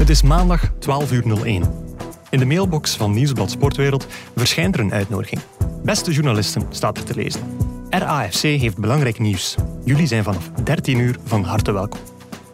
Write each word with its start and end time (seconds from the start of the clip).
Het 0.00 0.10
is 0.10 0.22
maandag 0.22 0.72
12 0.78 1.12
uur 1.12 1.44
01. 1.44 1.64
In 2.30 2.38
de 2.38 2.44
mailbox 2.44 2.96
van 2.96 3.12
Nieuwsblad 3.12 3.50
Sportwereld 3.50 4.06
verschijnt 4.36 4.74
er 4.74 4.80
een 4.80 4.92
uitnodiging. 4.92 5.40
Beste 5.84 6.12
journalisten, 6.12 6.62
staat 6.70 6.98
er 6.98 7.04
te 7.04 7.14
lezen. 7.14 7.40
RAFC 7.90 8.42
heeft 8.42 8.78
belangrijk 8.78 9.18
nieuws. 9.18 9.54
Jullie 9.84 10.06
zijn 10.06 10.24
vanaf 10.24 10.50
13 10.64 10.98
uur 10.98 11.16
van 11.24 11.44
harte 11.44 11.72
welkom. 11.72 12.00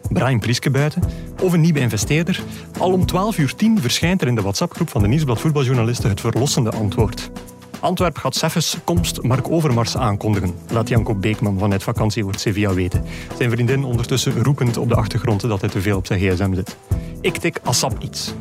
Brian 0.09 0.39
Prieske 0.39 0.69
buiten, 0.69 1.03
of 1.41 1.53
een 1.53 1.61
nieuwe 1.61 1.79
investeerder. 1.79 2.43
Al 2.79 2.91
om 2.91 3.05
12 3.05 3.37
uur 3.37 3.55
10 3.55 3.81
verschijnt 3.81 4.21
er 4.21 4.27
in 4.27 4.35
de 4.35 4.41
WhatsApp-groep 4.41 4.89
van 4.89 5.01
de 5.01 5.07
Nieuwsblad 5.07 5.39
Voetbaljournalisten 5.39 6.09
het 6.09 6.21
verlossende 6.21 6.71
antwoord. 6.71 7.31
Antwerp 7.79 8.17
gaat 8.17 8.35
Seffes 8.35 8.77
komst 8.83 9.21
Mark 9.21 9.51
Overmars 9.51 9.97
aankondigen, 9.97 10.55
laat 10.71 10.89
Janko 10.89 11.15
Beekman 11.15 11.59
vanuit 11.59 11.83
vakantieoord 11.83 12.39
Sevilla 12.39 12.73
weten. 12.73 13.03
Zijn 13.37 13.49
vriendin 13.49 13.83
ondertussen 13.83 14.43
roepend 14.43 14.77
op 14.77 14.89
de 14.89 14.95
achtergrond 14.95 15.41
dat 15.41 15.61
hij 15.61 15.69
te 15.69 15.81
veel 15.81 15.97
op 15.97 16.05
zijn 16.05 16.19
gsm 16.19 16.53
zit. 16.53 16.77
Ik 17.21 17.37
tik 17.37 17.59
ASAP 17.63 17.95
iets. 17.99 18.33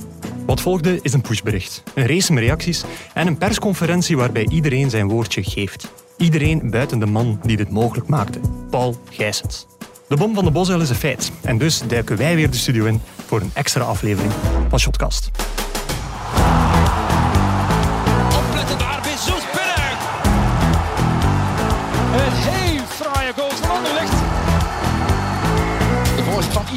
Wat 0.47 0.61
volgde 0.61 0.99
is 1.03 1.13
een 1.13 1.21
pushbericht, 1.21 1.83
een 1.95 2.07
race 2.07 2.33
met 2.33 2.43
reacties 2.43 2.85
en 3.15 3.27
een 3.27 3.39
persconferentie 3.39 4.17
waarbij 4.17 4.47
iedereen 4.49 4.91
zijn 4.91 5.09
woordje 5.09 5.43
geeft. 5.43 5.93
Iedereen 6.17 6.71
buiten 6.71 6.99
de 6.99 7.07
man 7.07 7.39
die 7.43 7.57
dit 7.57 7.71
mogelijk 7.71 8.09
maakte, 8.09 8.41
Paul 8.71 8.97
Gijsens. 9.11 9.67
De 10.09 10.17
bom 10.17 10.35
van 10.35 10.45
de 10.45 10.51
Bosuil 10.51 10.81
is 10.81 10.91
een 10.91 10.97
feit 10.97 11.33
en 11.43 11.59
dus 11.59 11.83
duiken 11.89 12.17
wij 12.17 12.35
weer 12.35 12.51
de 12.51 12.57
studio 12.57 12.85
in 12.85 13.01
voor 13.27 13.41
een 13.41 13.51
extra 13.55 13.85
aflevering 13.85 14.33
van 14.69 14.79
Shotcast. 14.79 15.31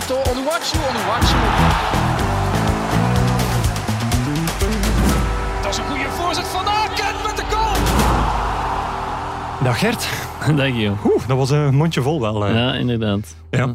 Ito, 0.10 0.16
Onuwachu, 0.32 0.78
Onuwachu. 0.90 1.38
Dat 5.62 5.72
is 5.72 5.78
een 5.78 5.84
goede 5.86 6.10
voorzet 6.10 6.48
van 6.48 6.66
Aken 6.68 7.16
met 7.26 7.38
de 7.38 7.44
goal. 7.50 7.74
Dag 9.64 9.80
Gert. 9.80 10.08
Dank 10.56 10.76
je. 10.76 10.92
Oeh, 11.06 11.28
dat 11.28 11.38
was 11.38 11.50
een 11.50 11.76
mondje 11.76 12.02
vol 12.02 12.22
wel. 12.22 12.46
eh. 12.46 12.54
Ja, 12.56 12.74
inderdaad. 12.74 13.36
Ja. 13.50 13.74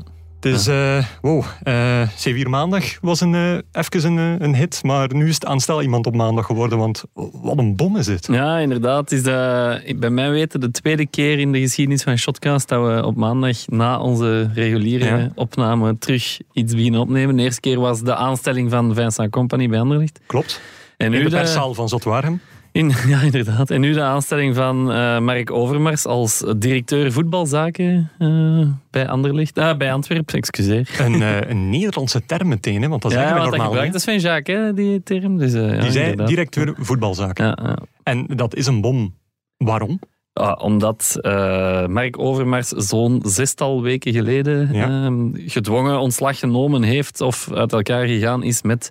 Dus, 0.53 0.67
eh 0.67 1.05
wow, 1.21 1.45
eh 1.63 2.09
C4 2.09 2.49
Maandag 2.49 2.85
was 3.01 3.21
een, 3.21 3.35
eh, 3.35 3.59
even 3.73 4.17
een, 4.19 4.45
een 4.45 4.55
hit, 4.55 4.83
maar 4.83 5.15
nu 5.15 5.29
is 5.29 5.35
het 5.35 5.47
aanstel 5.47 5.83
iemand 5.83 6.07
op 6.07 6.15
maandag 6.15 6.47
geworden, 6.47 6.79
want 6.79 7.05
wat 7.33 7.59
een 7.59 7.77
bom 7.77 7.97
is 7.97 8.07
dit. 8.07 8.27
Ja, 8.31 8.59
inderdaad. 8.59 9.01
Het 9.11 9.13
is 9.13 9.23
de, 9.23 9.95
bij 9.97 10.11
mij 10.11 10.31
weten 10.31 10.61
de 10.61 10.71
tweede 10.71 11.07
keer 11.07 11.39
in 11.39 11.53
de 11.53 11.61
geschiedenis 11.61 12.03
van 12.03 12.19
Shotcast 12.19 12.69
dat 12.69 12.87
we 12.87 13.07
op 13.07 13.17
maandag 13.17 13.67
na 13.67 13.99
onze 14.01 14.51
reguliere 14.55 15.05
Ja. 15.05 15.31
opname 15.35 15.99
terug 15.99 16.39
iets 16.53 16.75
beginnen 16.75 17.01
opnemen. 17.01 17.37
De 17.37 17.43
eerste 17.43 17.61
keer 17.61 17.81
was 17.81 18.01
de 18.03 18.15
aanstelling 18.15 18.71
van 18.71 18.95
Vincent 18.95 19.31
Company 19.31 19.69
bij 19.69 19.81
Anderlicht. 19.81 20.21
Klopt. 20.27 20.61
En 20.97 21.13
In 21.15 21.25
de 21.25 21.31
perszaal 21.31 21.75
van 21.75 21.89
Zotwaarhem. 21.89 22.41
In, 22.75 22.93
ja, 23.13 23.21
inderdaad. 23.21 23.71
En 23.71 23.81
nu 23.81 23.93
de 23.93 24.03
aanstelling 24.03 24.55
van 24.55 24.93
eh, 24.93 25.19
Mark 25.19 25.51
Overmars 25.51 26.07
als 26.07 26.45
directeur 26.57 27.13
voetbalzaken 27.13 28.11
eh, 28.19 28.67
bij 28.91 29.09
Anderlicht. 29.09 29.59
Ah, 29.59 29.77
bij 29.77 29.93
Antwerpen, 29.93 30.35
excuseer. 30.35 30.91
Een, 30.99 31.23
eh, 31.23 31.51
een 31.51 31.71
Nederlandse 31.71 32.27
term 32.27 32.49
meteen, 32.49 32.83
hè, 32.83 32.89
want 32.89 33.03
dat 33.03 33.13
zeggen 33.13 33.35
we 33.35 33.39
dat 33.41 33.49
normaal 33.49 33.67
gebruikt 33.67 33.93
niet. 33.93 34.07
is 34.07 34.13
van 34.13 34.19
Jacques, 34.19 34.57
hè, 34.57 34.75
die 34.75 35.03
term. 35.03 35.39
Dus, 35.39 35.53
ja, 35.53 35.81
Die 35.81 35.91
zei 35.91 36.25
directeur 36.25 36.75
voetbalzaken. 36.77 37.45
Ja, 37.47 37.59
ja. 37.63 37.79
En 38.03 38.27
dat 38.27 38.55
is 38.55 38.67
een 38.67 38.81
bom. 38.81 39.15
Waarom? 39.57 39.99
Ah, 40.33 40.63
omdat 40.65 41.19
eh, 41.21 41.87
Mark 41.87 42.19
Overmars 42.19 42.69
zo'n 42.69 43.23
zestal 43.27 43.83
weken 43.83 44.13
geleden 44.13 44.69
Ja. 44.73 44.89
ehm, 44.89 45.29
gedwongen 45.35 45.99
ontslag 45.99 46.39
genomen 46.39 46.83
heeft 46.83 47.21
of 47.21 47.53
uit 47.53 47.73
elkaar 47.73 48.07
gegaan 48.07 48.43
is 48.43 48.63
met 48.63 48.91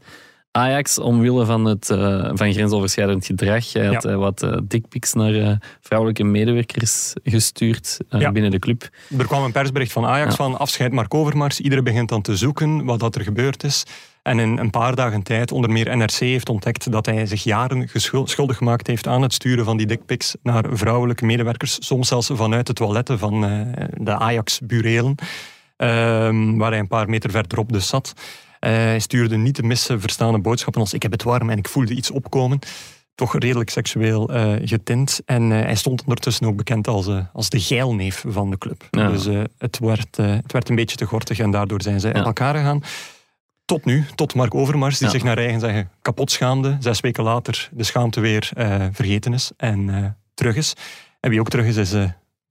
Ajax 0.57 0.99
omwille 0.99 1.45
van, 1.45 1.65
het, 1.65 1.89
eh, 1.89 2.29
van 2.33 2.53
grensoverschrijdend 2.53 3.25
gedrag. 3.25 3.73
Hij 3.73 3.85
had 3.85 4.03
Ja. 4.03 4.09
eh, 4.09 4.15
wat 4.15 4.47
dickpics 4.63 5.13
naar 5.13 5.57
vrouwelijke 5.81 6.23
medewerkers 6.23 7.13
gestuurd 7.23 7.97
Ja. 8.09 8.31
binnen 8.31 8.51
de 8.51 8.59
club. 8.59 8.89
Er 9.17 9.25
kwam 9.27 9.43
een 9.43 9.51
persbericht 9.51 9.91
van 9.91 10.05
Ajax 10.05 10.29
Ja. 10.29 10.35
van 10.35 10.57
afscheid 10.59 10.91
Mark 10.91 11.13
Overmars. 11.13 11.59
Iedereen 11.59 11.83
begint 11.83 12.09
dan 12.09 12.21
te 12.21 12.37
zoeken 12.37 12.85
wat 12.85 12.99
dat 12.99 13.15
er 13.15 13.21
gebeurd 13.23 13.63
is. 13.63 13.83
En 14.23 14.39
in 14.39 14.57
een 14.57 14.69
paar 14.69 14.95
dagen 14.95 15.23
tijd, 15.23 15.51
onder 15.51 15.69
meer 15.71 15.97
NRC 15.97 16.11
heeft 16.19 16.49
ontdekt 16.49 16.91
dat 16.91 17.05
hij 17.05 17.25
zich 17.25 17.43
jaren 17.43 17.89
schuldig 18.23 18.57
gemaakt 18.57 18.87
heeft 18.87 19.07
aan 19.07 19.21
het 19.21 19.33
sturen 19.33 19.65
van 19.65 19.77
die 19.77 19.87
dickpics 19.87 20.35
naar 20.43 20.63
vrouwelijke 20.71 21.25
medewerkers. 21.25 21.77
Soms 21.79 22.07
zelfs 22.07 22.29
vanuit 22.33 22.67
de 22.67 22.73
toiletten 22.73 23.19
van 23.19 23.41
de 23.97 24.11
Ajax-burelen, 24.17 25.15
ehm, 25.77 26.57
waar 26.57 26.69
hij 26.71 26.79
een 26.79 26.87
paar 26.87 27.09
meter 27.09 27.31
verderop 27.31 27.71
dus 27.73 27.87
zat. 27.87 28.13
Eh, 28.63 28.71
hij 28.71 28.99
stuurde 28.99 29.37
niet 29.37 29.55
te 29.55 29.63
missen 29.63 29.99
verstaande 30.01 30.39
boodschappen 30.39 30.81
als 30.81 30.93
ik 30.93 31.01
heb 31.01 31.11
het 31.11 31.23
warm 31.23 31.49
en 31.49 31.57
ik 31.57 31.67
voelde 31.67 31.93
iets 31.93 32.11
opkomen. 32.11 32.59
Toch 33.15 33.37
redelijk 33.37 33.69
seksueel 33.69 34.29
eh, 34.29 34.53
getint. 34.63 35.21
En 35.25 35.51
eh, 35.51 35.61
hij 35.61 35.75
stond 35.75 36.01
ondertussen 36.01 36.47
ook 36.47 36.55
bekend 36.55 36.87
als, 36.87 37.09
als 37.33 37.49
de 37.49 37.59
geilneef 37.59 38.23
van 38.27 38.49
de 38.49 38.57
club. 38.57 38.87
Ja. 38.91 39.09
Dus 39.09 39.25
het, 39.57 39.79
werd, 39.79 40.17
het 40.17 40.51
werd 40.51 40.69
een 40.69 40.75
beetje 40.75 40.95
te 40.95 41.05
gortig 41.05 41.39
en 41.39 41.51
daardoor 41.51 41.81
zijn 41.81 41.99
ze 41.99 42.07
Ja. 42.07 42.13
in 42.13 42.23
elkaar 42.23 42.55
gegaan. 42.55 42.81
Tot 43.65 43.85
nu, 43.85 44.05
tot 44.15 44.33
Mark 44.35 44.55
Overmars, 44.55 44.97
die 44.97 45.07
Ja. 45.07 45.13
zich 45.13 45.23
naar 45.23 45.37
eigen 45.37 45.59
zeggen 45.59 45.89
kapot 46.01 46.31
schaamde. 46.31 46.77
Zes 46.79 46.99
weken 46.99 47.23
later 47.23 47.69
de 47.71 47.83
schaamte 47.83 48.19
weer 48.19 48.49
eh, 48.53 48.85
vergeten 48.91 49.33
is 49.33 49.51
en 49.57 50.17
terug 50.33 50.55
is. 50.55 50.73
En 51.19 51.29
wie 51.29 51.39
ook 51.39 51.49
terug 51.49 51.65
is, 51.65 51.75
is 51.77 51.93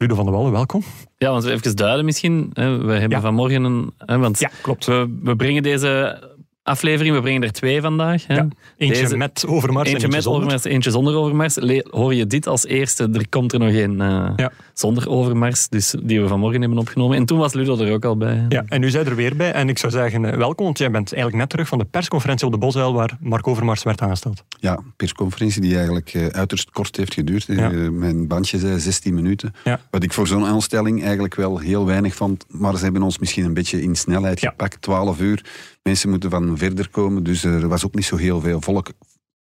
Ludo 0.02 0.14
van 0.14 0.24
der 0.24 0.34
Wallen. 0.34 0.52
Welkom. 0.52 0.82
Ja, 1.18 1.30
want 1.30 1.44
even 1.44 1.76
duiden 1.76 2.04
misschien. 2.04 2.50
We 2.54 2.60
hebben 2.62 3.10
Ja. 3.10 3.20
vanmorgen 3.20 3.64
een... 3.64 3.92
Want 4.20 4.48
klopt. 4.62 4.86
we, 4.86 5.18
we 5.22 5.36
brengen 5.36 5.62
deze 5.62 6.22
aflevering, 6.62 7.14
we 7.14 7.20
brengen 7.20 7.42
er 7.42 7.52
twee 7.52 7.80
vandaag. 7.80 8.26
Hè. 8.26 8.34
Ja. 8.34 8.48
Eentje 8.76 9.02
Deze- 9.02 9.16
met 9.16 9.44
Overmars 9.46 9.88
Eentje 9.88 10.02
en 10.02 10.08
met 10.12 10.16
eentje 10.16 10.20
zonder. 10.30 10.42
Overmars, 10.42 10.64
eentje 10.64 10.90
zonder 10.90 11.14
Overmars. 11.16 11.54
Le- 11.54 11.86
hoor 11.90 12.14
je 12.14 12.26
dit 12.26 12.46
als 12.46 12.66
eerste? 12.66 13.08
Er 13.12 13.28
komt 13.28 13.52
er 13.52 13.58
nog 13.58 13.72
een 13.72 14.00
eh, 14.00 14.32
Ja. 14.36 14.52
zonder 14.74 15.08
Overmars, 15.08 15.68
dus 15.68 15.94
die 16.02 16.20
we 16.20 16.28
vanmorgen 16.28 16.60
hebben 16.60 16.78
opgenomen. 16.78 17.16
En 17.16 17.24
toen 17.26 17.38
was 17.38 17.52
Ludo 17.52 17.76
er 17.78 17.92
ook 17.92 18.04
al 18.04 18.16
bij. 18.16 18.46
Ja, 18.48 18.64
en 18.68 18.80
nu 18.80 18.90
zijn 18.90 19.06
er 19.06 19.16
weer 19.16 19.36
bij. 19.36 19.52
En 19.52 19.68
ik 19.68 19.78
zou 19.78 19.92
zeggen, 19.92 20.24
eh, 20.24 20.36
welkom, 20.36 20.64
want 20.64 20.78
jij 20.78 20.90
bent 20.90 21.12
eigenlijk 21.12 21.42
net 21.42 21.50
terug 21.50 21.68
van 21.68 21.78
de 21.78 21.84
persconferentie 21.84 22.46
op 22.46 22.52
de 22.52 22.58
Bosuil 22.58 22.92
waar 22.94 23.16
Mark 23.20 23.46
Overmars 23.46 23.82
werd 23.82 24.00
aangesteld. 24.00 24.44
Ja, 24.60 24.80
persconferentie 24.96 25.60
die 25.60 25.74
eigenlijk 25.76 26.14
eh, 26.14 26.26
uiterst 26.26 26.70
kort 26.70 26.96
heeft 26.96 27.14
geduurd. 27.14 27.44
Ja. 27.46 27.70
Mijn 27.90 28.26
bandje 28.28 28.58
zei 28.58 28.78
16 28.80 29.14
minuten. 29.14 29.54
Ja. 29.64 29.80
Wat 29.90 30.02
ik 30.02 30.12
voor 30.12 30.26
zo'n 30.26 30.44
aanstelling 30.44 31.02
eigenlijk 31.02 31.34
wel 31.34 31.58
heel 31.58 31.86
weinig 31.86 32.14
vond. 32.14 32.44
Maar 32.48 32.76
ze 32.76 32.84
hebben 32.84 33.02
ons 33.02 33.18
misschien 33.18 33.44
een 33.44 33.54
beetje 33.54 33.82
in 33.82 33.94
snelheid 33.96 34.40
Ja. 34.40 34.48
gepakt. 34.48 34.82
12 34.82 35.20
uur. 35.20 35.44
Mensen 35.82 36.10
moeten 36.10 36.30
van 36.30 36.58
verder 36.58 36.88
komen. 36.90 37.24
Dus 37.24 37.44
er 37.44 37.68
was 37.68 37.84
ook 37.84 37.94
niet 37.94 38.04
zo 38.04 38.16
heel 38.16 38.40
veel 38.40 38.60
volk. 38.60 38.90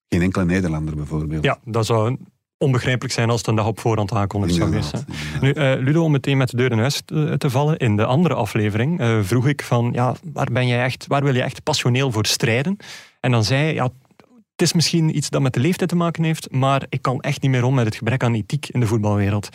Geen 0.09 0.21
enkele 0.21 0.45
Nederlander 0.45 0.95
bijvoorbeeld. 0.95 1.43
Ja, 1.43 1.59
dat 1.63 1.85
zou 1.85 2.17
onbegrijpelijk 2.57 3.13
zijn 3.13 3.29
als 3.29 3.39
het 3.39 3.47
een 3.47 3.55
dag 3.55 3.67
op 3.67 3.79
voorhand 3.79 4.11
aankondigd 4.11 4.53
zou 4.53 4.69
geweest 4.69 4.89
zijn. 4.89 5.05
Nu, 5.41 5.51
eh, 5.51 5.79
Ludo, 5.79 6.03
om 6.03 6.11
meteen 6.11 6.37
met 6.37 6.49
de 6.49 6.57
deur 6.57 6.71
in 6.71 6.79
huis 6.79 7.01
te, 7.05 7.35
te 7.37 7.49
vallen. 7.49 7.77
In 7.77 7.95
de 7.95 8.05
andere 8.05 8.33
aflevering 8.33 8.99
eh, 8.99 9.19
vroeg 9.21 9.47
ik 9.47 9.61
van, 9.61 9.89
ja, 9.93 10.15
waar, 10.33 10.47
ben 10.51 10.67
jij 10.67 10.83
echt, 10.83 11.07
waar 11.07 11.23
wil 11.23 11.35
je 11.35 11.41
echt 11.41 11.63
passioneel 11.63 12.11
voor 12.11 12.25
strijden? 12.25 12.77
En 13.19 13.31
dan 13.31 13.43
zei 13.43 13.61
hij, 13.61 13.73
ja, 13.73 13.83
het 14.51 14.61
is 14.61 14.73
misschien 14.73 15.17
iets 15.17 15.29
dat 15.29 15.41
met 15.41 15.53
de 15.53 15.59
leeftijd 15.59 15.89
te 15.89 15.95
maken 15.95 16.23
heeft, 16.23 16.51
maar 16.51 16.85
ik 16.89 17.01
kan 17.01 17.19
echt 17.21 17.41
niet 17.41 17.51
meer 17.51 17.63
om 17.63 17.73
met 17.73 17.85
het 17.85 17.95
gebrek 17.95 18.23
aan 18.23 18.33
ethiek 18.33 18.67
in 18.67 18.79
de 18.79 18.87
voetbalwereld. 18.87 19.49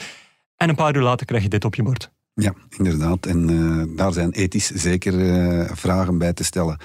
En 0.57 0.69
een 0.69 0.75
paar 0.75 0.97
uur 0.97 1.03
later 1.03 1.27
krijg 1.27 1.43
je 1.43 1.49
dit 1.49 1.65
op 1.65 1.75
je 1.75 1.83
bord. 1.83 2.11
Ja, 2.41 2.55
inderdaad. 2.77 3.27
En 3.27 3.51
eh, 3.51 3.97
daar 3.97 4.13
zijn 4.13 4.31
ethisch 4.31 4.71
zeker 4.75 5.21
eh, 5.31 5.71
vragen 5.75 6.19
bij 6.19 6.33
te 6.33 6.45
stellen. 6.45 6.79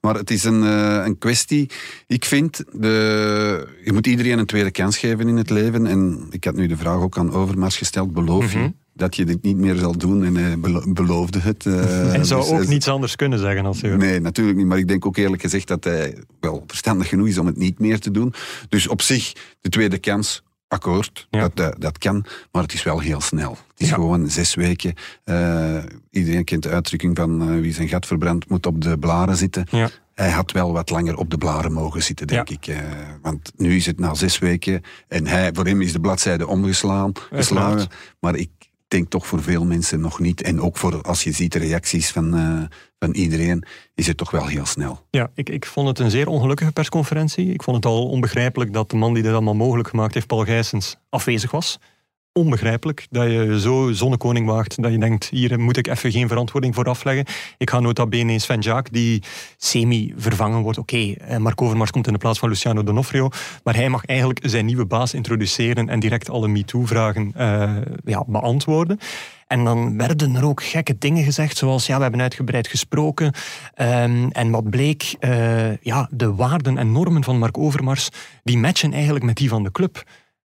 Maar 0.00 0.14
het 0.14 0.30
is 0.30 0.44
een, 0.44 0.62
eh, 0.62 1.02
een 1.04 1.18
kwestie. 1.18 1.70
Ik 2.06 2.24
vind, 2.24 2.64
de, 2.72 3.68
je 3.84 3.92
moet 3.92 4.06
iedereen 4.06 4.38
een 4.38 4.46
tweede 4.46 4.70
kans 4.70 4.98
geven 4.98 5.28
in 5.28 5.36
het 5.36 5.50
leven. 5.50 5.86
En 5.86 6.26
ik 6.30 6.44
had 6.44 6.54
nu 6.54 6.66
de 6.66 6.76
vraag 6.76 7.00
ook 7.00 7.18
aan 7.18 7.32
Overmars 7.32 7.76
gesteld. 7.76 8.12
Beloof 8.12 8.44
Mhm. 8.54 8.58
je 8.62 8.72
dat 8.94 9.16
je 9.16 9.24
dit 9.24 9.42
niet 9.42 9.56
meer 9.56 9.74
zal 9.76 9.96
doen? 9.98 10.24
En 10.24 10.36
hij 10.36 10.58
belo- 10.58 10.92
beloofde 10.92 11.38
het. 11.38 11.66
en 12.16 12.26
zou 12.26 12.40
dus 12.42 12.50
ook 12.50 12.66
niets 12.66 12.88
anders 12.88 13.16
kunnen 13.16 13.38
zeggen 13.38 13.64
als 13.66 13.80
hij... 13.80 13.96
Nee, 13.96 14.20
natuurlijk 14.20 14.56
niet. 14.56 14.66
Maar 14.66 14.78
ik 14.78 14.88
denk 14.88 15.06
ook 15.06 15.16
eerlijk 15.16 15.42
gezegd 15.42 15.68
dat 15.68 15.84
hij 15.84 16.18
wel 16.40 16.64
verstandig 16.66 17.08
genoeg 17.08 17.26
is 17.26 17.38
om 17.38 17.46
het 17.46 17.56
niet 17.56 17.78
meer 17.78 17.98
te 18.00 18.10
doen. 18.10 18.34
Dus 18.68 18.88
op 18.88 19.02
zich, 19.02 19.32
de 19.60 19.68
tweede 19.68 19.98
kans, 19.98 20.42
akkoord, 20.72 21.26
Ja. 21.30 21.40
dat, 21.40 21.56
dat, 21.56 21.74
dat 21.78 21.98
kan. 21.98 22.24
Maar 22.52 22.62
het 22.62 22.72
is 22.72 22.82
wel 22.82 22.98
heel 23.00 23.20
snel. 23.20 23.50
Het 23.50 23.80
is 23.80 23.88
Ja. 23.88 23.94
gewoon 23.94 24.28
zes 24.30 24.54
weken. 24.54 24.94
Eh, 25.24 25.76
iedereen 26.10 26.44
kent 26.44 26.62
de 26.62 26.68
uitdrukking 26.68 27.16
van 27.16 27.42
eh, 27.42 27.60
wie 27.60 27.72
zijn 27.72 27.88
gat 27.88 28.06
verbrandt, 28.06 28.48
moet 28.48 28.66
op 28.66 28.80
de 28.82 28.98
blaren 28.98 29.36
zitten. 29.36 29.66
Ja. 29.70 29.88
Hij 30.14 30.30
had 30.30 30.52
wel 30.52 30.72
wat 30.72 30.90
langer 30.90 31.16
op 31.16 31.30
de 31.30 31.38
blaren 31.38 31.72
mogen 31.72 32.02
zitten, 32.02 32.26
denk 32.26 32.50
ik. 32.50 32.66
eh, 32.66 32.76
want 33.22 33.52
nu 33.56 33.76
is 33.76 33.86
het 33.86 33.98
na 33.98 34.14
zes 34.14 34.38
weken 34.38 34.82
en 35.08 35.26
hij, 35.26 35.50
voor 35.52 35.66
hem 35.66 35.80
is 35.82 35.92
de 35.92 36.00
bladzijde 36.00 36.46
omgeslagen. 36.46 37.12
Geslagen, 37.30 37.88
maar 38.20 38.34
ik 38.36 38.50
denk 38.92 39.10
toch 39.10 39.26
voor 39.26 39.42
veel 39.42 39.64
mensen 39.64 40.00
nog 40.00 40.18
niet. 40.20 40.42
En 40.42 40.60
ook 40.60 40.76
voor, 40.76 41.02
als 41.02 41.22
je 41.22 41.32
ziet 41.32 41.52
de 41.52 41.58
reacties 41.58 42.10
van, 42.10 42.36
eh, 42.36 42.62
van 42.98 43.10
iedereen, 43.10 43.64
is 43.94 44.06
het 44.06 44.16
toch 44.16 44.30
wel 44.30 44.46
heel 44.46 44.66
snel. 44.66 45.06
Ja, 45.10 45.30
ik, 45.34 45.48
ik 45.48 45.66
vond 45.66 45.88
het 45.88 45.98
een 45.98 46.10
zeer 46.10 46.28
ongelukkige 46.28 46.72
persconferentie. 46.72 47.52
Ik 47.52 47.62
vond 47.62 47.76
het 47.76 47.86
al 47.86 48.08
onbegrijpelijk 48.08 48.72
dat 48.72 48.90
de 48.90 48.96
man 48.96 49.14
die 49.14 49.22
dit 49.22 49.32
allemaal 49.32 49.54
mogelijk 49.54 49.88
gemaakt 49.88 50.14
heeft, 50.14 50.26
Paul 50.26 50.44
Gijsens, 50.44 50.96
afwezig 51.08 51.50
was. 51.50 51.78
Onbegrijpelijk 52.32 53.06
dat 53.10 53.24
je 53.24 53.60
zo 53.60 53.92
zonnekoning 53.92 54.46
waagt, 54.46 54.82
dat 54.82 54.92
je 54.92 54.98
denkt, 54.98 55.28
hier 55.28 55.60
moet 55.60 55.76
ik 55.76 55.86
even 55.86 56.12
geen 56.12 56.28
verantwoording 56.28 56.74
voor 56.74 56.84
afleggen. 56.84 57.24
Ik 57.58 57.70
ga 57.70 57.80
nota 57.80 58.06
bene 58.06 58.38
Sven 58.38 58.60
Jaak, 58.60 58.92
die 58.92 59.22
semi 59.56 60.14
vervangen 60.16 60.62
wordt. 60.62 60.78
Oké, 60.78 61.14
okay, 61.16 61.38
Mark 61.38 61.62
Overmars 61.62 61.90
komt 61.90 62.06
in 62.06 62.12
de 62.12 62.18
plaats 62.18 62.38
van 62.38 62.48
Luciano 62.48 62.82
D'Onofrio, 62.82 63.28
maar 63.64 63.74
hij 63.74 63.88
mag 63.88 64.04
eigenlijk 64.04 64.40
zijn 64.42 64.64
nieuwe 64.64 64.86
baas 64.86 65.14
introduceren 65.14 65.88
en 65.88 66.00
direct 66.00 66.30
alle 66.30 66.48
MeToo-vragen 66.48 67.34
uh, 67.38 67.76
ja, 68.04 68.24
beantwoorden. 68.26 68.98
En 69.46 69.64
dan 69.64 69.96
werden 69.96 70.34
er 70.34 70.44
ook 70.44 70.62
gekke 70.62 70.98
dingen 70.98 71.24
gezegd, 71.24 71.56
zoals 71.56 71.86
ja, 71.86 71.96
we 71.96 72.02
hebben 72.02 72.20
uitgebreid 72.20 72.68
gesproken. 72.68 73.32
Um, 73.76 74.30
en 74.30 74.50
wat 74.50 74.70
bleek, 74.70 75.14
uh, 75.20 75.76
ja, 75.76 76.08
de 76.10 76.34
waarden 76.34 76.78
en 76.78 76.92
normen 76.92 77.24
van 77.24 77.38
Mark 77.38 77.58
Overmars, 77.58 78.08
die 78.44 78.58
matchen 78.58 78.92
eigenlijk 78.92 79.24
met 79.24 79.36
die 79.36 79.48
van 79.48 79.62
de 79.62 79.70
club. 79.70 80.04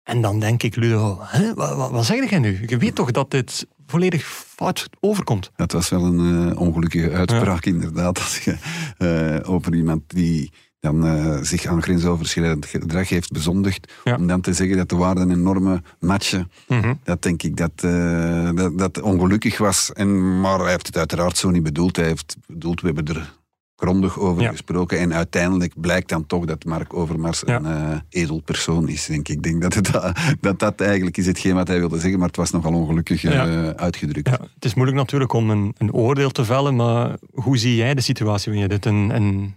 En 0.07 0.21
dan 0.21 0.39
denk 0.39 0.63
ik, 0.63 0.75
Ludo, 0.75 1.17
hè, 1.21 1.53
wat, 1.53 1.91
wat, 1.91 2.05
zeg 2.05 2.29
jij 2.29 2.39
nu? 2.39 2.63
Je 2.65 2.77
weet 2.77 2.95
toch 2.95 3.11
dat 3.11 3.31
dit 3.31 3.67
volledig 3.87 4.25
fout 4.55 4.89
overkomt? 4.99 5.51
Dat 5.55 5.71
was 5.71 5.89
wel 5.89 6.05
een 6.05 6.49
uh, 6.49 6.59
ongelukkige 6.59 7.11
uitspraak, 7.11 7.65
ja. 7.65 7.71
inderdaad. 7.71 8.19
Als 8.23 8.37
je 8.37 8.55
uh, 9.43 9.53
over 9.53 9.75
iemand 9.75 10.01
die 10.07 10.51
dan 10.79 11.05
uh, 11.05 11.37
zich 11.41 11.65
aan 11.65 11.81
grensoverschrijdend 11.81 12.65
gedrag 12.65 13.09
heeft 13.09 13.31
bezondigd, 13.31 13.93
ja. 14.03 14.15
om 14.15 14.27
dan 14.27 14.41
te 14.41 14.53
zeggen 14.53 14.77
dat 14.77 14.89
de 14.89 14.95
waarden 14.95 15.31
en 15.31 15.41
normen 15.41 15.85
matchen, 15.99 16.51
mm 16.67 16.81
-hmm. 16.81 16.99
dat 17.03 17.21
denk 17.21 17.43
ik 17.43 17.57
dat, 17.57 17.71
dat, 18.55 18.77
dat 18.77 19.01
ongelukkig 19.01 19.57
was. 19.57 19.93
En, 19.93 20.39
maar 20.41 20.59
hij 20.59 20.71
heeft 20.71 20.87
het 20.87 20.97
uiteraard 20.97 21.37
zo 21.37 21.49
niet 21.49 21.63
bedoeld. 21.63 21.95
Hij 21.95 22.05
heeft 22.05 22.35
bedoeld, 22.45 22.81
we 22.81 22.87
hebben 22.87 23.15
er 23.15 23.33
grondig 23.77 24.19
over 24.19 24.41
ja. 24.41 24.49
gesproken. 24.49 24.99
En 24.99 25.13
uiteindelijk 25.13 25.73
blijkt 25.75 26.09
dan 26.09 26.25
toch 26.25 26.45
dat 26.45 26.65
Mark 26.65 26.93
Overmars 26.93 27.43
ja. 27.45 27.55
een 27.55 27.91
uh, 27.91 27.99
edel 28.09 28.39
persoon 28.39 28.89
is, 28.89 29.05
denk 29.05 29.27
ik. 29.27 29.35
Ik 29.35 29.43
denk 29.43 29.61
dat, 29.61 29.73
het, 29.73 29.91
dat 30.41 30.59
dat 30.59 30.81
eigenlijk 30.81 31.17
is 31.17 31.25
hetgeen 31.25 31.53
wat 31.55 31.67
hij 31.67 31.79
wilde 31.79 31.99
zeggen, 31.99 32.19
maar 32.19 32.27
het 32.27 32.37
was 32.37 32.51
nogal 32.51 32.73
ongelukkig 32.73 33.23
uh, 33.23 33.31
ja. 33.31 33.73
uitgedrukt. 33.75 34.29
het 34.29 34.65
is 34.65 34.73
moeilijk 34.73 34.97
natuurlijk 34.97 35.33
om 35.33 35.49
een, 35.49 35.73
een, 35.77 35.93
oordeel 35.93 36.29
te 36.29 36.45
vellen, 36.45 36.75
maar 36.75 37.17
hoe 37.33 37.57
zie 37.57 37.75
jij 37.75 37.93
de 37.93 38.01
situatie? 38.01 38.51
Vind 38.51 38.63
je 38.63 38.69
dit 38.69 38.85
een, 38.85 39.15
een 39.15 39.55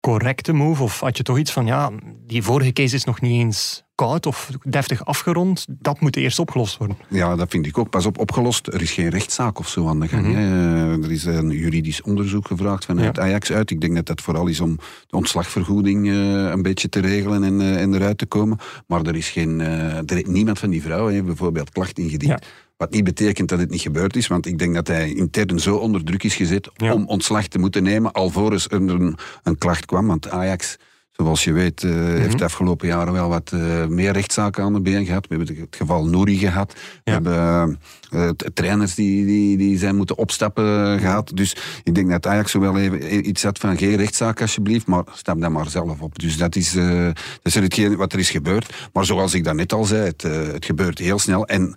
correcte 0.00 0.52
move? 0.52 0.82
Of 0.82 1.00
had 1.00 1.16
je 1.16 1.22
toch 1.22 1.38
iets 1.38 1.52
van, 1.52 1.66
ja, 1.66 1.90
die 2.26 2.42
vorige 2.42 2.72
case 2.72 2.94
is 2.94 3.04
nog 3.04 3.20
niet 3.20 3.40
eens 3.40 3.84
koud 4.06 4.26
of 4.26 4.50
deftig 4.62 5.04
afgerond. 5.04 5.66
Dat 5.68 6.00
moet 6.00 6.16
eerst 6.16 6.38
opgelost 6.38 6.76
worden. 6.76 6.96
Ja, 7.08 7.36
dat 7.36 7.50
vind 7.50 7.66
ik 7.66 7.78
ook. 7.78 7.90
Pas 7.90 8.06
op, 8.06 8.18
opgelost. 8.18 8.66
Er 8.66 8.82
is 8.82 8.90
geen 8.90 9.08
rechtszaak 9.08 9.58
of 9.58 9.68
zo 9.68 9.88
aan 9.88 10.00
de 10.00 10.08
gang. 10.08 10.26
Mm 10.26 10.34
-hmm. 10.34 11.02
Er 11.02 11.10
is 11.10 11.24
een 11.24 11.50
juridisch 11.50 12.02
onderzoek 12.02 12.46
gevraagd 12.46 12.84
vanuit 12.84 13.16
ja. 13.16 13.22
Ajax 13.22 13.52
uit. 13.52 13.70
Ik 13.70 13.80
denk 13.80 13.94
dat 13.94 14.06
dat 14.06 14.20
vooral 14.20 14.46
is 14.46 14.60
om 14.60 14.76
de 15.06 15.16
ontslagvergoeding 15.16 16.06
uh, 16.06 16.14
een 16.50 16.62
beetje 16.62 16.88
te 16.88 17.00
regelen 17.00 17.44
en, 17.44 17.60
uh, 17.60 17.80
en 17.80 17.94
eruit 17.94 18.18
te 18.18 18.26
komen. 18.26 18.58
Maar 18.86 19.02
er 19.02 19.16
is 19.16 19.28
geen, 19.30 19.60
er, 19.60 20.22
niemand 20.26 20.58
van 20.58 20.70
die 20.70 20.82
vrouwen 20.82 21.12
heeft 21.12 21.26
bijvoorbeeld 21.26 21.70
klacht 21.70 21.98
ingediend. 21.98 22.44
Ja. 22.44 22.48
Wat 22.76 22.90
niet 22.90 23.04
betekent 23.04 23.48
dat 23.48 23.58
het 23.58 23.70
niet 23.70 23.80
gebeurd 23.80 24.16
is, 24.16 24.26
want 24.26 24.46
ik 24.46 24.58
denk 24.58 24.74
dat 24.74 24.86
hij 24.86 25.12
intern 25.12 25.58
zo 25.58 25.76
onder 25.76 26.04
druk 26.04 26.22
is 26.22 26.34
gezet 26.34 26.70
ja. 26.74 26.92
om 26.92 27.06
ontslag 27.06 27.46
te 27.46 27.58
moeten 27.58 27.82
nemen, 27.82 28.12
alvorens 28.12 28.66
er 28.68 28.80
een, 28.80 29.16
een 29.42 29.58
klacht 29.58 29.86
kwam. 29.86 30.06
Want 30.06 30.30
Ajax, 30.30 30.76
zoals 31.12 31.44
je 31.44 31.52
weet, 31.52 31.82
uh, 31.82 31.90
mm 31.90 31.96
-hmm. 31.96 32.16
heeft 32.16 32.38
de 32.38 32.44
afgelopen 32.44 32.88
jaren 32.88 33.12
wel 33.12 33.28
wat 33.28 33.50
uh, 33.54 33.86
meer 33.86 34.12
rechtszaken 34.12 34.64
aan 34.64 34.72
de 34.72 34.80
been 34.80 35.06
gehad. 35.06 35.26
We 35.28 35.36
hebben 35.36 35.56
het 35.56 35.76
geval 35.76 36.06
Nouri 36.06 36.38
gehad. 36.38 36.74
Ja. 36.76 37.22
We 37.22 37.28
hebben 37.30 37.78
uh, 38.10 38.28
trainers 38.54 38.94
die, 38.94 39.26
die, 39.26 39.56
die 39.56 39.78
zijn 39.78 39.96
moeten 39.96 40.18
opstappen 40.18 40.98
gehad. 40.98 41.30
Dus 41.34 41.56
ik 41.82 41.94
denk 41.94 42.10
dat 42.10 42.26
Ajax 42.26 42.52
wel 42.52 42.78
even 42.78 43.28
iets 43.28 43.42
had 43.42 43.58
van 43.58 43.76
geen 43.76 43.96
rechtszaak 43.96 44.40
alsjeblieft, 44.40 44.86
maar 44.86 45.04
stap 45.12 45.40
dan 45.40 45.52
maar 45.52 45.68
zelf 45.68 46.00
op. 46.00 46.18
Dus 46.18 46.36
dat 46.36 46.56
is, 46.56 46.72
dat 46.72 47.14
is 47.42 47.54
hetgeen 47.54 47.96
wat 47.96 48.12
er 48.12 48.18
is 48.18 48.30
gebeurd. 48.30 48.74
Maar 48.92 49.04
zoals 49.04 49.34
ik 49.34 49.44
daarnet 49.44 49.72
al 49.72 49.84
zei, 49.84 50.04
het, 50.04 50.22
het 50.22 50.64
gebeurt 50.64 50.98
heel 50.98 51.18
snel. 51.18 51.46
En 51.46 51.76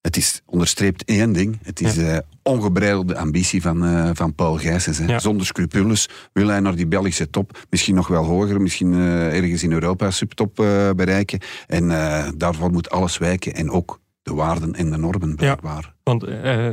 het 0.00 0.16
is 0.16 0.42
onderstreept 0.44 1.04
één 1.04 1.32
ding. 1.32 1.58
Het 1.62 1.80
is 1.80 1.94
ja. 1.94 2.14
uh, 2.14 2.18
ongebreidelde 2.42 3.16
ambitie 3.16 3.62
van, 3.62 3.84
uh, 3.84 4.10
van 4.12 4.34
Paul 4.34 4.56
Gijsens. 4.56 4.98
Ja. 4.98 5.18
Zonder 5.18 5.46
scrupules 5.46 6.08
wil 6.32 6.48
hij 6.48 6.60
naar 6.60 6.76
die 6.76 6.86
Belgische 6.86 7.30
top. 7.30 7.58
Misschien 7.70 7.94
nog 7.94 8.08
wel 8.08 8.24
hoger, 8.24 8.60
misschien 8.60 8.92
uh, 8.92 9.36
ergens 9.36 9.62
in 9.62 9.72
Europa 9.72 10.10
subtop 10.10 10.54
bereiken. 10.96 11.40
En 11.66 11.88
daarvoor 12.36 12.70
moet 12.70 12.90
alles 12.90 13.18
wijken. 13.18 13.54
En 13.54 13.70
ook 13.70 14.00
de 14.22 14.34
waarden 14.34 14.74
en 14.74 14.90
de 14.90 14.96
normen 14.96 15.36
blijkbaar. 15.36 15.82
Ja, 15.82 15.92
want 16.02 16.24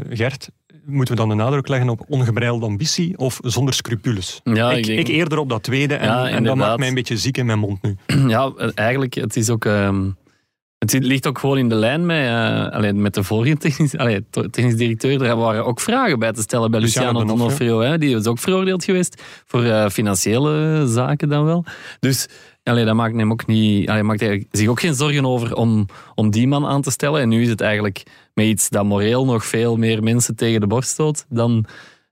Gert, 0.10 0.50
moeten 0.86 1.16
we 1.16 1.20
dan 1.20 1.30
de 1.30 1.36
nadruk 1.36 1.68
leggen 1.68 1.90
op 1.90 2.06
ongebreidelde 2.08 2.66
ambitie 2.66 3.18
of 3.18 3.40
zonder 3.44 3.74
scrupules? 3.74 4.42
Ja, 4.44 4.72
ik, 4.72 4.78
ik, 4.78 4.86
denk... 4.86 5.00
ik, 5.00 5.08
eerder 5.08 5.38
op 5.38 5.50
dat 5.50 5.64
tweede 5.64 5.96
en, 5.96 6.08
ja, 6.08 6.30
en 6.30 6.44
dat 6.44 6.56
maakt 6.56 6.80
mij 6.80 6.88
een 6.88 6.94
beetje 6.94 7.18
ziek 7.18 7.38
in 7.38 7.46
mijn 7.46 7.60
mond 7.60 7.81
nu. 7.81 7.96
Ja, 8.28 8.54
eigenlijk, 8.74 9.14
het 9.14 9.36
is 9.36 9.50
ook... 9.50 9.66
Um 9.66 10.16
het 10.92 11.04
ligt 11.04 11.28
ook 11.28 11.40
gewoon 11.40 11.58
in 11.58 11.70
de 11.70 11.76
lijn 11.76 12.06
met, 12.06 12.26
uh, 12.26 12.68
alleen 12.68 13.02
met 13.02 13.14
de 13.14 13.24
vorige 13.24 13.58
technisch, 13.58 13.98
allee, 13.98 14.26
technisch 14.30 14.76
directeur. 14.76 15.18
Daar 15.18 15.38
waren 15.38 15.66
ook 15.66 15.80
vragen 15.80 16.20
bij 16.20 16.32
te 16.32 16.42
stellen 16.42 16.72
bij 16.72 16.80
Luciano, 16.80 17.12
Luciano 17.12 17.36
Donofrio. 17.36 17.80
Hè, 17.80 17.98
die 17.98 18.16
is 18.16 18.26
ook 18.26 18.40
veroordeeld 18.40 18.84
geweest 18.84 19.24
voor 19.46 19.64
uh, 19.64 19.90
financiële 19.90 20.84
zaken 20.88 21.30
dan 21.30 21.46
wel. 21.46 21.66
Dus 22.00 22.28
allee, 22.64 22.86
dat 22.86 22.96
maakt 22.96 23.16
hem 23.16 23.32
ook 23.32 23.46
niet, 23.46 23.90
allee, 23.90 24.04
maakt 24.04 24.20
hij 24.20 24.46
zich 24.52 24.68
ook 24.68 24.80
geen 24.80 24.94
zorgen 24.94 25.26
over 25.26 25.56
om, 25.56 25.86
om 26.16 26.32
die 26.32 26.48
man 26.48 26.66
aan 26.66 26.82
te 26.82 26.92
stellen. 26.92 27.22
En 27.22 27.30
nu 27.30 27.42
is 27.42 27.50
het 27.50 27.62
eigenlijk 27.62 28.04
met 28.34 28.46
iets 28.46 28.70
dat 28.70 28.86
moreel 28.86 29.26
nog 29.26 29.46
veel 29.46 29.76
meer 29.76 30.04
mensen 30.04 30.36
tegen 30.36 30.62
de 30.62 30.68
borst 30.68 30.90
stoot 30.90 31.26
dan, 31.30 31.66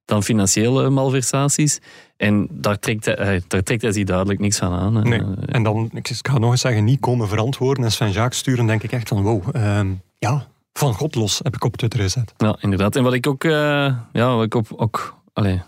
dan 0.06 0.24
financiële 0.24 0.90
malversaties. 0.90 1.80
En 2.18 2.48
daar 2.52 2.80
trekt, 2.80 3.06
hij, 3.06 3.42
daar 3.48 3.64
trekt 3.64 3.82
hij 3.82 3.92
zich 3.92 4.04
duidelijk 4.04 4.40
niks 4.40 4.58
van 4.58 4.74
aan. 4.74 5.10
Nee. 5.10 5.22
En 5.46 5.64
dan, 5.64 5.90
ik 5.94 6.10
ga 6.22 6.38
nog 6.38 6.52
eens 6.52 6.62
zeggen, 6.62 6.84
niet 6.84 7.00
komen 7.00 7.28
verantwoorden 7.28 7.84
en 7.84 7.92
Sven 7.92 8.12
Jacques 8.12 8.38
sturen, 8.38 8.66
denk 8.66 8.84
ik 8.84 8.92
echt 8.92 9.08
van 9.08 9.22
wow, 9.22 9.56
uh, 9.56 9.80
ja, 10.20 10.48
van 10.74 10.94
God 10.94 11.16
los 11.16 11.40
heb 11.44 11.56
ik 11.56 11.64
op 11.64 11.78
Twitter 11.78 12.00
gezet. 12.00 12.34
Ja, 12.38 12.58
inderdaad. 12.60 12.96
En 12.96 13.04
wat 13.04 13.14
ik 13.14 13.28
ook, 13.28 13.44
uh, 13.44 13.96
ja, 14.12 14.36
wat 14.36 14.46
ik 14.46 14.56
ook, 14.56 14.66
ook 14.76 15.22
allez, 15.34 15.60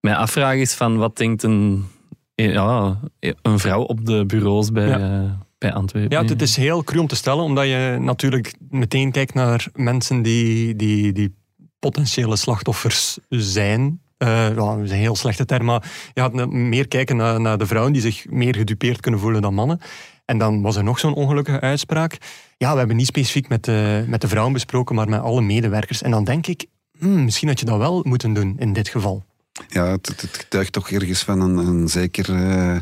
mij 0.00 0.16
afvraag 0.16 0.56
is 0.56 0.74
van 0.74 0.96
wat 0.96 1.16
denkt 1.16 1.42
een, 1.42 1.86
ja, 2.34 3.00
een 3.42 3.58
vrouw 3.58 3.82
op 3.82 4.06
de 4.06 4.26
bureaus 4.26 4.72
bij... 4.72 4.88
Ja. 4.88 5.22
Uh, 5.22 5.30
bij 5.58 5.72
Antwerpen. 5.72 6.18
Ja, 6.18 6.24
het 6.24 6.42
is 6.42 6.56
heel 6.56 6.84
cru 6.84 6.98
om 6.98 7.06
te 7.06 7.16
stellen, 7.16 7.44
omdat 7.44 7.64
je 7.64 7.96
natuurlijk 8.00 8.54
meteen 8.70 9.12
kijkt 9.12 9.34
naar 9.34 9.66
mensen 9.74 10.22
die, 10.22 10.76
die, 10.76 11.12
die 11.12 11.34
potentiële 11.78 12.36
slachtoffers 12.36 13.18
zijn 13.28 14.00
uh, 14.18 14.28
ja, 14.54 14.72
een 14.72 14.90
heel 14.90 15.16
slechte 15.16 15.44
term, 15.44 15.64
maar 15.64 15.90
gaat 16.14 16.50
meer 16.50 16.88
kijken 16.88 17.16
naar, 17.16 17.58
de 17.58 17.66
vrouwen 17.66 17.92
die 17.92 18.02
zich 18.02 18.26
meer 18.30 18.54
gedupeerd 18.56 19.00
kunnen 19.00 19.20
voelen 19.20 19.42
dan 19.42 19.54
mannen. 19.54 19.80
En 20.24 20.38
dan 20.38 20.62
was 20.62 20.76
er 20.76 20.84
nog 20.84 20.98
zo'n 20.98 21.14
ongelukkige 21.14 21.60
uitspraak. 21.60 22.18
Ja, 22.56 22.72
we 22.72 22.78
hebben 22.78 22.96
niet 22.96 23.06
specifiek 23.06 23.48
met 23.48 23.64
de, 23.64 24.04
met 24.06 24.20
de 24.20 24.28
vrouwen 24.28 24.52
besproken, 24.52 24.94
maar 24.94 25.08
met 25.08 25.20
alle 25.20 25.40
medewerkers. 25.40 26.02
En 26.02 26.10
dan 26.10 26.24
denk 26.24 26.46
ik, 26.46 26.66
hmm, 26.98 27.24
misschien 27.24 27.48
had 27.48 27.60
je 27.60 27.66
dat 27.66 27.78
wel 27.78 28.00
moeten 28.02 28.32
doen 28.32 28.56
in 28.58 28.72
dit 28.72 28.88
geval. 28.88 29.24
Ja, 29.68 29.90
het, 29.90 30.06
het 30.06 30.36
getuigt 30.36 30.72
toch 30.72 30.90
ergens 30.90 31.22
van 31.22 31.40
een, 31.40 31.56
een 31.56 31.88
zeker 31.88 32.30
uh, 32.30 32.76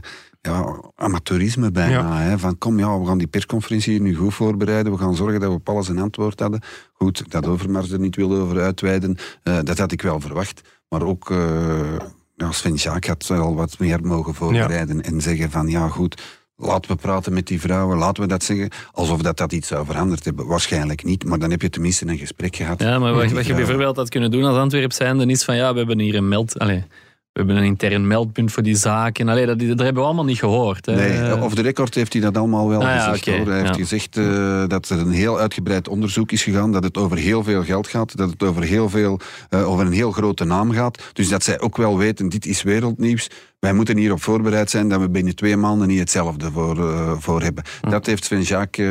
ja, 0.46 0.80
amateurisme 0.94 1.70
bijna. 1.70 2.20
Hè? 2.20 2.38
Van 2.38 2.58
kom, 2.58 2.78
ja, 2.78 3.00
we 3.00 3.06
gaan 3.06 3.18
die 3.18 3.26
persconferentie 3.26 4.00
nu 4.00 4.14
goed 4.14 4.34
voorbereiden. 4.34 4.92
We 4.92 4.98
gaan 4.98 5.16
zorgen 5.16 5.40
dat 5.40 5.48
we 5.48 5.54
op 5.54 5.68
alles 5.68 5.88
een 5.88 5.98
antwoord 5.98 6.40
hadden. 6.40 6.60
Goed, 6.92 7.24
dat 7.28 7.46
Overmars 7.46 7.90
er 7.90 7.98
niet 7.98 8.16
wilde 8.16 8.36
over 8.36 8.60
uitweiden, 8.60 9.16
uh, 9.44 9.58
dat 9.64 9.78
had 9.78 9.92
ik 9.92 10.02
wel 10.02 10.20
verwacht. 10.20 10.60
Maar 10.88 11.02
ook 11.02 11.30
uh, 11.30 11.38
ja, 12.34 12.52
Sven 12.52 12.74
Jaak 12.74 13.06
had 13.06 13.26
wel 13.26 13.54
wat 13.54 13.78
meer 13.78 14.00
mogen 14.02 14.34
voorbereiden. 14.34 14.96
Ja. 14.96 15.02
En 15.02 15.20
zeggen 15.20 15.50
van 15.50 15.68
ja 15.68 15.88
goed, 15.88 16.22
laten 16.56 16.90
we 16.90 16.96
praten 16.96 17.32
met 17.32 17.46
die 17.46 17.60
vrouwen. 17.60 17.98
Laten 17.98 18.22
we 18.22 18.28
dat 18.28 18.42
zeggen. 18.42 18.70
Alsof 18.92 19.22
dat, 19.22 19.36
dat 19.36 19.52
iets 19.52 19.68
zou 19.68 19.86
veranderd 19.86 20.24
hebben. 20.24 20.46
Waarschijnlijk 20.46 21.04
niet. 21.04 21.24
Maar 21.24 21.38
dan 21.38 21.50
heb 21.50 21.62
je 21.62 21.70
tenminste 21.70 22.06
een 22.06 22.18
gesprek 22.18 22.56
gehad. 22.56 22.80
Ja, 22.80 22.98
maar 22.98 23.14
wat, 23.14 23.32
wat 23.32 23.46
je 23.46 23.54
bijvoorbeeld 23.54 23.96
had 23.96 24.08
kunnen 24.08 24.30
doen 24.30 24.44
als 24.44 24.58
Antwerp 24.58 24.92
zijnde 24.92 25.26
is 25.26 25.44
van 25.44 25.56
ja, 25.56 25.72
we 25.72 25.78
hebben 25.78 25.98
hier 26.00 26.14
een 26.14 26.28
meld... 26.28 26.58
Allez, 26.58 26.82
we 27.36 27.42
hebben 27.42 27.62
een 27.62 27.68
intern 27.68 28.06
meldpunt 28.06 28.52
voor 28.52 28.62
die 28.62 28.76
zaken. 28.76 29.28
Allee, 29.28 29.46
dat, 29.46 29.58
dat 29.58 29.78
hebben 29.78 29.94
we 29.94 30.00
allemaal 30.00 30.24
niet 30.24 30.38
gehoord. 30.38 30.86
Hè. 30.86 30.94
Nee, 30.94 31.42
of 31.42 31.54
de 31.54 31.62
record 31.62 31.94
heeft 31.94 32.12
hij 32.12 32.22
dat 32.22 32.36
allemaal 32.36 32.68
wel 32.68 32.82
ah, 32.84 33.04
gezegd. 33.04 33.24
Ja, 33.24 33.32
okay. 33.32 33.44
Hij 33.44 33.56
heeft 33.56 33.76
ja. 33.76 33.82
gezegd 33.82 34.16
uh, 34.16 34.66
dat 34.66 34.88
er 34.88 34.98
een 34.98 35.10
heel 35.10 35.38
uitgebreid 35.38 35.88
onderzoek 35.88 36.32
is 36.32 36.42
gegaan, 36.42 36.72
dat 36.72 36.84
het 36.84 36.96
over 36.96 37.16
heel 37.16 37.42
veel 37.42 37.64
geld 37.64 37.88
gaat, 37.88 38.16
dat 38.16 38.30
het 38.30 38.42
over, 38.42 38.62
heel 38.62 38.88
veel, 38.88 39.20
uh, 39.50 39.70
over 39.70 39.86
een 39.86 39.92
heel 39.92 40.12
grote 40.12 40.44
naam 40.44 40.70
gaat. 40.70 41.02
Dus 41.12 41.28
dat 41.28 41.42
zij 41.42 41.60
ook 41.60 41.76
wel 41.76 41.98
weten, 41.98 42.28
dit 42.28 42.46
is 42.46 42.62
wereldnieuws. 42.62 43.30
Wij 43.58 43.72
moeten 43.72 43.96
hierop 43.96 44.22
voorbereid 44.22 44.70
zijn 44.70 44.88
dat 44.88 45.00
we 45.00 45.08
binnen 45.08 45.36
twee 45.36 45.56
maanden 45.56 45.88
niet 45.88 45.98
hetzelfde 45.98 46.50
voor, 46.50 46.78
uh, 46.78 47.12
voor 47.18 47.42
hebben. 47.42 47.64
Ja. 47.82 47.90
Dat 47.90 48.06
heeft 48.06 48.24
Sven 48.24 48.42
Jacques 48.42 48.88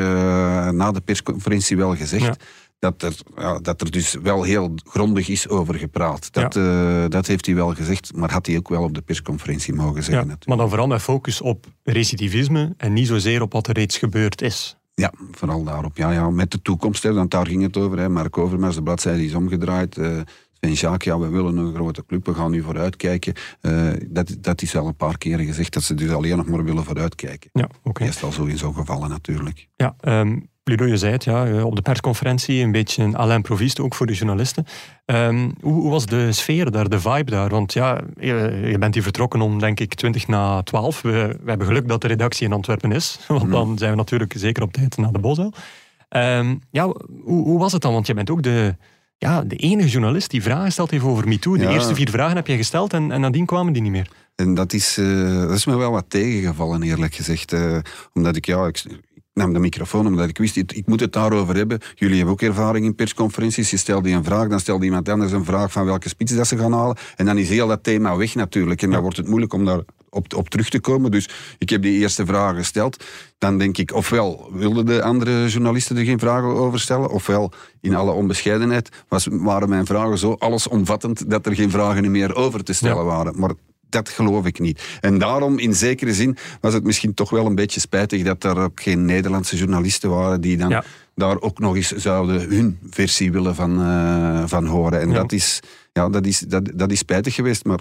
na 0.72 0.92
de 0.92 1.02
persconferentie 1.02 1.78
wel 1.78 1.96
gezegd 1.96 2.44
dat 2.80 3.02
er, 3.02 3.16
ja, 3.36 3.60
dat 3.60 3.82
er 3.82 3.92
dus 3.92 4.14
wel 4.14 4.44
heel 4.44 4.74
grondig 4.84 5.30
is 5.30 5.50
over 5.50 5.76
gepraat. 5.76 6.34
Dat, 6.34 6.54
ja. 6.54 7.04
uh, 7.04 7.10
dat 7.10 7.28
heeft 7.28 7.46
hij 7.46 7.56
wel 7.56 7.74
gezegd, 7.74 8.16
maar 8.16 8.32
had 8.32 8.46
hij 8.46 8.58
ook 8.58 8.70
wel 8.70 8.84
op 8.84 8.94
de 8.94 9.02
persconferentie 9.02 9.74
mogen 9.74 10.04
zeggen. 10.04 10.28
Ja, 10.28 10.38
maar 10.46 10.58
dan 10.58 10.70
vooral 10.70 10.88
met 10.88 11.02
focus 11.02 11.42
op 11.42 11.66
recidivisme 11.84 12.74
en 12.78 12.94
niet 12.94 13.08
zozeer 13.08 13.42
op 13.42 13.54
wat 13.54 13.68
er 13.68 13.74
reeds 13.74 13.98
gebeurd 13.98 14.42
is. 14.42 14.78
Ja, 14.94 15.14
vooral 15.32 15.64
daarop. 15.64 15.98
Ja, 15.98 16.12
ja, 16.12 16.30
met 16.30 16.52
de 16.52 16.62
toekomst, 16.62 17.04
hè, 17.04 17.14
want 17.14 17.32
daar 17.32 17.48
ging 17.48 17.62
het 17.62 17.78
over. 17.78 17.98
Hè. 17.98 18.10
Mark 18.10 18.38
Overmars, 18.38 18.76
de 18.76 18.84
bladzijde 18.84 19.26
is 19.26 19.34
omgedraaid. 19.34 19.98
Uh, 19.98 20.20
Sven 20.52 20.74
Jacques, 20.74 21.14
ja, 21.14 21.20
we 21.20 21.28
willen 21.28 21.58
een 21.58 21.74
grote 21.74 22.06
club, 22.06 22.26
we 22.26 22.34
gaan 22.34 22.52
nu 22.52 22.62
vooruitkijken. 22.62 23.34
Uh, 23.62 23.92
dat, 24.08 24.36
dat 24.40 24.62
is 24.62 24.76
al 24.76 24.88
een 24.88 24.96
paar 24.96 25.18
keren 25.18 25.46
gezegd, 25.46 25.74
dat 25.74 25.84
ze 25.84 25.94
dus 25.94 26.12
alleen 26.12 26.38
nog 26.38 26.48
maar 26.48 26.64
willen 26.64 26.84
vooruitkijken. 26.84 27.50
Ja, 27.54 27.64
oké. 27.64 27.78
Okay. 27.84 28.08
Meestal 28.08 28.32
zo 28.32 28.44
in 28.44 28.58
zo'n 28.58 28.74
gevallen 28.74 29.10
natuurlijk. 29.10 29.68
Ja, 29.76 29.96
um, 30.02 30.50
Ludo, 30.68 30.86
je 30.86 30.98
zei 30.98 31.12
het, 31.12 31.24
ja, 31.24 31.46
eh, 31.46 31.66
op 31.66 31.76
de 31.76 31.82
persconferentie 31.82 32.64
een 32.64 32.72
beetje 32.72 33.04
een 33.04 33.18
à 33.18 33.26
l'improviste, 33.26 33.84
ook 33.84 33.96
voor 33.96 34.06
de 34.06 34.14
journalisten. 34.14 34.66
Ehm, 35.06 35.50
hoe, 35.62 35.74
hoe, 35.74 35.90
was 35.90 36.06
de 36.06 36.32
sfeer 36.32 36.72
daar, 36.72 36.90
de 36.90 37.00
vibe 37.00 37.32
daar? 37.32 37.50
Want 37.50 37.74
ja, 37.74 38.02
je, 38.20 38.60
je, 38.66 38.78
bent 38.78 38.94
hier 38.94 39.04
vertrokken 39.04 39.42
om, 39.42 39.60
denk 39.60 39.80
ik, 39.80 39.94
20 39.94 40.28
na 40.28 40.64
12. 40.64 41.02
We, 41.02 41.12
we, 41.44 41.50
hebben 41.50 41.68
geluk 41.68 41.88
dat 41.88 42.02
de 42.02 42.08
redactie 42.08 42.46
in 42.46 42.54
Antwerpen 42.54 42.92
is, 42.92 43.20
want 43.28 43.52
dan 43.52 43.78
zijn 43.78 43.92
we 43.92 43.98
natuurlijk 43.98 44.34
zeker 44.38 44.64
op 44.64 44.74
tijd 44.74 44.98
naar 44.98 45.12
de 45.12 45.20
Bosuil. 45.20 45.54
Um, 46.10 46.62
ja, 46.72 46.86
hoe, 47.24 47.44
hoe, 47.44 47.60
was 47.60 47.72
het 47.72 47.82
dan? 47.82 47.94
Want 47.94 48.08
je 48.08 48.14
bent 48.14 48.30
ook 48.30 48.44
de, 48.44 48.76
ja, 49.18 49.42
de 49.42 49.56
enige 49.56 49.90
journalist 49.90 50.30
die 50.30 50.44
vragen 50.44 50.72
stelt 50.72 50.92
heeft 50.92 51.04
over 51.04 51.28
MeToo. 51.28 51.58
De 51.58 51.68
eerste 51.68 51.96
vier 51.96 52.10
vragen 52.10 52.36
heb 52.36 52.48
je 52.48 52.58
gesteld 52.58 52.94
en, 52.94 53.12
en 53.12 53.22
nadien 53.22 53.46
kwamen 53.46 53.74
die 53.74 53.82
niet 53.82 53.92
meer. 53.92 54.10
En 54.36 54.54
dat 54.54 54.74
is, 54.74 54.98
uh, 54.98 55.42
dat 55.42 55.58
is 55.58 55.66
me 55.66 55.76
wel 55.76 55.92
wat 55.92 56.06
tegengevallen, 56.08 56.84
eerlijk 56.84 57.16
gezegd. 57.16 57.54
Uh, 57.54 57.78
omdat 58.14 58.36
ik, 58.36 58.46
ja, 58.46 58.68
ik, 58.68 58.84
nam 59.36 59.54
de 59.54 59.60
microfoon 59.60 60.08
omdat 60.08 60.30
ik 60.30 60.38
wist, 60.38 60.56
ik 60.56 60.84
moet 60.86 61.00
het 61.00 61.14
daarover 61.14 61.56
hebben. 61.56 61.80
Jullie 61.96 62.16
hebben 62.16 62.34
ook 62.34 62.42
ervaring 62.42 62.86
in 62.86 62.96
persconferenties. 62.96 63.70
Je 63.70 63.78
stelt 63.78 64.04
die 64.04 64.16
een 64.16 64.24
vraag, 64.24 64.48
dan 64.48 64.60
stelt 64.60 64.84
iemand 64.84 65.10
anders 65.10 65.32
een 65.32 65.46
vraag 65.46 65.72
van 65.72 65.86
welke 65.86 66.10
spits 66.10 66.36
dat 66.36 66.48
ze 66.48 66.58
gaan 66.58 66.74
halen. 66.74 66.98
En 67.16 67.26
dan 67.26 67.38
is 67.38 67.50
heel 67.50 67.68
dat 67.68 67.84
thema 67.84 68.16
weg 68.16 68.36
natuurlijk. 68.36 68.82
En 68.82 68.92
dan 68.92 69.02
wordt 69.02 69.18
het 69.18 69.28
moeilijk 69.28 69.54
om 69.54 69.66
daar 69.66 69.80
op, 70.10 70.34
op 70.36 70.50
terug 70.50 70.70
te 70.70 70.80
komen. 70.80 71.12
Dus 71.12 71.30
ik 71.58 71.70
heb 71.70 71.82
die 71.82 72.00
eerste 72.00 72.26
vraag 72.26 72.56
gesteld. 72.56 73.04
Dan 73.38 73.58
denk 73.58 73.78
ik, 73.78 73.94
ofwel 73.94 74.50
wilden 74.54 74.86
de 74.86 75.02
andere 75.02 75.48
journalisten 75.48 75.98
er 75.98 76.06
geen 76.06 76.20
vragen 76.20 76.50
over 76.50 76.80
stellen, 76.80 77.10
ofwel 77.10 77.52
in 77.82 77.96
alle 77.96 78.12
onbescheidenheid 78.12 78.90
was, 79.08 79.28
waren 79.32 79.70
mijn 79.70 79.86
vragen 79.86 80.18
zo 80.18 80.36
allesomvattend 80.40 81.30
dat 81.30 81.46
er 81.46 81.56
geen 81.56 81.70
vragen 81.70 82.12
meer 82.12 82.36
over 82.36 82.64
te 82.64 82.74
stellen 82.74 83.06
waren. 83.06 83.40
Maar 83.40 83.52
dat 83.96 84.10
geloof 84.10 84.46
ik 84.46 84.60
niet. 84.60 84.98
En 85.02 85.18
daarom, 85.18 85.60
in 85.60 85.76
zekere 85.76 86.14
zin, 86.14 86.38
was 86.62 86.74
het 86.74 86.84
misschien 86.84 87.14
toch 87.14 87.30
wel 87.30 87.46
een 87.46 87.56
beetje 87.56 87.80
spijtig 87.80 88.24
dat 88.24 88.44
er 88.44 88.58
ook 88.58 88.82
geen 88.82 89.06
Nederlandse 89.06 89.58
journalisten 89.58 90.10
waren 90.10 90.42
die 90.42 90.58
dan 90.58 90.84
daar 91.16 91.42
ook 91.42 91.60
nog 91.60 91.76
eens 91.76 91.92
zouden 91.92 92.50
hun 92.50 92.80
versie 92.90 93.32
willen 93.32 93.56
van, 93.56 93.80
uh, 93.80 94.44
van 94.46 94.66
horen. 94.66 95.02
En 95.02 95.14
dat, 95.14 95.32
is, 95.32 95.60
ja, 95.94 96.10
dat, 96.10 96.26
is, 96.26 96.40
dat, 96.40 96.72
dat 96.76 96.92
is 96.92 97.00
spijtig 97.00 97.36
geweest, 97.36 97.66
maar 97.66 97.80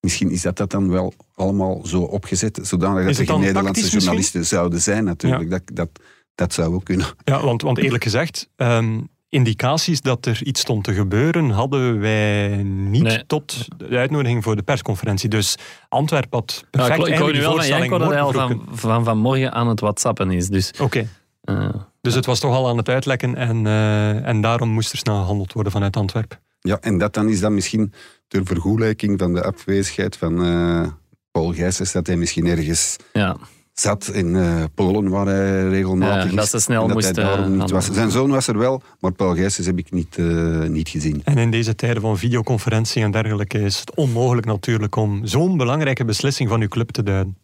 misschien 0.00 0.30
is 0.30 0.42
dat, 0.42 0.56
dat 0.56 0.70
dan 0.70 0.90
wel 0.90 1.14
allemaal 1.34 1.86
zo 1.86 2.00
opgezet, 2.00 2.58
zodanig 2.62 3.06
dat 3.06 3.16
er 3.18 3.26
geen 3.26 3.40
Nederlandse 3.40 3.88
journalisten 3.88 4.46
zouden 4.46 4.80
zijn 4.80 5.04
natuurlijk. 5.04 5.50
Dat, 5.50 5.62
dat, 5.72 5.88
dat 6.34 6.52
zou 6.52 6.74
ook 6.74 6.84
kunnen. 6.84 7.06
Ja, 7.24 7.44
want, 7.44 7.62
want 7.62 7.78
eerlijk 7.78 8.02
gezegd, 8.02 8.48
um, 8.56 9.08
indicaties 9.30 10.00
dat 10.00 10.26
er 10.26 10.42
iets 10.42 10.60
stond 10.60 10.84
te 10.84 10.92
gebeuren 10.92 11.50
hadden 11.50 12.00
wij 12.00 12.62
niet 12.64 13.24
tot 13.26 13.66
de 13.76 13.96
uitnodiging 13.96 14.42
voor 14.42 14.56
de 14.56 14.62
persconferentie. 14.62 15.28
Dus 15.28 15.56
Antwerpen 15.88 16.38
had 16.38 16.64
perfect 16.70 16.96
ja, 16.98 17.06
ik, 17.06 17.12
ik 17.12 17.18
hoor 17.18 17.32
nu 17.32 17.40
wel 17.40 17.54
dat 17.56 17.68
hij 17.68 18.20
al 18.20 18.32
van, 18.32 18.62
van 18.70 19.04
vanmorgen 19.04 19.52
aan 19.52 19.68
het 19.68 19.80
whatsappen 19.80 20.30
is. 20.30 20.48
Dus, 20.48 20.72
Oké. 20.80 21.08
Uh, 21.44 21.68
dus 22.00 22.14
het 22.14 22.26
was 22.26 22.40
toch 22.40 22.54
al 22.54 22.68
aan 22.68 22.76
het 22.76 22.88
uitlekken 22.88 23.34
en, 23.34 23.64
uh, 23.64 24.26
en 24.26 24.40
daarom 24.40 24.68
moest 24.68 24.92
er 24.92 24.98
snel 24.98 25.20
gehandeld 25.20 25.52
worden 25.52 25.72
vanuit 25.72 25.96
Antwerpen. 25.96 26.38
Ja, 26.60 26.78
en 26.80 26.98
dat 26.98 27.14
dan 27.14 27.28
is 27.28 27.40
dan 27.40 27.54
misschien 27.54 27.92
ter 28.28 28.46
vergoelijking 28.46 29.18
van 29.18 29.34
de 29.34 29.42
afwezigheid 29.42 30.16
van 30.16 30.44
uh, 30.44 30.86
Paul 31.30 31.52
Gijsens, 31.52 31.92
dat 31.92 32.06
hij 32.06 32.16
misschien 32.16 32.46
ergens... 32.46 32.96
Ja 33.12 33.36
zat 33.80 34.10
in 34.12 34.34
uh, 34.34 34.64
Polen, 34.74 35.08
waar 35.08 35.26
hij 35.26 35.68
regelmatig 35.68 36.30
ja, 36.30 36.36
dat 36.36 36.48
ze 36.48 36.58
snel 36.58 36.88
moest... 36.88 37.16
Niet 37.48 37.70
was. 37.70 37.90
Zijn 37.92 38.10
zoon 38.10 38.30
was 38.30 38.46
er 38.46 38.58
wel, 38.58 38.82
maar 39.00 39.12
Paul 39.12 39.34
Gijsens 39.34 39.66
heb 39.66 39.78
ik 39.78 39.90
niet, 39.90 40.16
uh, 40.16 40.68
niet 40.68 40.88
gezien. 40.88 41.20
En 41.24 41.38
in 41.38 41.50
deze 41.50 41.74
tijden 41.74 42.02
van 42.02 42.18
videoconferentie 42.18 43.02
en 43.02 43.10
dergelijke 43.10 43.60
is 43.60 43.80
het 43.80 43.94
onmogelijk 43.94 44.46
natuurlijk 44.46 44.96
om 44.96 45.26
zo'n 45.26 45.56
belangrijke 45.56 46.04
beslissing 46.04 46.48
van 46.48 46.60
uw 46.60 46.68
club 46.68 46.90
te 46.90 47.02
duiden. 47.02 47.36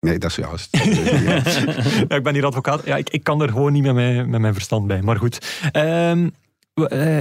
Nee, 0.00 0.18
dat 0.18 0.30
is 0.30 0.36
juist. 0.36 0.68
ja, 2.08 2.16
ik 2.16 2.22
ben 2.22 2.34
hier 2.34 2.46
advocaat. 2.46 2.84
Ja, 2.84 2.96
ik, 2.96 3.10
ik 3.10 3.24
kan 3.24 3.42
er 3.42 3.48
gewoon 3.48 3.72
niet 3.72 3.82
met 3.82 3.94
mijn, 3.94 4.30
met 4.30 4.40
mijn 4.40 4.54
verstand 4.54 4.86
bij. 4.86 5.02
Maar 5.02 5.16
goed. 5.16 5.62
Um, 5.72 6.34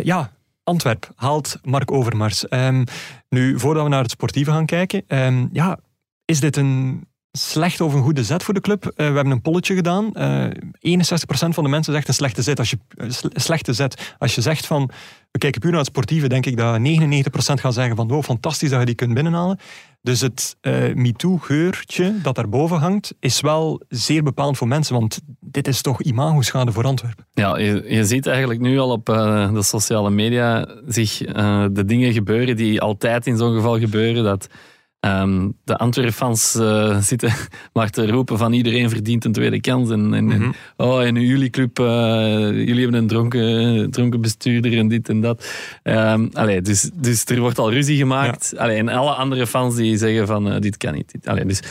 ja, 0.04 0.32
Antwerp 0.64 1.12
haalt 1.16 1.60
Mark 1.64 1.92
Overmars. 1.92 2.46
Um, 2.50 2.84
nu, 3.30 3.60
voordat 3.60 3.84
we 3.84 3.90
naar 3.90 4.02
het 4.02 4.12
sportieve 4.12 4.52
gaan 4.52 4.66
kijken. 4.66 5.04
Um, 5.08 5.50
ja, 5.52 5.80
is 6.26 6.40
dit 6.40 6.58
een 6.58 7.06
slecht 7.32 7.82
of 7.82 7.94
een 7.94 8.02
goede 8.02 8.24
zet 8.24 8.44
voor 8.44 8.54
de 8.54 8.62
club. 8.62 8.86
Uh, 8.86 8.92
we 8.96 9.04
hebben 9.04 9.32
een 9.32 9.42
polletje 9.42 9.76
gedaan. 9.76 10.10
Uh, 10.14 10.46
eh, 10.46 10.52
61% 10.82 11.54
van 11.54 11.64
de 11.64 11.70
mensen 11.70 11.94
zegt 11.94 12.08
een 12.08 12.14
slechte 12.14 12.42
zet. 12.42 12.60
Als 12.60 12.70
je, 12.70 12.78
uh, 12.98 13.10
slechte 13.34 13.74
zet. 13.74 14.16
Als 14.18 14.36
je 14.36 14.42
zegt 14.42 14.66
van, 14.66 14.90
we 15.32 15.40
kijken 15.40 15.62
puur 15.62 15.70
naar 15.70 15.80
het 15.80 15.90
sportieve, 15.90 16.28
denk 16.28 16.46
ik 16.46 16.58
dat 16.58 16.80
99% 16.80 17.62
gaan 17.62 17.74
zeggen 17.74 17.96
van, 17.96 18.12
oh, 18.12 18.24
fantastisch 18.24 18.70
dat 18.70 18.80
je 18.80 18.86
die 18.86 18.96
kunt 18.96 19.14
binnenhalen. 19.14 19.60
Dus 20.02 20.22
het 20.22 20.58
MeToo-geurtje 20.94 22.22
dat 22.22 22.36
daarboven 22.36 22.78
hangt, 22.78 23.14
is 23.20 23.42
wel 23.42 23.82
zeer 23.90 24.24
bepalend 24.24 24.58
voor 24.58 24.68
mensen, 24.68 24.96
want 24.96 25.20
dit 25.40 25.68
is 25.68 25.82
toch 25.82 26.02
imago-schade 26.02 26.72
voor 26.72 26.86
Antwerpen. 26.86 27.26
Ja, 27.34 27.58
je, 27.58 27.84
je 27.88 28.06
ziet 28.06 28.28
eigenlijk 28.28 28.60
nu 28.60 28.80
al 28.80 28.92
op 28.92 29.06
de 29.06 29.64
sociale 29.64 30.10
media 30.10 30.68
zich 30.88 31.18
de 31.18 31.84
dingen 31.86 32.14
gebeuren 32.14 32.56
die 32.56 32.82
altijd 32.82 33.28
in 33.28 33.38
zo'n 33.38 33.56
geval 33.56 33.80
gebeuren, 33.80 34.24
dat 34.24 34.48
Um, 35.06 35.58
de 35.64 35.78
Antwerp-fans 35.78 36.56
uh, 36.56 36.98
zitten 37.12 37.34
maar 37.74 37.90
te 37.90 38.08
roepen 38.08 38.38
van 38.38 38.54
iedereen 38.54 38.90
verdient 38.90 39.26
een 39.26 39.32
tweede 39.32 39.62
kans. 39.62 39.90
En, 39.90 40.14
en, 40.14 40.24
mm 40.24 40.32
-hmm. 40.32 40.54
oh, 40.78 41.04
en 41.04 41.16
jullie 41.16 41.50
club, 41.50 41.80
uh, 41.80 41.88
jullie 42.52 42.82
hebben 42.82 43.00
een 43.00 43.08
dronken, 43.08 43.92
dronken 43.92 44.22
bestuurder 44.22 44.78
en 44.78 44.88
dit 44.88 45.10
en 45.10 45.22
dat. 45.22 45.52
Um, 45.84 46.30
allee, 46.34 46.62
dus, 46.62 46.90
dus 46.94 47.26
er 47.26 47.40
wordt 47.40 47.60
al 47.60 47.72
ruzie 47.72 47.98
gemaakt. 47.98 48.52
Ja. 48.56 48.64
Allee, 48.64 48.78
en 48.78 48.90
alle 48.90 49.12
andere 49.12 49.48
fans 49.48 49.76
die 49.76 49.98
zeggen 49.98 50.28
van 50.28 50.54
uh, 50.54 50.60
dit 50.60 50.78
kan 50.78 50.94
niet. 50.94 51.12
Dit. 51.12 51.28
Allee, 51.28 51.46
dus 51.46 51.62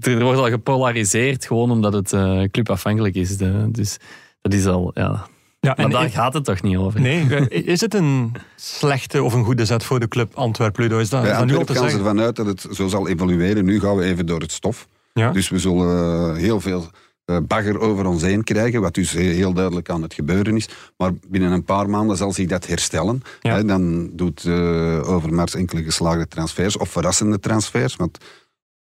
er 0.00 0.22
wordt 0.22 0.38
al 0.38 0.48
gepolariseerd 0.48 1.46
gewoon 1.46 1.70
omdat 1.70 1.92
het 1.92 2.10
clubafhankelijk 2.50 3.14
is. 3.14 3.36
De, 3.36 3.68
dus 3.70 3.96
dat 4.40 4.52
is 4.52 4.66
al, 4.66 4.90
ja, 4.94 5.26
ja, 5.64 5.74
maar 5.76 5.90
daar 5.90 6.10
gaat 6.10 6.34
het 6.34 6.44
toch 6.44 6.62
niet 6.62 6.76
over? 6.76 7.00
Nee, 7.00 7.48
is 7.48 7.80
het 7.80 7.94
een 7.94 8.32
slechte 8.56 9.22
of 9.22 9.32
een 9.32 9.44
goede 9.44 9.64
zet 9.64 9.84
voor 9.84 10.00
de 10.00 10.08
club 10.08 10.34
Antwerp, 10.34 10.78
Ludo? 10.78 10.98
Is 10.98 11.08
dat, 11.08 11.22
Bij 11.22 11.36
Antwerp 11.36 11.70
gaan 11.70 11.90
ze 11.90 11.96
ervan 11.96 12.20
uit 12.20 12.36
dat 12.36 12.46
het 12.46 12.66
zo 12.72 12.88
zal 12.88 13.08
evolueren. 13.08 13.64
Nu 13.64 13.80
gaan 13.80 13.96
we 13.96 14.04
even 14.04 14.26
door 14.26 14.40
het 14.40 14.52
stof. 14.52 14.88
Ja. 15.12 15.30
Dus 15.30 15.48
we 15.48 15.58
zullen 15.58 16.30
eh, 16.30 16.36
heel 16.36 16.60
veel 16.60 16.86
eh, 17.24 17.36
bagger 17.46 17.80
over 17.80 18.06
ons 18.06 18.22
heen 18.22 18.44
krijgen, 18.44 18.80
wat 18.80 18.94
dus 18.94 19.12
heel 19.12 19.52
duidelijk 19.52 19.90
aan 19.90 20.02
het 20.02 20.14
gebeuren 20.14 20.56
is. 20.56 20.68
Maar 20.96 21.12
binnen 21.28 21.52
een 21.52 21.64
paar 21.64 21.90
maanden 21.90 22.16
zal 22.16 22.32
zich 22.32 22.48
dat 22.48 22.66
herstellen. 22.66 23.22
Ja. 23.40 23.62
dan 23.62 24.10
doet 24.12 24.44
uh, 24.44 25.08
Overmars 25.08 25.54
enkele 25.54 25.82
geslaagde 25.82 26.28
transfers 26.28 26.76
of 26.76 26.88
verrassende 26.88 27.40
transfers. 27.40 27.96
Want 27.96 28.18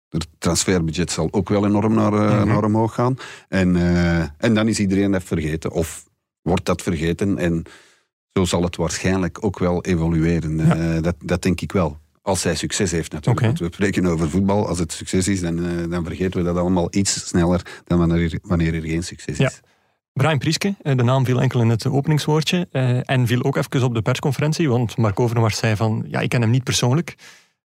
het 0.09 0.27
transferbudget 0.39 1.11
zal 1.11 1.29
ook 1.31 1.49
wel 1.49 1.67
enorm 1.67 1.95
naar, 1.95 2.13
uh, 2.13 2.21
mm 2.21 2.39
-hmm. 2.39 2.49
naar 2.49 2.65
omhoog 2.65 2.95
gaan. 2.95 3.17
En, 3.49 3.77
en 4.39 4.55
dan 4.55 4.69
is 4.69 4.79
iedereen 4.79 5.11
dat 5.11 5.23
vergeten. 5.23 5.71
Of 5.73 6.06
wordt 6.47 6.65
dat 6.65 6.83
vergeten. 6.83 7.39
En 7.39 7.63
zo 8.33 8.45
zal 8.45 8.63
het 8.63 8.77
waarschijnlijk 8.77 9.45
ook 9.45 9.59
wel 9.59 9.85
evolueren. 9.85 10.61
Uh, 10.61 11.03
dat, 11.03 11.17
dat 11.25 11.43
denk 11.43 11.61
ik 11.61 11.73
wel. 11.73 11.99
Als 12.23 12.41
zij 12.41 12.55
succes 12.55 12.91
heeft 12.91 13.13
natuurlijk. 13.13 13.47
Okay. 13.47 13.49
Want 13.49 13.69
we 13.69 13.75
spreken 13.75 14.07
over 14.07 14.31
voetbal. 14.31 14.69
Als 14.69 14.79
het 14.79 14.93
succes 14.93 15.29
is, 15.29 15.41
dan, 15.41 15.59
uh, 15.59 15.91
dan 15.91 16.05
vergeten 16.05 16.41
we 16.41 16.47
dat 16.47 16.57
allemaal 16.57 16.89
iets 16.91 17.27
sneller 17.29 17.83
dan 17.85 17.99
wanneer, 17.99 18.39
wanneer 18.43 18.75
er 18.75 18.81
geen 18.81 19.03
succes 19.03 19.39
is. 19.39 19.61
Brian 20.13 20.39
Prieske, 20.39 20.75
eh, 20.83 20.97
de 20.97 21.03
naam 21.03 21.25
viel 21.25 21.41
enkel 21.41 21.61
in 21.61 21.69
het 21.69 21.87
openingswoordje. 21.87 22.69
Uh, 22.73 23.11
en 23.11 23.27
viel 23.27 23.43
ook 23.43 23.57
even 23.57 23.83
op 23.83 23.95
de 23.95 24.03
persconferentie. 24.03 24.69
Want 24.69 24.97
Mark 24.97 25.21
Overmars 25.21 25.59
zei 25.59 25.77
van, 25.77 26.05
ja, 26.09 26.21
ik 26.21 26.29
ken 26.29 26.41
hem 26.41 26.51
niet 26.51 26.65
persoonlijk. 26.65 27.15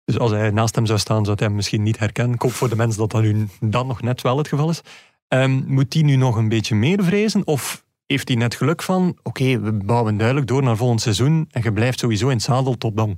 Dus 0.06 0.20
als 0.20 0.32
hij 0.32 0.50
naast 0.50 0.76
hem 0.76 0.86
zou 0.86 1.00
staan, 1.00 1.26
zou 1.26 1.38
hij 1.38 1.48
hem 1.48 1.56
misschien 1.56 1.84
niet 1.84 2.00
herkennen. 2.00 2.36
Ik 2.36 2.42
hoop 2.42 2.52
voor 2.52 2.70
de 2.70 2.76
mensen 2.76 3.00
dat 3.00 3.12
dat 3.12 3.22
nu 3.22 3.48
dan 3.60 3.88
nog 3.88 4.02
net 4.02 4.22
wel 4.22 4.38
het 4.38 4.48
geval 4.48 4.70
is. 4.70 4.82
Um, 5.28 5.64
moet 5.68 5.92
die 5.92 6.04
nu 6.04 6.16
nog 6.16 6.36
een 6.36 6.50
beetje 6.50 6.76
meer 6.76 7.04
vrezen? 7.04 7.48
Of 7.48 7.84
heeft 8.12 8.28
hij 8.28 8.38
net 8.38 8.56
geluk 8.56 8.82
van, 8.82 9.18
oké, 9.24 9.60
we 9.60 9.72
bouwen 9.72 10.18
duidelijk 10.18 10.48
door 10.48 10.64
naar 10.64 10.78
volgend 10.78 11.02
seizoen 11.02 11.48
en 11.52 11.62
je 11.64 11.74
blijft 11.74 12.00
sowieso 12.00 12.28
in 12.28 12.36
het 12.36 12.42
zadel 12.42 12.78
tot 12.78 12.98
dan. 12.98 13.18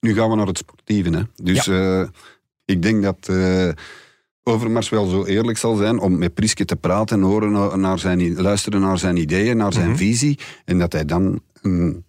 Nu 0.00 0.14
gaan 0.14 0.30
we 0.30 0.36
naar 0.36 0.46
het 0.46 0.58
sportieve. 0.58 1.10
Hè? 1.10 1.22
Dus 1.42 1.64
ja. 1.64 2.00
uh, 2.00 2.08
ik 2.64 2.82
denk 2.82 3.02
dat 3.02 3.28
uh, 3.30 3.68
Overmars 4.42 4.88
wel 4.88 5.06
zo 5.06 5.24
eerlijk 5.24 5.58
zal 5.58 5.76
zijn 5.76 5.98
om 5.98 6.18
met 6.18 6.34
Priske 6.34 6.64
te 6.64 6.76
praten, 6.76 7.20
horen 7.20 7.80
naar 7.80 7.98
zijn, 7.98 8.40
luisteren 8.40 8.80
naar 8.80 8.98
zijn 8.98 9.16
ideeën, 9.16 9.56
naar 9.56 9.72
zijn 9.72 9.84
mm 9.84 9.90
-hmm. 9.90 9.98
visie. 9.98 10.38
En 10.64 10.78
dat 10.78 10.92
hij 10.92 11.04
dan 11.04 11.40
een 11.62 12.04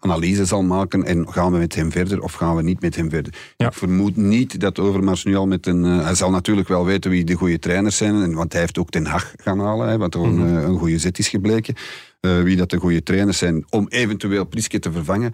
analyse 0.00 0.44
zal 0.44 0.62
maken 0.62 1.04
en 1.04 1.32
gaan 1.32 1.52
we 1.52 1.58
met 1.58 1.74
hem 1.74 1.92
verder 1.92 2.22
of 2.22 2.32
gaan 2.32 2.56
we 2.56 2.62
niet 2.62 2.80
met 2.80 2.96
hem 2.96 3.10
verder. 3.10 3.34
Ja. 3.56 3.66
Ik 3.66 3.72
vermoed 3.72 4.16
niet 4.16 4.60
dat 4.60 4.78
Overmars 4.78 5.24
nu 5.24 5.36
al 5.36 5.46
met 5.46 5.66
een... 5.66 5.84
Uh, 5.84 6.04
hij 6.04 6.14
zal 6.14 6.30
natuurlijk 6.30 6.68
wel 6.68 6.84
weten 6.84 7.10
wie 7.10 7.24
de 7.24 7.34
goede 7.34 7.58
trainers 7.58 7.96
zijn, 7.96 8.34
want 8.34 8.52
hij 8.52 8.60
heeft 8.60 8.78
ook 8.78 8.90
Den 8.90 9.06
Haag 9.06 9.32
gaan 9.36 9.60
halen, 9.60 9.88
hè, 9.88 9.98
wat 9.98 10.10
toch 10.10 10.26
mm 10.26 10.38
-hmm. 10.38 10.56
een, 10.56 10.64
een 10.64 10.78
goede 10.78 10.98
zet 10.98 11.18
is 11.18 11.28
gebleken. 11.28 11.74
Uh, 12.20 12.42
wie 12.42 12.56
dat 12.56 12.70
de 12.70 12.78
goede 12.78 13.02
trainers 13.02 13.38
zijn 13.38 13.64
om 13.70 13.86
eventueel 13.88 14.44
Priske 14.44 14.78
te 14.78 14.92
vervangen. 14.92 15.32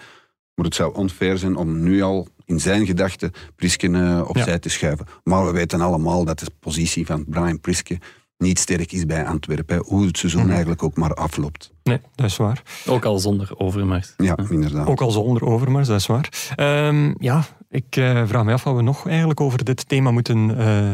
Maar 0.55 0.65
het 0.65 0.75
zou 0.75 0.95
onfair 0.95 1.39
zijn 1.39 1.57
om 1.57 1.83
nu 1.83 2.03
al 2.03 2.29
in 2.45 2.61
zijn 2.61 2.87
gedachten 2.87 3.33
Priske 3.57 3.89
uh, 3.89 4.25
opzij 4.29 4.53
ja. 4.53 4.59
te 4.59 4.69
schuiven. 4.69 5.07
Maar 5.25 5.47
we 5.47 5.53
weten 5.53 5.81
allemaal 5.81 6.25
dat 6.25 6.39
de 6.39 6.47
positie 6.61 7.07
van 7.07 7.25
Brian 7.29 7.61
Priske 7.61 7.99
niet 8.39 8.59
sterk 8.59 8.93
is 8.93 9.07
bij 9.07 9.27
Antwerpen. 9.27 9.83
Hoe 9.87 10.07
het 10.07 10.19
seizoen 10.19 10.43
mm. 10.43 10.51
eigenlijk 10.51 10.83
ook 10.83 10.97
maar 10.97 11.15
afloopt. 11.15 11.73
Nee, 11.83 12.01
dat 12.15 12.27
is 12.27 12.37
waar. 12.37 12.63
Ook 12.87 13.05
al 13.05 13.19
zonder 13.19 13.59
Overmars. 13.59 14.15
Ja, 14.17 14.39
inderdaad. 14.51 14.87
Ook 14.87 15.01
al 15.01 15.11
zonder 15.11 15.45
Overmars, 15.45 15.89
dat 15.89 16.01
is 16.01 16.07
waar. 16.07 16.55
Um, 16.57 17.15
ja, 17.19 17.45
ik 17.69 17.97
uh, 17.97 18.23
vraag 18.27 18.45
me 18.45 18.53
af 18.53 18.65
wat 18.65 18.77
we 18.77 18.83
nog 18.83 19.09
eigenlijk 19.09 19.41
over 19.41 19.65
dit 19.65 19.89
thema 19.89 20.11
moeten 20.11 20.51
uh, 20.51 20.91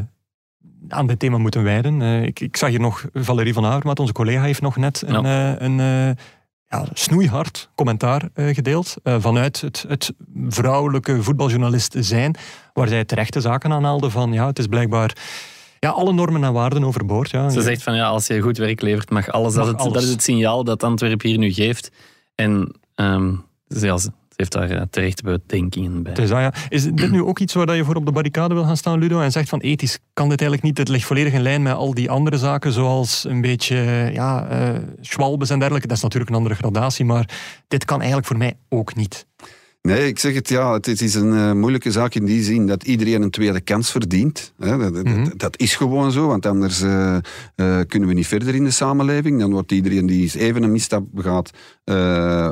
aan 0.89 1.07
dit 1.07 1.19
thema 1.19 1.39
moeten 1.39 1.63
wijden. 1.63 2.03
Eh, 2.03 2.23
ik, 2.23 2.41
ik, 2.41 2.57
zag 2.57 2.69
hier 2.69 2.81
nog 2.81 3.05
Valerie 3.13 3.53
van 3.53 3.65
Avermaat, 3.65 4.01
onze 4.01 4.13
collega, 4.13 4.43
heeft 4.43 4.61
nog 4.61 4.77
net 4.77 5.03
een, 5.07 5.25
uh, 5.25 5.59
een 5.59 5.77
ja, 6.69 6.87
snoeihard 6.93 7.71
commentaar 7.75 8.29
gedeeld 8.35 8.97
vanuit 9.05 9.61
het, 9.61 9.85
het, 9.89 10.13
vrouwelijke 10.49 11.23
voetbaljournalist 11.23 11.97
zijn, 11.99 12.35
waar 12.73 12.89
zij 12.89 13.05
terechte 13.05 13.41
zaken 13.41 13.73
aanhaalde 13.73 14.11
van 14.11 14.33
ja, 14.33 14.47
het 14.47 14.59
is 14.59 14.67
blijkbaar 14.67 15.17
ja, 15.83 15.91
alle 15.91 16.13
normen 16.13 16.45
en 16.45 16.53
waarden 16.53 16.85
overboord. 16.85 17.31
Ja. 17.31 17.51
Ze 17.51 17.63
zegt 17.63 17.83
van 17.83 17.95
ja, 17.95 18.07
als 18.07 18.27
je 18.27 18.41
goed 18.41 18.57
werk 18.57 18.81
levert, 18.81 19.11
mag 19.11 19.31
alles. 19.31 19.55
Mag 19.55 19.67
dat, 19.67 19.77
alles. 19.77 19.93
dat 19.93 20.03
is 20.03 20.09
het 20.09 20.23
signaal 20.23 20.65
dat 20.65 20.83
Antwerpen 20.83 21.29
hier 21.29 21.39
nu 21.39 21.53
geeft. 21.53 21.91
En 22.35 22.75
um, 22.95 23.45
ja, 23.67 23.99
heeft 24.37 24.53
daar 24.53 24.71
uh, 24.71 24.83
terecht 24.91 25.23
bedenkingen 25.23 26.03
bij. 26.03 26.15
Dus, 26.15 26.31
ah, 26.31 26.41
ja. 26.41 26.53
Is 26.69 26.85
dit 26.85 27.11
nu 27.11 27.23
ook 27.23 27.39
iets 27.39 27.55
waar 27.55 27.77
je 27.77 27.85
voor 27.85 27.95
op 27.95 28.07
de 28.07 28.13
barricade 28.13 28.55
wil 28.55 28.65
gaan 28.65 28.77
staan, 28.77 28.99
Ludo? 28.99 29.21
En 29.21 29.33
zegt 29.33 29.49
van 29.49 29.61
ethisch 29.61 29.99
kan 30.13 30.29
dit 30.29 30.41
eigenlijk 30.41 30.69
niet. 30.69 30.79
Het 30.79 30.89
ligt 30.89 31.07
volledig 31.07 31.33
in 31.33 31.43
lijn 31.43 31.63
met 31.63 31.75
al 31.75 31.95
die 31.95 32.11
andere 32.11 32.39
zaken, 32.39 32.73
zoals 32.73 33.25
een 33.29 33.41
beetje 33.41 33.77
ja, 34.13 34.51
uh, 34.51 34.79
schwalbes 35.01 35.51
en 35.51 35.59
dergelijke. 35.59 35.89
Dat 35.89 35.97
is 35.97 36.03
natuurlijk 36.03 36.31
een 36.31 36.37
andere 36.37 36.55
gradatie, 36.55 37.05
maar 37.05 37.29
dit 37.69 37.85
kan 37.85 37.99
eigenlijk 37.99 38.29
voor 38.29 38.39
mij 38.39 38.55
ook 38.69 38.95
niet. 38.95 39.27
Nee, 39.83 40.07
ik 40.07 40.19
zeg 40.19 40.35
het 40.35 40.49
ja, 40.49 40.73
het 40.73 41.01
is 41.01 41.15
een 41.15 41.33
uh, 41.33 41.53
moeilijke 41.53 41.91
zaak 41.91 42.15
in 42.15 42.25
die 42.25 42.43
zin 42.43 42.67
dat 42.67 42.83
iedereen 42.83 43.23
een 43.23 43.31
tweede 43.31 43.61
kans 43.61 43.91
verdient. 43.91 44.53
Hè. 44.59 44.79
Dat, 44.79 45.05
mm 45.05 45.13
-hmm. 45.13 45.33
dat, 45.37 45.59
is 45.59 45.75
gewoon 45.77 46.13
zo, 46.13 46.27
want 46.27 46.47
anders 46.47 46.83
uh, 46.83 47.17
uh, 47.57 47.81
kunnen 47.89 48.09
we 48.09 48.15
niet 48.15 48.27
verder 48.27 48.55
in 48.55 48.65
de 48.65 48.71
samenleving. 48.71 49.41
Dan 49.41 49.51
wordt 49.51 49.73
iedereen 49.73 50.07
die 50.07 50.39
even 50.39 50.63
een 50.63 50.73
misstap 50.73 51.05
begaat 51.13 51.51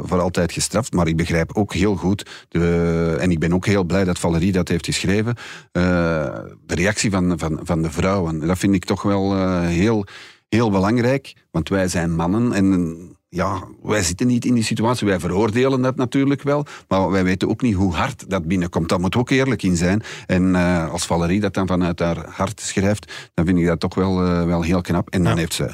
voor 0.03 0.21
altijd 0.21 0.53
gestraft. 0.53 0.93
Maar 0.93 1.09
ik 1.09 1.17
begrijp 1.17 1.57
ook 1.57 1.75
heel 1.75 1.97
goed, 1.97 2.47
de, 2.49 3.17
en 3.21 3.31
ik 3.31 3.39
ben 3.39 3.53
ook 3.53 3.67
heel 3.67 3.85
blij 3.85 4.05
dat 4.05 4.19
Valerie 4.19 4.53
dat 4.53 4.69
heeft 4.69 4.85
geschreven, 4.85 5.35
de 5.73 6.75
reactie 6.75 7.11
van, 7.11 7.39
van, 7.39 7.61
van 7.63 7.83
de 7.83 7.91
vrouwen. 7.91 8.47
Dat 8.47 8.59
vind 8.59 8.75
ik 8.75 8.85
toch 8.85 9.03
wel 9.03 9.57
heel, 9.67 10.07
heel 10.49 10.71
belangrijk, 10.71 11.35
want 11.51 11.69
wij 11.69 11.89
zijn 11.89 12.15
mannen 12.15 12.53
en 12.53 13.19
ja, 13.31 13.63
wij 13.83 14.03
zitten 14.03 14.27
niet 14.27 14.45
in 14.45 14.55
die 14.55 14.63
situatie. 14.63 15.07
Wij 15.07 15.21
veroordelen 15.21 15.83
dat 15.83 15.97
natuurlijk 15.97 16.43
wel, 16.43 16.67
maar 16.89 17.11
wij 17.11 17.25
weten 17.25 17.49
ook 17.49 17.63
niet 17.63 17.75
hoe 17.75 17.95
hard 17.95 18.31
dat 18.31 18.47
binnenkomt. 18.47 18.89
Daar 18.89 19.01
moet 19.01 19.17
ook 19.17 19.31
eerlijk 19.31 19.63
in 19.63 19.77
zijn. 19.77 20.03
En 20.27 20.55
uh, 20.55 20.93
als 20.93 21.07
Valerie 21.07 21.41
dat 21.41 21.55
dan 21.55 21.67
vanuit 21.67 21.99
haar 21.99 22.27
hart 22.29 22.61
schrijft, 22.61 23.31
dan 23.35 23.47
vind 23.47 23.59
ik 23.59 23.67
dat 23.67 23.81
toch 23.81 23.95
wel, 23.95 24.25
uh, 24.27 24.45
wel 24.45 24.63
heel 24.63 24.81
knap. 24.81 25.11
En 25.11 25.23
dan 25.23 25.33
ja. 25.33 25.39
heeft 25.39 25.55
ze 25.55 25.71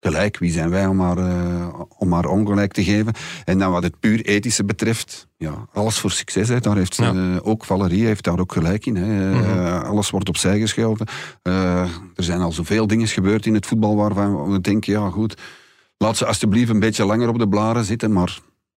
gelijk. 0.00 0.38
Wie 0.38 0.52
zijn 0.52 0.70
wij 0.70 0.86
om 0.86 1.00
haar, 1.00 1.18
uh, 1.18 1.80
om 1.98 2.12
haar 2.12 2.26
ongelijk 2.26 2.72
te 2.72 2.84
geven? 2.84 3.12
En 3.44 3.58
dan 3.58 3.72
wat 3.72 3.82
het 3.82 4.00
puur 4.00 4.24
ethische 4.24 4.64
betreft, 4.64 5.28
ja, 5.36 5.66
alles 5.72 5.98
voor 5.98 6.10
succes. 6.10 6.48
Hè. 6.48 6.60
Daar 6.60 6.76
heeft 6.76 6.94
ze, 6.94 7.02
ja. 7.02 7.38
ook 7.42 7.64
Valerie 7.64 8.06
heeft 8.06 8.24
daar 8.24 8.38
ook 8.38 8.52
gelijk 8.52 8.86
in. 8.86 8.96
Hè. 8.96 9.34
Mm 9.34 9.42
-hmm. 9.42 9.82
alles 9.82 10.10
wordt 10.10 10.28
opzij 10.28 10.58
geschoven. 10.58 11.06
er 11.42 12.24
zijn 12.24 12.40
al 12.40 12.52
zoveel 12.52 12.86
dingen 12.86 13.08
gebeurd 13.08 13.46
in 13.46 13.54
het 13.54 13.66
voetbal 13.66 13.96
waarvan 13.96 14.50
we 14.52 14.60
denken, 14.60 14.92
ja 14.92 15.10
goed 15.10 15.36
Laat 16.02 16.16
ze 16.16 16.26
alsjeblieft 16.26 16.70
een 16.70 16.80
beetje 16.80 17.04
langer 17.04 17.28
op 17.28 17.38
de 17.38 17.48
blaren 17.48 17.84
zitten, 17.84 18.12
maar 18.12 18.38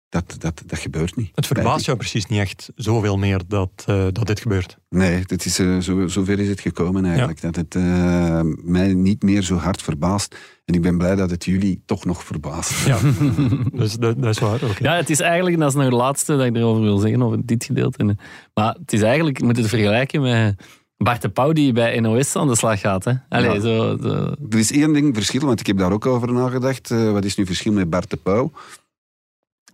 dat, 0.09 0.37
dat, 0.39 0.62
dat 0.67 0.79
gebeurt 0.79 1.17
niet. 1.17 1.31
Het 1.35 1.47
verbaast 1.47 1.87
jou 1.87 1.99
precies 1.99 2.27
niet 2.27 2.41
echt 2.41 2.71
zoveel 2.75 3.19
meer 3.19 3.41
dat, 3.49 3.85
uh, 3.89 4.07
dat 4.12 4.27
dit 4.27 4.41
gebeurt? 4.41 4.77
Nee, 4.89 5.25
dit 5.25 5.45
is, 5.45 5.61
uh, 5.61 5.79
zo, 5.79 6.09
zover 6.09 6.39
is 6.39 6.49
het 6.49 6.61
gekomen 6.61 7.05
eigenlijk. 7.05 7.41
Ja. 7.41 7.50
Dat 7.50 7.57
het 7.57 7.75
uh, 7.75 8.41
mij 8.62 8.95
niet 8.95 9.23
meer 9.23 9.43
zo 9.43 9.57
hard 9.57 9.83
verbaast. 9.83 10.37
En 10.65 10.75
ik 10.75 10.83
ben 10.83 10.99
blij 10.99 11.15
dat 11.15 11.31
het 11.31 11.45
jullie 11.45 11.83
toch 11.87 12.05
nog 12.05 12.25
verbaast. 12.25 12.87
Ja, 12.87 12.99
dus, 13.73 13.95
dat, 13.95 14.23
dat, 14.23 14.35
is 14.35 14.39
waar. 14.39 14.55
Okay. 14.55 14.77
Ja, 14.79 14.97
het 14.97 15.11
is 15.11 15.21
eigenlijk, 15.21 15.59
dat 15.59 15.69
is 15.69 15.75
nog 15.75 15.85
het 15.85 15.93
laatste 15.93 16.37
dat 16.37 16.47
ik 16.47 16.57
erover 16.57 16.83
wil 16.83 16.99
zeggen, 16.99 17.23
over 17.23 17.47
dit 17.47 17.65
gedeelte. 17.65 18.17
Maar 18.55 18.77
het 18.81 18.93
is 18.93 19.03
eigenlijk, 19.03 19.39
je 19.39 19.45
moet 19.45 19.57
het 19.57 19.69
vergelijken 19.69 20.21
met 20.21 20.55
Bart 21.02 21.23
de 21.23 21.28
Pauw 21.28 21.52
die 21.52 21.73
bij 21.73 22.00
NOS 22.00 22.37
aan 22.37 22.49
de 22.49 22.57
slag 22.57 22.80
gaat. 22.80 23.04
Hè? 23.04 23.12
Allee, 23.28 23.52
ja. 23.52 23.61
zo, 23.61 23.97
zo. 24.02 24.35
Er 24.50 24.59
is 24.59 24.73
één 24.73 24.92
ding 24.92 25.14
verschil, 25.14 25.40
want 25.40 25.61
ik 25.61 25.66
heb 25.66 25.78
daar 25.78 25.92
ook 25.92 26.07
over 26.07 26.33
nagedacht. 26.33 26.90
Uh, 26.90 27.12
wat 27.12 27.25
is 27.25 27.37
nu 27.37 27.47
verschil 27.47 27.73
met 27.73 27.90
Bart 27.90 28.11
de 28.11 28.16
Pauw? 28.16 28.52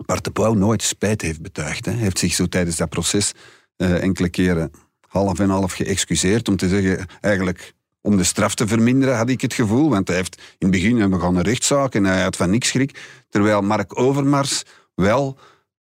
Bart 0.07 0.25
de 0.25 0.31
Pauw 0.31 0.55
nooit 0.55 0.83
spijt 0.83 1.23
heeft 1.23 1.43
betuigd. 1.43 1.85
Hij 1.85 1.95
heeft 1.95 2.19
zich 2.19 2.35
zo 2.35 2.47
tijdens 2.47 2.77
dat 2.77 2.89
proces 2.89 3.33
uh, 3.77 4.03
enkele 4.03 4.29
keren 4.29 4.71
half 5.09 5.39
en 5.39 5.51
half 5.51 5.73
geëxcuseerd 5.73 6.49
om 6.49 6.57
te 6.57 6.69
zeggen, 6.69 7.07
eigenlijk 7.21 7.75
om 8.01 8.17
de 8.17 8.25
straf 8.25 8.55
te 8.55 8.67
verminderen, 8.67 9.17
had 9.17 9.29
ik 9.29 9.41
het 9.41 9.55
gevoel. 9.55 9.91
Want 9.91 10.09
hij 10.09 10.17
heeft 10.17 10.37
in 10.37 10.55
het 10.59 10.71
begin, 10.71 11.11
we 11.11 11.21
gaan 11.21 11.37
een 11.37 11.43
rechtszaak 11.43 11.95
en 11.95 12.05
hij 12.05 12.23
had 12.23 12.37
van 12.37 12.51
niks 12.51 12.69
schrik. 12.69 13.25
Terwijl 13.29 13.63
Mark 13.63 13.99
Overmars 13.99 14.63
wel 14.95 15.39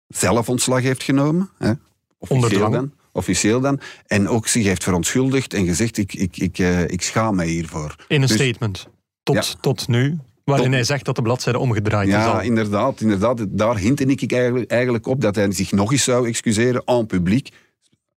zelf 0.09 0.49
ontslag 0.49 0.83
heeft 0.83 1.03
genomen. 1.03 1.51
Hè, 1.59 1.73
Onder 2.19 2.51
dwang. 2.51 2.91
Officieel 3.17 3.61
dan. 3.61 3.81
En 4.07 4.29
ook 4.29 4.47
zich 4.49 4.65
heeft 4.65 4.85
verontschuldigd 4.85 5.55
en 5.55 5.67
gezegd, 5.67 5.99
ik, 5.99 6.15
ik, 6.15 6.37
ik, 6.37 6.59
uh, 6.59 6.83
ik 6.83 7.03
schaam 7.03 7.37
mij 7.37 7.47
hiervoor. 7.47 7.95
In 8.09 8.23
een 8.23 8.29
dus, 8.29 8.37
statement. 8.37 8.89
Tot, 9.23 9.35
ja. 9.35 9.43
tot 9.61 9.89
nu. 9.89 10.19
Waarin 10.45 10.73
hij 10.73 10.85
zegt 10.85 11.05
dat 11.05 11.17
de 11.17 11.23
bladzijde 11.23 11.59
omgedraaid 11.59 12.09
ja, 12.09 12.19
is. 12.19 12.25
Ja, 12.25 12.41
inderdaad, 12.41 13.01
inderdaad. 13.01 13.45
Daar 13.49 13.77
hintte 13.77 14.05
ik 14.05 14.33
eigenlijk, 14.33 14.71
eigenlijk 14.71 15.07
op 15.07 15.21
dat 15.21 15.35
hij 15.35 15.53
zich 15.53 15.73
nog 15.73 15.93
eens 15.93 16.05
zou 16.05 16.29
excuseren 16.29 16.85
en 16.85 17.07
publiek. 17.07 17.49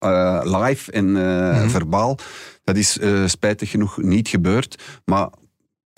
Uh, 0.05 0.41
live 0.43 0.91
en 0.91 1.05
uh, 1.05 1.13
mm-hmm. 1.13 1.69
verbaal. 1.69 2.17
Dat 2.63 2.77
is 2.77 2.97
uh, 2.97 3.27
spijtig 3.27 3.69
genoeg 3.69 3.97
niet 3.97 4.27
gebeurd. 4.27 4.83
Maar 5.05 5.29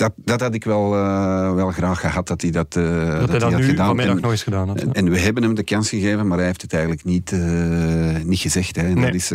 dat, 0.01 0.13
dat 0.15 0.41
had 0.41 0.53
ik 0.53 0.63
wel, 0.63 0.95
uh, 0.95 1.53
wel 1.53 1.71
graag 1.71 1.99
gehad, 1.99 2.27
dat 2.27 2.41
hij 2.41 2.51
dat, 2.51 2.75
uh, 2.75 3.09
dat, 3.09 3.19
dat 3.19 3.29
hij 3.29 3.39
dat 3.39 3.59
nu 3.59 3.65
gedaan. 3.65 3.85
vanmiddag 3.85 4.19
nog 4.19 4.31
eens 4.31 4.43
gedaan 4.43 4.67
had. 4.67 4.81
En, 4.81 4.93
en, 4.93 5.09
we 5.09 5.19
hebben 5.19 5.43
hem 5.43 5.53
de 5.53 5.63
kans 5.63 5.89
gegeven, 5.89 6.27
maar 6.27 6.37
hij 6.37 6.47
heeft 6.47 6.61
het 6.61 6.73
eigenlijk 6.73 7.03
niet, 7.03 7.31
uh, 7.31 8.17
niet 8.23 8.39
gezegd. 8.39 8.75
Hè. 8.75 8.81
En 8.81 8.93
nee. 8.93 9.05
dat, 9.05 9.13
is, 9.13 9.27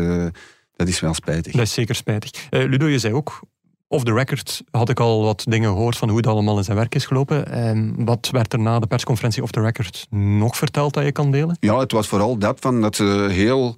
dat 0.76 0.88
is 0.88 1.00
wel 1.00 1.14
spijtig. 1.14 1.52
Dat 1.52 1.62
is 1.62 1.72
zeker 1.72 1.94
spijtig. 1.94 2.30
Ludo, 2.50 2.86
je 2.86 2.98
zei 2.98 3.14
ook, 3.14 3.40
off 3.88 4.04
the 4.04 4.12
record 4.12 4.62
had 4.70 4.88
ik 4.88 5.00
al 5.00 5.22
wat 5.22 5.44
dingen 5.48 5.70
gehoord 5.70 5.96
van 5.96 6.08
hoe 6.08 6.16
het 6.16 6.26
allemaal 6.26 6.58
in 6.58 6.64
zijn 6.64 6.76
werk 6.76 6.94
is 6.94 7.06
gelopen. 7.06 7.46
En 7.50 8.04
wat 8.04 8.28
werd 8.30 8.52
er 8.52 8.58
na 8.58 8.78
de 8.78 8.86
persconferentie 8.86 9.42
off 9.42 9.52
the 9.52 9.60
record 9.60 10.06
nog 10.10 10.56
verteld 10.56 10.94
dat 10.94 11.04
je 11.04 11.12
kan 11.12 11.30
delen? 11.30 11.56
Ja, 11.60 11.78
het 11.78 11.92
was 11.92 12.08
vooral 12.08 12.38
dat, 12.38 12.60
van 12.60 12.80
dat 12.80 12.96
ze 12.96 13.26
heel 13.30 13.76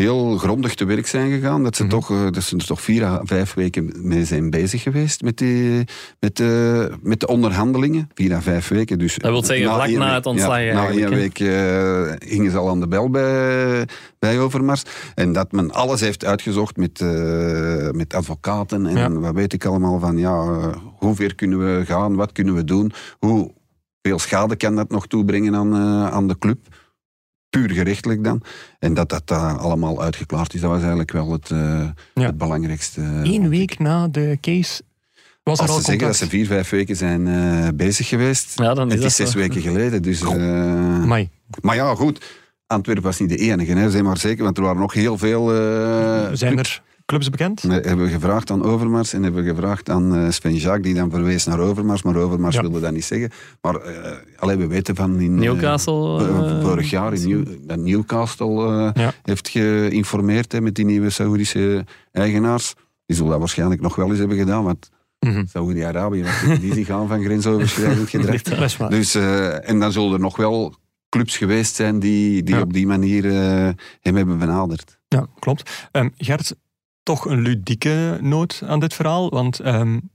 heel 0.00 0.36
grondig 0.38 0.74
te 0.74 0.84
werk 0.84 1.06
zijn 1.06 1.30
gegaan. 1.30 1.62
Dat 1.62 1.76
ze, 1.76 1.84
mm-hmm. 1.84 2.00
toch, 2.00 2.10
uh, 2.10 2.30
dat 2.30 2.42
ze 2.42 2.56
er 2.56 2.66
toch 2.66 2.80
vier 2.80 3.04
à 3.04 3.20
vijf 3.24 3.54
weken 3.54 3.92
mee 3.96 4.24
zijn 4.24 4.50
bezig 4.50 4.82
geweest 4.82 5.22
met, 5.22 5.38
die, 5.38 5.84
met, 6.20 6.36
de, 6.36 6.90
met 7.02 7.20
de 7.20 7.26
onderhandelingen. 7.26 8.10
Vier 8.14 8.34
à 8.34 8.40
vijf 8.40 8.68
weken. 8.68 8.98
Dus 8.98 9.14
dat 9.14 9.30
wil 9.30 9.44
zeggen, 9.44 9.74
vlak 9.74 9.90
na 9.90 10.14
het 10.14 10.26
ontslag 10.26 10.62
ja, 10.62 10.74
Na 10.74 10.88
één 10.88 11.10
week 11.10 11.38
uh, 11.38 12.12
gingen 12.18 12.50
ze 12.50 12.58
al 12.58 12.68
aan 12.68 12.80
de 12.80 12.88
bel 12.88 13.10
bij, 13.10 13.86
bij 14.18 14.40
Overmars. 14.40 14.82
En 15.14 15.32
dat 15.32 15.52
men 15.52 15.70
alles 15.70 16.00
heeft 16.00 16.24
uitgezocht 16.24 16.76
met, 16.76 17.00
uh, 17.00 17.90
met 17.90 18.14
advocaten 18.14 18.86
en 18.86 18.96
ja. 18.96 19.10
wat 19.10 19.34
weet 19.34 19.52
ik 19.52 19.64
allemaal 19.64 19.98
van, 19.98 20.18
ja, 20.18 20.44
hoe 20.98 21.14
ver 21.14 21.34
kunnen 21.34 21.58
we 21.58 21.84
gaan, 21.86 22.14
wat 22.14 22.32
kunnen 22.32 22.54
we 22.54 22.64
doen, 22.64 22.92
hoe 23.18 23.50
veel 24.02 24.18
schade 24.18 24.56
kan 24.56 24.76
dat 24.76 24.90
nog 24.90 25.06
toebrengen 25.06 25.54
aan, 25.54 25.74
aan 26.10 26.28
de 26.28 26.38
club 26.38 26.58
puur 27.50 27.70
gerechtelijk 27.70 28.24
dan. 28.24 28.42
En 28.78 28.94
dat 28.94 29.08
dat 29.08 29.30
uh, 29.30 29.58
allemaal 29.58 30.02
uitgeklaard 30.02 30.54
is, 30.54 30.60
dat 30.60 30.70
was 30.70 30.80
eigenlijk 30.80 31.12
wel 31.12 31.32
het, 31.32 31.50
uh, 31.50 31.88
ja. 32.14 32.22
het 32.22 32.38
belangrijkste. 32.38 33.00
Eén 33.22 33.48
week 33.48 33.78
na 33.78 34.08
de 34.08 34.38
case 34.40 34.82
was 35.42 35.58
Als 35.58 35.68
er 35.68 35.74
al 35.74 35.80
ze 35.80 35.84
zeggen 35.84 36.06
dat 36.06 36.16
ze 36.16 36.28
vier, 36.28 36.46
vijf 36.46 36.68
weken 36.68 36.96
zijn 36.96 37.26
uh, 37.26 37.68
bezig 37.74 38.08
geweest, 38.08 38.58
ja, 38.58 38.74
dan 38.74 38.86
is 38.86 38.92
het 38.92 39.02
dat 39.02 39.10
is 39.10 39.16
zes 39.16 39.30
zo. 39.30 39.38
weken 39.38 39.60
geleden. 39.60 40.02
Dus, 40.02 40.22
maar 41.60 41.74
ja, 41.74 41.94
goed. 41.94 42.38
Antwerpen 42.66 43.04
was 43.04 43.18
niet 43.18 43.28
de 43.28 43.36
enige, 43.36 43.72
hè, 43.72 43.90
zeg 43.90 44.02
maar 44.02 44.18
zeker, 44.18 44.44
want 44.44 44.56
er 44.56 44.62
waren 44.62 44.80
nog 44.80 44.92
heel 44.92 45.18
veel... 45.18 45.46
zijn 46.36 46.58
er 46.58 46.82
clubs 47.10 47.30
bekend? 47.30 47.60
We 47.60 47.72
hebben 47.72 48.04
we 48.04 48.10
gevraagd 48.10 48.50
aan 48.50 48.62
Overmars 48.62 49.12
en 49.12 49.22
hebben 49.22 49.44
we 49.44 49.50
gevraagd 49.50 49.90
aan 49.90 50.16
uh, 50.16 50.30
Sven 50.30 50.54
Jacques, 50.54 50.82
die 50.82 50.94
dan 50.94 51.10
verwees 51.10 51.44
naar 51.44 51.58
Overmars, 51.58 52.02
maar 52.02 52.16
Overmars 52.16 52.54
ja. 52.54 52.60
wilde 52.60 52.80
dat 52.80 52.92
niet 52.92 53.04
zeggen. 53.04 53.30
Maar 53.60 53.74
uh, 53.74 54.12
allee, 54.36 54.56
we 54.56 54.66
weten 54.66 54.94
van 54.94 55.20
in... 55.20 55.34
Newcastle? 55.34 56.28
Uh, 56.28 56.60
vorig 56.62 56.90
jaar 56.90 57.12
in 57.12 57.28
New, 57.28 57.46
dat 57.62 57.78
Newcastle 57.78 58.90
ja. 58.94 59.12
heeft 59.22 59.48
geïnformeerd 59.48 60.52
hè, 60.52 60.60
met 60.60 60.74
die 60.74 60.84
nieuwe 60.84 61.10
Saoedische 61.10 61.84
eigenaars. 62.12 62.74
Die 63.06 63.16
zullen 63.16 63.30
dat 63.30 63.40
waarschijnlijk 63.40 63.80
nog 63.80 63.96
wel 63.96 64.08
eens 64.08 64.18
hebben 64.18 64.36
gedaan, 64.36 64.64
want 64.64 64.90
Mm-hmm. 65.20 65.46
Saoedi-Arabië, 65.46 66.24
die 66.60 66.74
zich 66.74 66.90
aan 66.90 67.08
van 67.08 67.22
grensoverschrijdend 67.22 68.10
gedrag. 68.14 68.88
dus, 68.88 69.14
en 69.14 69.80
dan 69.80 69.92
zullen 69.92 70.12
er 70.12 70.20
nog 70.20 70.36
wel 70.36 70.74
clubs 71.08 71.36
geweest 71.36 71.74
zijn 71.74 71.98
die, 71.98 72.42
die 72.42 72.54
ja. 72.54 72.60
op 72.60 72.72
die 72.72 72.86
manier 72.86 73.24
hem 74.00 74.16
hebben 74.16 74.38
benaderd. 74.38 74.98
Ja, 75.08 75.26
klopt. 75.38 75.88
Um, 75.92 76.12
Gert, 76.16 76.54
toch 77.10 77.24
een 77.24 77.40
ludieke 77.40 78.18
noot 78.20 78.62
aan 78.66 78.80
dit 78.80 78.94
verhaal. 78.94 79.30
Want 79.30 79.66
um, 79.66 80.10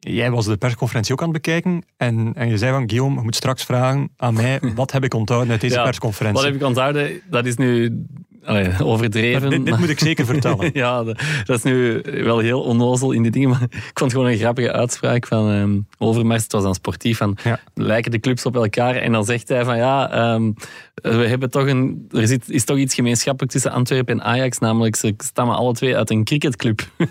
jij 0.00 0.30
was 0.30 0.46
de 0.46 0.56
persconferentie 0.56 1.12
ook 1.12 1.22
aan 1.22 1.32
het 1.32 1.42
bekijken. 1.42 1.84
En, 1.96 2.32
en 2.34 2.48
je 2.48 2.58
zei 2.58 2.72
van, 2.72 2.88
Guillaume, 2.88 3.16
je 3.16 3.22
moet 3.22 3.34
straks 3.34 3.64
vragen 3.64 4.10
aan 4.16 4.34
mij, 4.34 4.60
wat 4.74 4.92
heb 4.92 5.04
ik 5.04 5.14
onthouden 5.14 5.50
uit 5.50 5.60
deze 5.60 5.74
ja, 5.74 5.82
persconferentie? 5.82 6.42
Wat 6.42 6.52
heb 6.52 6.60
ik 6.60 6.66
onthouden? 6.66 7.20
Dat 7.30 7.46
is 7.46 7.56
nu 7.56 8.04
allee, 8.48 8.68
overdreven. 8.92 9.50
Dit, 9.50 9.64
dit, 9.64 9.78
moet 9.78 9.88
ik 9.88 9.98
zeker 9.98 10.26
vertellen. 10.26 10.70
ja, 10.84 11.02
dat 11.44 11.56
is 11.56 11.62
nu 11.62 12.02
wel 12.04 12.38
heel 12.38 12.60
onnozel 12.60 13.12
in 13.12 13.22
die 13.22 13.30
dingen. 13.30 13.48
Maar 13.48 13.62
ik 13.62 13.90
vond 13.94 13.98
het 13.98 14.12
gewoon 14.12 14.26
een 14.26 14.38
grappige 14.38 14.72
uitspraak 14.72 15.26
van 15.26 15.48
um, 15.48 15.86
Overmars. 15.98 16.42
Het 16.42 16.52
was 16.52 16.62
dan 16.62 16.74
sportief. 16.74 17.16
Van, 17.16 17.36
ja. 17.44 17.60
Lijken 17.74 18.10
de 18.10 18.20
clubs 18.20 18.46
op 18.46 18.56
elkaar? 18.56 18.94
En 18.94 19.12
dan 19.12 19.24
zegt 19.24 19.48
hij 19.48 19.64
van 19.64 19.76
ja, 19.76 20.32
um, 20.34 20.54
we 20.94 21.26
hebben 21.26 21.50
toch 21.50 21.66
een, 21.66 22.08
er 22.10 22.26
zit, 22.26 22.50
is 22.50 22.64
toch 22.64 22.76
iets 22.76 22.94
gemeenschappelijk 22.94 23.52
tussen 23.52 23.70
Antwerpen 23.70 24.20
en 24.20 24.24
Ajax. 24.26 24.58
Namelijk, 24.58 24.96
ze 24.96 25.14
stammen 25.16 25.56
alle 25.56 25.72
twee 25.72 25.96
uit 25.96 26.10
een 26.10 26.24
cricketclub. 26.24 26.80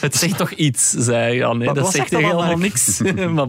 Het, 0.00 0.16
zegt 0.16 0.36
toch 0.36 0.50
iets, 0.50 0.90
zei 0.90 1.36
Jan. 1.36 1.58
Nee, 1.58 1.72
dat 1.72 1.92
zegt 1.92 2.10
helemaal 2.10 2.56
niks. 2.56 3.00
maar 3.34 3.48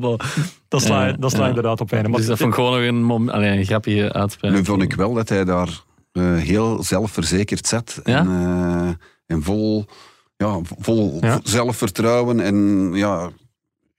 Dat 0.67 0.81
sla, 0.81 1.05
je, 1.05 1.15
dat 1.19 1.31
sla 1.31 1.47
inderdaad 1.47 1.81
op 1.81 1.91
een. 1.91 2.11
Dus 2.11 2.25
dat 2.25 2.37
vond 2.37 2.49
ik 2.49 2.55
gewoon 2.55 3.05
nog 3.05 3.33
een, 3.33 3.43
een 3.43 3.65
grapje 3.65 4.13
uitspraak. 4.13 4.51
Nu 4.51 4.65
vond 4.65 4.81
ik 4.81 4.93
wel 4.93 5.13
dat 5.13 5.29
hij 5.29 5.45
daar 5.45 5.83
uh, 6.13 6.37
heel 6.37 6.83
zelfverzekerd. 6.83 7.69
Ja? 8.03 8.19
En, 8.19 8.27
uh, 8.27 8.89
en 9.25 9.43
vol, 9.43 9.85
ja, 10.37 10.59
vol 10.79 11.17
ja? 11.21 11.39
zelfvertrouwen. 11.43 12.39
En 12.39 12.89
ja, 12.93 13.29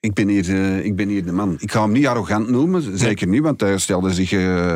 ik 0.01 0.15
ben, 0.15 0.29
hier, 0.29 0.49
uh, 0.49 0.85
ik 0.85 0.97
ben 0.97 1.09
hier 1.09 1.25
de 1.25 1.33
man. 1.33 1.57
Ik 1.59 1.73
ga 1.73 1.83
hem 1.83 1.93
niet 1.93 2.07
arrogant 2.07 2.49
noemen, 2.49 2.99
zeker 2.99 3.27
niet, 3.27 3.43
want 3.43 3.61
hij 3.61 3.79
stelde 3.79 4.15
zich 4.15 4.33
uh, 4.33 4.75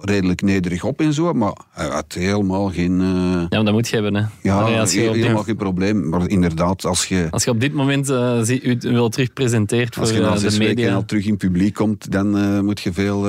redelijk 0.00 0.42
nederig 0.42 0.84
op 0.84 1.00
en 1.00 1.12
zo, 1.12 1.32
maar 1.32 1.52
hij 1.70 1.86
had 1.86 2.12
helemaal 2.12 2.70
geen... 2.70 3.00
ja, 3.00 3.46
maar 3.50 3.64
dat 3.64 3.72
moet 3.72 3.88
je 3.88 3.94
hebben, 3.94 4.14
hè. 4.14 4.24
Ja, 4.42 4.60
Allee, 4.60 4.80
als 4.80 4.92
je 4.92 5.00
helemaal 5.00 5.34
dit... 5.36 5.44
geen 5.44 5.56
probleem. 5.56 6.08
Maar 6.08 6.28
inderdaad, 6.28 6.84
als 6.84 7.04
je... 7.04 7.26
Als 7.30 7.44
je 7.44 7.50
op 7.50 7.60
dit 7.60 7.72
moment 7.72 8.10
u 8.10 8.78
wel 8.92 9.08
terug 9.08 9.32
presenteert 9.32 9.94
voor 9.94 10.06
de 10.06 10.12
media... 10.12 10.28
Als 10.28 10.40
je 10.40 10.46
na 10.46 10.50
zes 10.50 10.58
weken 10.58 10.94
al 10.94 11.04
terug 11.04 11.26
in 11.26 11.36
publiek 11.36 11.74
komt, 11.74 12.12
dan 12.12 12.64
moet 12.64 12.80
je 12.80 12.92
veel 12.92 13.22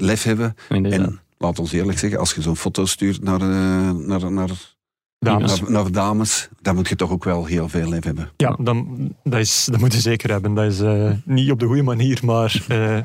lef 0.00 0.22
hebben. 0.22 0.54
Inderdaad. 0.68 1.00
En 1.00 1.20
laat 1.42 1.58
ons 1.58 1.72
eerlijk 1.72 1.98
zeggen, 1.98 2.18
als 2.18 2.34
je 2.34 2.42
zo'n 2.42 2.56
foto 2.56 2.84
stuurt 2.84 3.22
naar, 3.22 3.38
naar, 3.94 4.32
naar 4.32 4.50
Dames. 5.22 5.60
Naar, 5.60 5.90
dames, 5.90 6.48
dan 6.60 6.74
moet 6.74 6.88
je 6.88 6.96
toch 6.96 7.10
ook 7.10 7.24
wel 7.24 7.44
heel 7.44 7.68
veel 7.68 7.88
leven 7.88 8.06
hebben. 8.06 8.30
Ja, 8.36 8.56
dan, 8.60 9.08
dat, 9.22 9.40
is, 9.40 9.68
dat 9.70 9.80
moet 9.80 9.92
je 9.92 10.00
zeker 10.00 10.30
hebben. 10.30 10.54
Dat 10.54 10.64
is 10.64 10.80
uh, 10.80 11.10
niet 11.24 11.50
op 11.50 11.60
de 11.60 11.66
goede 11.66 11.82
manier, 11.82 12.20
maar 12.24 12.62
uh, 12.68 12.98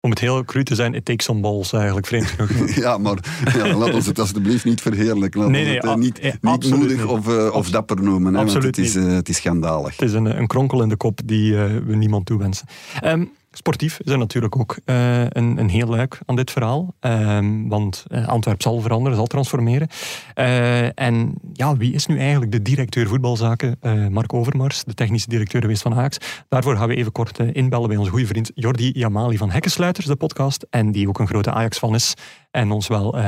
om 0.00 0.10
het 0.10 0.18
heel 0.18 0.44
cru 0.44 0.64
te 0.64 0.74
zijn, 0.74 0.94
it 0.94 1.04
takes 1.04 1.24
some 1.24 1.40
balls 1.40 1.72
eigenlijk, 1.72 2.06
vreemd 2.06 2.26
genoeg. 2.26 2.70
ja, 2.84 2.98
maar 2.98 3.18
ja, 3.54 3.76
laat 3.76 3.94
ons 3.94 4.06
het 4.06 4.18
alsjeblieft 4.18 4.64
niet 4.64 4.80
verheerlijken. 4.80 5.40
Laat 5.40 5.50
nee, 5.50 5.64
nee, 5.64 5.74
het, 5.74 5.84
uh, 5.84 5.94
niet, 5.94 6.38
niet 6.40 6.74
moedig. 6.74 7.06
Of, 7.06 7.50
of 7.52 7.70
dapper 7.70 8.02
noemen. 8.02 8.34
Hè, 8.34 8.40
absoluut 8.40 8.76
het 8.76 8.86
is, 8.86 8.94
het 8.94 9.28
is 9.28 9.36
schandalig. 9.36 9.96
Het 9.96 10.08
is 10.08 10.14
een, 10.14 10.38
een 10.38 10.46
kronkel 10.46 10.82
in 10.82 10.88
de 10.88 10.96
kop 10.96 11.20
die 11.24 11.56
we 11.56 11.96
niemand 11.96 12.26
toewensen. 12.26 12.66
Um, 13.04 13.30
Sportief 13.52 14.00
is 14.00 14.12
er 14.12 14.18
natuurlijk 14.18 14.56
ook 14.56 14.78
uh, 14.84 15.22
een, 15.22 15.58
een 15.58 15.68
heel 15.68 15.86
luik 15.86 16.18
aan 16.26 16.36
dit 16.36 16.50
verhaal. 16.50 16.94
Uh, 17.00 17.38
want 17.68 18.04
uh, 18.08 18.28
Antwerp 18.28 18.62
zal 18.62 18.80
veranderen, 18.80 19.16
zal 19.16 19.26
transformeren. 19.26 19.88
Uh, 20.34 20.98
en 20.98 21.34
ja, 21.52 21.76
wie 21.76 21.92
is 21.92 22.06
nu 22.06 22.18
eigenlijk 22.18 22.52
de 22.52 22.62
directeur 22.62 23.06
voetbalzaken? 23.06 23.78
Mark 24.10 24.32
Overmars, 24.32 24.84
de 24.84 24.94
technische 24.94 25.28
directeur 25.28 25.60
geweest 25.60 25.82
van 25.82 25.94
Ajax. 25.94 26.44
Daarvoor 26.48 26.76
gaan 26.76 26.88
we 26.88 26.94
even 26.94 27.12
kort 27.12 27.38
inbellen 27.38 27.88
bij 27.88 27.96
onze 27.96 28.10
goede 28.10 28.26
vriend 28.26 28.50
Jordi 28.54 28.90
Jamali 28.92 29.36
van 29.36 29.50
Hekkensluiters, 29.50 30.06
de 30.06 30.16
podcast. 30.16 30.66
En 30.70 30.92
die 30.92 31.08
ook 31.08 31.18
een 31.18 31.28
grote 31.28 31.52
Ajax-fan 31.52 31.94
is. 31.94 32.14
En 32.50 32.70
ons 32.70 32.88
wel 32.88 33.18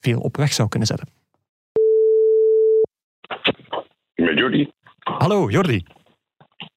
veel 0.00 0.20
op 0.20 0.36
weg 0.36 0.52
zou 0.52 0.68
kunnen 0.68 0.88
zetten. 0.88 1.08
Met 4.14 4.38
Jordi. 4.38 4.70
Hallo, 5.00 5.50
Jordi. 5.50 5.84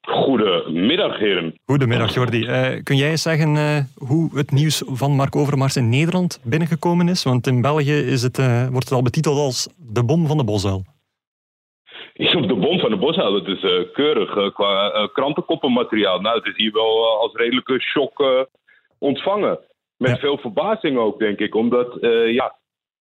Goedemiddag, 0.05 1.17
heren. 1.19 1.59
Goedemiddag, 1.65 2.13
Jordi. 2.13 2.39
Uh, 2.39 2.83
kun 2.83 2.95
jij 2.95 3.17
zeggen 3.17 3.55
uh, 3.55 3.77
hoe 3.95 4.37
het 4.37 4.51
nieuws 4.51 4.83
van 4.85 5.11
Mark 5.11 5.35
Overmars 5.35 5.75
in 5.75 5.89
Nederland 5.89 6.41
binnengekomen 6.43 7.07
is? 7.07 7.23
Want 7.23 7.47
in 7.47 7.61
België 7.61 7.97
is 7.97 8.21
het, 8.21 8.37
uh, 8.37 8.67
wordt 8.67 8.89
het 8.89 8.97
al 8.97 9.03
betiteld 9.03 9.37
als 9.37 9.69
de 9.77 10.03
bom 10.03 10.27
van 10.27 10.37
de 10.37 10.43
bosuil. 10.43 10.83
De 12.13 12.55
bom 12.59 12.79
van 12.79 12.89
de 12.89 12.97
bosuil, 12.97 13.31
dat 13.31 13.47
is 13.47 13.91
keurig 13.93 14.53
qua 14.53 15.09
krantenkoppenmateriaal. 15.13 16.19
Nou, 16.21 16.37
het 16.37 16.45
is 16.45 16.57
hier 16.57 16.71
wel 16.71 17.19
als 17.19 17.33
redelijke 17.33 17.81
shock 17.81 18.47
ontvangen. 18.97 19.59
Met 19.97 20.09
ja. 20.09 20.17
veel 20.17 20.37
verbazing 20.37 20.97
ook, 20.97 21.19
denk 21.19 21.39
ik. 21.39 21.55
Omdat, 21.55 21.97
ja, 22.27 22.55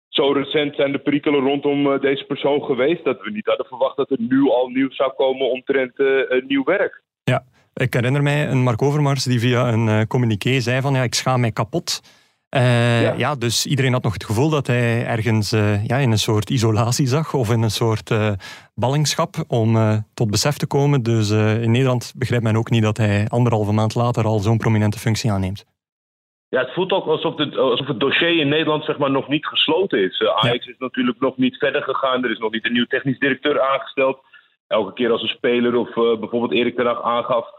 zo 0.10 0.32
recent 0.32 0.76
zijn 0.76 0.91
de 0.91 1.00
perikelen 1.00 1.39
rondom 1.39 1.88
uh, 1.88 2.00
deze 2.00 2.24
persoon 2.24 2.62
geweest 2.62 3.04
dat 3.04 3.22
we 3.22 3.32
niet 3.32 3.46
hadden 3.46 3.65
verwacht 3.65 3.98
dat 3.98 4.12
er 4.12 4.17
nu 4.20 4.50
al 4.50 4.67
nieuws 4.67 4.96
zou 4.96 5.13
komen 5.15 5.52
omtrent 5.52 6.00
uh, 6.00 6.08
nieuw 6.48 6.63
werk. 6.63 7.02
Ja, 7.24 7.43
ik 7.74 7.93
herinner 7.93 8.24
mij 8.24 8.48
een 8.48 8.63
Mark 8.63 8.82
Overmars 8.82 9.24
die 9.24 9.39
via 9.39 9.74
een 9.74 9.88
uh, 9.88 10.02
communiqué 10.08 10.60
zei 10.60 10.82
van 10.82 10.93
ja, 10.93 11.04
ik 11.04 11.13
schaam 11.13 11.39
mij 11.39 11.52
kapot. 11.52 12.02
Ja. 12.50 13.13
ja. 13.13 13.36
dus 13.36 13.65
iedereen 13.65 13.93
had 13.93 14.04
nog 14.04 14.13
het 14.13 14.24
gevoel 14.24 14.50
dat 14.50 14.67
hij 14.67 15.06
ergens 15.06 15.50
ja, 15.84 15.98
in 15.98 16.12
een 16.12 16.20
soort 16.20 16.50
isolatie 16.50 17.08
zag 17.08 17.34
of 17.34 17.52
in 17.52 17.62
een 17.62 17.72
soort 17.72 18.12
ballingschap 18.76 19.36
om 19.48 19.78
tot 20.13 20.32
besef 20.32 20.58
te 20.58 20.67
komen. 20.67 21.04
Dus 21.04 21.30
in 21.30 21.72
Nederland 21.72 22.13
begrijpt 22.15 22.46
men 22.46 22.56
ook 22.56 22.70
niet 22.70 22.82
dat 22.84 22.98
hij 22.98 23.28
anderhalve 23.28 23.72
maand 23.72 23.96
later 23.96 24.26
al 24.26 24.39
zo'n 24.39 24.58
prominente 24.58 25.00
functie 25.00 25.32
aanneemt. 25.32 25.65
Ja, 26.50 26.60
het 26.60 26.74
voelt 26.74 26.92
ook 26.92 27.06
alsof, 27.06 27.38
het, 27.38 27.58
alsof 27.58 27.88
het 27.88 28.00
dossier 28.00 28.40
in 28.40 28.48
Nederland 28.48 28.84
zeg 28.84 28.98
maar, 28.98 29.12
nog 29.12 29.28
niet 29.28 29.46
gesloten 29.46 30.00
is. 30.00 30.20
Uh, 30.20 30.36
Ajax 30.36 30.68
is 30.68 30.78
natuurlijk 30.78 31.20
nog 31.20 31.38
niet 31.38 31.58
verder 31.58 31.84
gegaan. 31.84 32.24
Er 32.24 32.32
is 32.32 32.38
nog 32.38 32.52
niet 32.52 32.66
een 32.66 32.74
nieuw 32.74 32.86
technisch 32.86 33.20
directeur 33.20 33.62
aangesteld. 33.62 34.20
Elke 34.68 34.94
keer 34.94 35.12
als 35.12 35.22
een 35.22 35.28
speler 35.28 35.76
of 35.76 35.96
uh, 35.96 36.20
bijvoorbeeld 36.20 36.52
Erik 36.52 36.76
ten 36.76 36.86
Hag 36.86 37.02
aangaf 37.02 37.50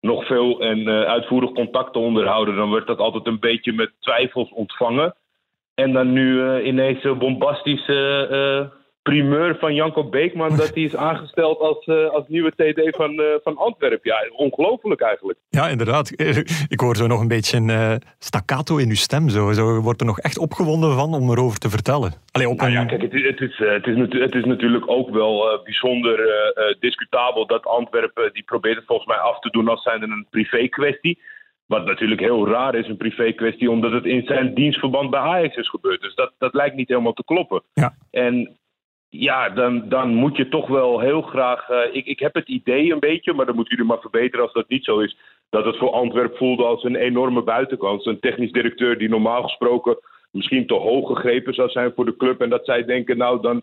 nog 0.00 0.26
veel 0.26 0.60
en 0.60 0.78
uh, 0.78 1.02
uitvoerig 1.02 1.52
contact 1.52 1.92
te 1.92 1.98
onderhouden, 1.98 2.56
dan 2.56 2.70
werd 2.70 2.86
dat 2.86 2.98
altijd 2.98 3.26
een 3.26 3.38
beetje 3.38 3.72
met 3.72 3.92
twijfels 4.00 4.50
ontvangen. 4.50 5.14
En 5.74 5.92
dan 5.92 6.12
nu 6.12 6.60
ineens 6.62 7.18
bombastische 7.18 8.70
primeur 9.04 9.56
van 9.58 9.74
Janko 9.74 10.08
Beekman 10.08 10.56
dat 10.56 10.74
hij 10.74 10.82
is 10.82 10.96
aangesteld 10.96 11.58
als, 11.58 11.86
uh, 11.86 12.10
als 12.10 12.24
nieuwe 12.28 12.50
TD 12.50 12.96
van, 12.96 13.12
uh, 13.12 13.26
van 13.42 13.56
Antwerpen. 13.56 14.00
Ja, 14.02 14.28
ongelooflijk 14.36 15.00
eigenlijk. 15.00 15.38
Ja, 15.48 15.68
inderdaad. 15.68 16.10
Ik 16.74 16.80
hoor 16.80 16.96
zo 16.96 17.06
nog 17.06 17.20
een 17.20 17.28
beetje 17.28 17.56
een 17.56 17.68
uh, 17.68 17.94
staccato 18.18 18.76
in 18.76 18.88
uw 18.88 18.94
stem. 18.94 19.28
Zo. 19.28 19.52
zo 19.52 19.80
wordt 19.80 20.00
er 20.00 20.06
nog 20.06 20.18
echt 20.18 20.38
opgewonden 20.38 20.94
van 20.94 21.14
om 21.14 21.30
erover 21.30 21.58
te 21.58 21.70
vertellen. 21.70 22.12
Allee, 22.30 22.48
op 22.48 22.58
nou 22.58 22.70
ja, 22.70 22.84
kijk, 22.84 23.02
het 23.02 23.12
is, 23.12 23.26
het 23.26 23.40
is, 23.40 23.58
het 23.58 23.86
is, 23.86 24.20
het 24.20 24.34
is 24.34 24.44
natuurlijk 24.44 24.90
ook 24.90 25.10
wel 25.10 25.60
bijzonder 25.64 26.18
discutabel 26.80 27.46
dat 27.46 27.66
Antwerpen, 27.66 28.32
die 28.32 28.42
probeert 28.42 28.76
het 28.76 28.86
volgens 28.86 29.08
mij 29.08 29.18
af 29.18 29.38
te 29.38 29.50
doen 29.50 29.68
als 29.68 29.82
zijnde 29.82 30.06
een 30.06 30.26
privé 30.30 30.68
kwestie. 30.68 31.18
Wat 31.66 31.84
natuurlijk 31.84 32.20
heel 32.20 32.48
raar 32.48 32.74
is, 32.74 32.88
een 32.88 32.96
privé 32.96 33.32
kwestie, 33.32 33.70
omdat 33.70 33.92
het 33.92 34.04
in 34.04 34.22
zijn 34.26 34.54
dienstverband 34.54 35.10
bij 35.10 35.20
Ajax 35.20 35.56
is 35.56 35.68
gebeurd. 35.68 36.00
Dus 36.00 36.14
dat, 36.14 36.32
dat 36.38 36.54
lijkt 36.54 36.76
niet 36.76 36.88
helemaal 36.88 37.12
te 37.12 37.24
kloppen. 37.24 37.62
Ja. 37.72 37.94
En 38.10 38.58
ja, 39.18 39.48
dan, 39.48 39.88
dan 39.88 40.14
moet 40.14 40.36
je 40.36 40.48
toch 40.48 40.68
wel 40.68 41.00
heel 41.00 41.22
graag. 41.22 41.68
Uh, 41.70 41.78
ik, 41.92 42.06
ik 42.06 42.18
heb 42.18 42.34
het 42.34 42.48
idee 42.48 42.92
een 42.92 43.00
beetje, 43.00 43.32
maar 43.32 43.46
dan 43.46 43.54
moeten 43.54 43.76
jullie 43.76 43.90
maar 43.90 44.00
verbeteren 44.00 44.44
als 44.44 44.52
dat 44.52 44.68
niet 44.68 44.84
zo 44.84 44.98
is. 44.98 45.16
Dat 45.50 45.64
het 45.64 45.76
voor 45.76 45.90
Antwerp 45.90 46.36
voelde 46.36 46.64
als 46.64 46.84
een 46.84 46.96
enorme 46.96 47.42
buitenkant. 47.42 48.06
Een 48.06 48.20
technisch 48.20 48.52
directeur 48.52 48.98
die 48.98 49.08
normaal 49.08 49.42
gesproken 49.42 49.98
misschien 50.30 50.66
te 50.66 50.74
hoog 50.74 51.08
gegrepen 51.08 51.54
zou 51.54 51.68
zijn 51.68 51.92
voor 51.94 52.04
de 52.04 52.16
club. 52.16 52.40
En 52.40 52.50
dat 52.50 52.64
zij 52.64 52.84
denken, 52.84 53.16
nou 53.16 53.40
dan 53.42 53.62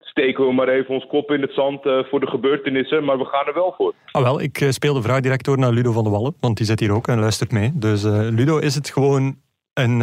steken 0.00 0.46
we 0.46 0.52
maar 0.52 0.68
even 0.68 0.94
ons 0.94 1.06
kop 1.06 1.30
in 1.30 1.40
het 1.40 1.52
zand 1.52 1.86
uh, 1.86 2.04
voor 2.04 2.20
de 2.20 2.26
gebeurtenissen, 2.26 3.04
maar 3.04 3.18
we 3.18 3.24
gaan 3.24 3.46
er 3.46 3.54
wel 3.54 3.74
voor. 3.76 3.94
Ah, 4.10 4.22
wel, 4.22 4.40
ik 4.40 4.60
uh, 4.60 4.70
speel 4.70 4.94
de 4.94 5.02
vraagdirecteur 5.02 5.58
naar 5.58 5.72
Ludo 5.72 5.92
van 5.92 6.04
de 6.04 6.10
Wallen, 6.10 6.34
want 6.40 6.56
die 6.56 6.66
zit 6.66 6.80
hier 6.80 6.92
ook 6.92 7.06
en 7.06 7.20
luistert 7.20 7.52
mee. 7.52 7.70
Dus 7.74 8.02
Ludo, 8.30 8.58
is 8.58 8.74
het 8.74 8.90
gewoon 8.90 9.36
een 9.74 10.00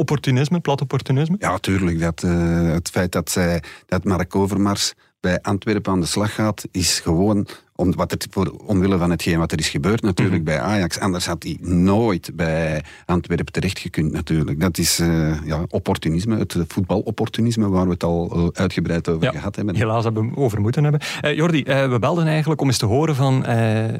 opportunisme, 0.00 0.60
plat 0.60 0.80
opportunisme? 0.80 1.36
Ja, 1.38 1.58
tuurlijk. 1.58 2.00
Dat, 2.00 2.22
uh, 2.22 2.72
het 2.72 2.88
feit 2.88 3.12
dat, 3.12 3.30
zij, 3.30 3.62
dat 3.86 4.04
Mark 4.04 4.34
Overmars 4.34 4.94
bij 5.20 5.38
Antwerpen 5.42 5.92
aan 5.92 6.00
de 6.00 6.06
slag 6.06 6.34
gaat, 6.34 6.64
is 6.70 7.00
gewoon 7.00 7.46
om, 7.80 7.94
wat 7.94 8.10
het, 8.10 8.26
voor, 8.30 8.52
omwille 8.66 8.98
van 8.98 9.10
hetgeen 9.10 9.38
wat 9.38 9.52
er 9.52 9.58
is 9.58 9.68
gebeurd 9.68 10.02
natuurlijk 10.02 10.36
mhm. 10.36 10.44
bij 10.44 10.60
Ajax. 10.60 10.98
Anders 10.98 11.26
had 11.26 11.42
hij 11.42 11.56
nooit 11.60 12.30
bij 12.34 12.82
Antwerpen 13.06 13.52
terechtgekund 13.52 14.12
natuurlijk. 14.12 14.60
Dat 14.60 14.78
is 14.78 15.00
uh, 15.00 15.32
ja, 15.44 15.64
opportunisme, 15.68 16.38
het 16.38 16.56
voetbalopportunisme 16.68 17.68
waar 17.68 17.84
we 17.84 17.92
het 17.92 18.04
al 18.04 18.32
uh, 18.36 18.48
uitgebreid 18.52 19.08
over 19.08 19.30
gehad 19.30 19.56
hebben. 19.56 19.76
Helaas 19.76 20.04
hebben 20.04 20.30
we 20.30 20.36
over 20.36 20.60
moeten 20.60 20.82
hebben. 20.82 21.00
Uh, 21.24 21.34
Jordi, 21.34 21.62
we 21.62 21.96
belden 22.00 22.26
eigenlijk 22.26 22.60
om 22.60 22.66
eens 22.66 22.78
te 22.78 22.86
horen 22.86 23.14
van... 23.14 23.42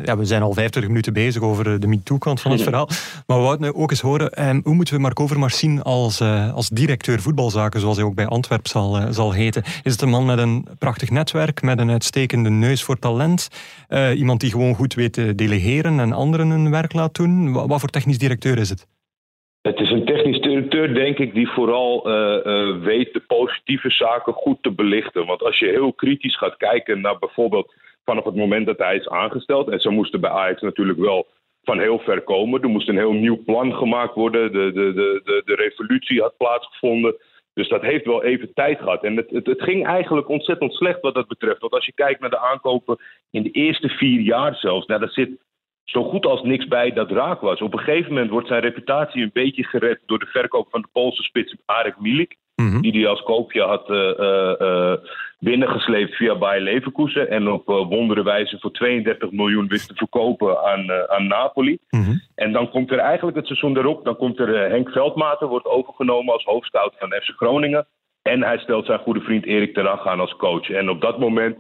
ja, 0.04 0.16
we 0.16 0.24
zijn 0.24 0.42
al 0.42 0.52
25 0.52 0.86
minuten 0.86 1.12
bezig 1.12 1.42
over 1.42 1.80
de 1.80 1.86
MeToo-kant 1.86 2.40
van 2.40 2.50
het 2.50 2.62
verhaal. 2.62 2.88
Maar 3.26 3.36
we 3.36 3.42
wouden 3.42 3.74
ook 3.74 3.90
eens 3.90 4.00
horen, 4.00 4.60
hoe 4.64 4.74
moeten 4.74 4.94
we 4.94 5.00
Mark 5.00 5.20
Overmars 5.20 5.58
zien 5.58 5.82
als, 5.82 6.20
als 6.54 6.68
directeur 6.68 7.20
voetbalzaken, 7.20 7.80
zoals 7.80 7.96
hij 7.96 8.06
ook 8.06 8.14
bij 8.14 8.26
Antwerp 8.26 8.66
zal, 8.66 9.00
zal 9.10 9.32
heten? 9.32 9.62
Is 9.82 9.92
het 9.92 10.02
een 10.02 10.08
man 10.08 10.26
met 10.26 10.38
een 10.38 10.66
prachtig 10.78 11.10
netwerk, 11.10 11.62
met 11.62 11.78
een 11.78 11.90
uitstekende 11.90 12.50
neus 12.50 12.82
voor 12.82 12.98
talent... 12.98 13.48
Uh, 13.88 14.18
iemand 14.18 14.40
die 14.40 14.50
gewoon 14.50 14.74
goed 14.74 14.94
weet 14.94 15.12
te 15.12 15.35
delegeren 15.35 16.00
en 16.00 16.12
anderen 16.12 16.50
hun 16.50 16.70
werk 16.70 16.92
laat 16.92 17.14
doen. 17.14 17.52
Wat, 17.52 17.80
voor 17.80 17.88
technisch 17.88 18.18
directeur 18.18 18.59
is 18.59 18.68
het? 18.68 18.87
Het 19.62 19.80
is 19.80 19.90
een 19.90 20.04
technisch 20.04 20.40
directeur, 20.40 20.94
denk 20.94 21.18
ik, 21.18 21.35
die 21.35 21.48
vooral 21.48 22.09
uh, 22.09 22.14
uh, 22.44 22.83
weet 22.83 23.12
de 23.12 23.20
positieve 23.20 23.90
zaken 23.90 24.33
goed 24.33 24.62
te 24.62 24.70
belichten. 24.70 25.26
Want 25.26 25.42
als 25.42 25.59
je 25.59 25.66
heel 25.66 25.92
kritisch 25.92 26.38
gaat 26.38 26.56
kijken 26.56 27.00
naar 27.00 27.18
bijvoorbeeld 27.18 27.74
vanaf 28.04 28.24
het 28.24 28.37
moment 28.37 28.66
dat 28.66 28.78
hij 28.78 28.96
is 28.96 29.09
aangesteld, 29.09 29.68
en 29.68 29.80
zo 29.80 29.90
moesten 29.90 30.20
bij 30.20 30.30
Ajax 30.30 30.61
natuurlijk 30.61 30.98
wel 30.98 31.26
van 31.62 31.78
heel 31.78 31.98
ver 31.98 32.20
komen. 32.20 32.62
Er 32.62 32.68
moest 32.68 32.88
een 32.88 32.96
heel 32.96 33.12
nieuw 33.12 33.42
plan 33.44 33.74
gemaakt 33.74 34.14
worden. 34.14 34.52
De, 34.52 34.72
de, 34.72 34.92
de, 34.92 35.20
de, 35.24 35.42
de 35.44 35.54
revolutie 35.54 36.20
had 36.20 36.37
plaatsgevonden. 36.37 37.14
Dus 37.61 37.68
dat 37.68 37.83
heeft 37.83 38.05
wel 38.05 38.25
even 38.25 38.55
tijd 38.55 38.79
gehad. 38.79 39.05
En 39.05 39.16
het, 39.16 39.31
het, 39.31 39.46
het, 39.46 39.62
ging 39.62 39.87
eigenlijk 39.87 40.29
ontzettend 40.29 40.73
slecht 40.73 41.01
wat 41.01 41.14
dat 41.14 41.29
betreft. 41.29 41.61
Want 41.61 41.73
als 41.73 41.87
je 41.87 41.92
kijkt 41.92 42.20
naar 42.20 42.31
de 42.31 42.38
aankopen 42.38 42.99
in 43.31 43.42
de 43.42 43.51
eerste 43.51 43.88
vier 43.88 44.20
jaar 44.20 44.55
zelfs, 44.55 44.87
nou, 44.87 45.01
daar 45.01 45.11
zit 45.11 45.31
zo 45.85 46.05
goed 46.05 46.27
als 46.27 46.42
niks 46.42 46.66
bij 46.66 46.92
dat 46.92 47.11
raak 47.11 47.40
was. 47.40 47.61
Op 47.61 47.73
een 47.73 47.79
gegeven 47.79 48.12
moment 48.12 48.31
wordt 48.31 48.49
zijn 48.49 48.61
reputatie 48.61 49.23
een 49.23 49.31
beetje 49.33 49.64
gered 49.64 50.01
door 50.07 50.18
de 50.18 50.27
verkoop 50.27 50.68
van 50.70 50.81
de 50.81 50.88
Poolse 50.92 51.23
spits 51.23 51.57
Arek 51.64 52.01
Milik. 52.01 52.37
Mhm. 52.55 52.81
Die 52.81 52.92
hij 52.92 53.09
als 53.09 53.23
koopje 53.23 53.62
had 53.62 53.90
uh, 53.90 54.94
binnengesleept 55.40 56.16
via 56.16 56.35
Bayer 56.35 56.62
Leverkusen. 56.62 57.31
En 57.31 57.48
op 57.48 57.66
wondere 57.66 58.22
wijze 58.22 58.59
voor 58.59 58.72
32 58.72 59.31
miljoen 59.31 59.68
wist 59.68 59.88
te 59.88 59.94
verkopen 59.94 60.64
aan, 60.64 60.90
aan 61.09 61.26
Napoli. 61.26 61.79
Mhm. 61.90 62.14
En 62.35 62.53
dan 62.53 62.70
komt 62.70 62.90
er 62.90 62.98
eigenlijk 62.98 63.37
het 63.37 63.46
seizoen 63.46 63.76
erop. 63.76 64.05
Dan 64.05 64.16
komt 64.16 64.38
er 64.38 64.70
Henk 64.70 64.90
Veldmaten, 64.90 65.48
wordt 65.48 65.66
overgenomen 65.66 66.33
als 66.33 66.44
hoofdscout 66.44 66.94
van 66.98 67.09
FC 67.09 67.31
Groningen. 67.37 67.87
En 68.22 68.42
hij 68.42 68.59
stelt 68.59 68.87
zijn 68.87 68.98
goede 68.98 69.20
vriend 69.20 69.44
Erik 69.44 69.74
ten 69.74 69.87
Hag 69.87 70.07
aan 70.07 70.20
als 70.20 70.37
coach. 70.37 70.70
En 70.70 70.90
op 70.90 71.00
dat 71.00 71.18
moment 71.18 71.59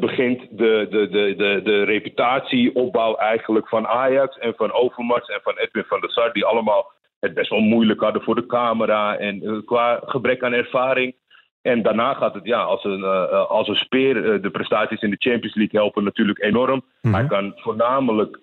begint 0.00 0.40
de, 0.50 0.86
de, 0.90 1.08
de, 1.08 1.34
de, 1.36 1.60
de 1.64 1.82
reputatieopbouw 1.82 3.16
eigenlijk 3.16 3.68
van 3.68 3.86
Ajax 3.86 4.38
en 4.38 4.54
van 4.56 4.72
Overmars 4.72 5.28
en 5.28 5.40
van 5.42 5.56
Edwin 5.56 5.84
van 5.84 6.00
der 6.00 6.10
Sar. 6.10 6.32
Die 6.32 6.44
allemaal 6.44 6.92
het 7.20 7.34
best 7.34 7.50
wel 7.50 7.60
moeilijk 7.60 8.00
hadden 8.00 8.22
voor 8.22 8.34
de 8.34 8.46
camera 8.46 9.16
en 9.16 9.44
uh, 9.44 9.58
qua 9.64 10.00
gebrek 10.04 10.42
aan 10.42 10.52
ervaring. 10.52 11.14
En 11.62 11.82
daarna 11.82 12.14
gaat 12.14 12.34
het 12.34 12.44
ja, 12.44 12.62
als 12.62 12.84
een, 12.84 13.00
uh, 13.00 13.46
als 13.48 13.68
een 13.68 13.76
speer 13.76 14.42
de 14.42 14.50
prestaties 14.50 15.00
in 15.00 15.10
de 15.10 15.16
Champions 15.18 15.54
League 15.54 15.80
helpen 15.80 16.04
natuurlijk 16.04 16.42
enorm. 16.42 16.84
Mhm. 17.02 17.14
Hij 17.14 17.26
kan 17.26 17.52
voornamelijk 17.56 18.38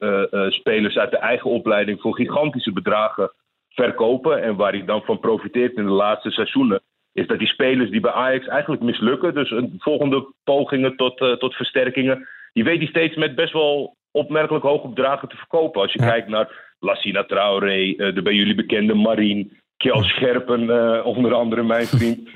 spelers 0.49 0.97
uit 0.97 1.11
de 1.11 1.17
eigen 1.17 1.49
opleiding 1.49 2.01
voor 2.01 2.15
gigantische 2.15 2.71
bedragen 2.73 3.31
verkopen. 3.69 4.43
En 4.43 4.55
waar 4.55 4.71
hij 4.71 4.85
dan 4.85 5.01
van 5.01 5.19
profiteert 5.19 5.75
in 5.75 5.85
de 5.85 5.91
laatste 5.91 6.31
seizoenen, 6.31 6.81
is 7.13 7.27
dat 7.27 7.39
die 7.39 7.47
spelers 7.47 7.89
die 7.89 7.99
bij 7.99 8.11
Ajax 8.11 8.47
eigenlijk 8.47 8.81
mislukken, 8.81 9.33
dus 9.33 9.51
een 9.51 9.75
volgende 9.77 10.33
pogingen 10.43 10.95
tot, 10.95 11.17
tot 11.17 11.55
versterkingen, 11.55 12.27
die 12.53 12.63
weet 12.63 12.77
hij 12.77 12.87
steeds 12.87 13.15
met 13.15 13.35
best 13.35 13.53
wel 13.53 13.95
opmerkelijk 14.11 14.63
hoge 14.63 14.87
bedragen 14.87 15.27
te 15.27 15.35
verkopen. 15.35 15.81
Als 15.81 15.93
je 15.93 15.99
kijkt 15.99 16.27
naar 16.27 16.75
Lassina 16.79 17.23
Traoré, 17.23 17.93
eh, 17.97 18.15
de 18.15 18.21
bij 18.21 18.33
jullie 18.33 18.55
bekende 18.55 18.93
Marien, 18.93 19.57
Kjell 19.77 20.03
Scherpen, 20.03 20.69
eh, 20.69 21.05
onder 21.05 21.33
andere 21.33 21.63
mijn 21.63 21.85
vriend. 21.85 22.29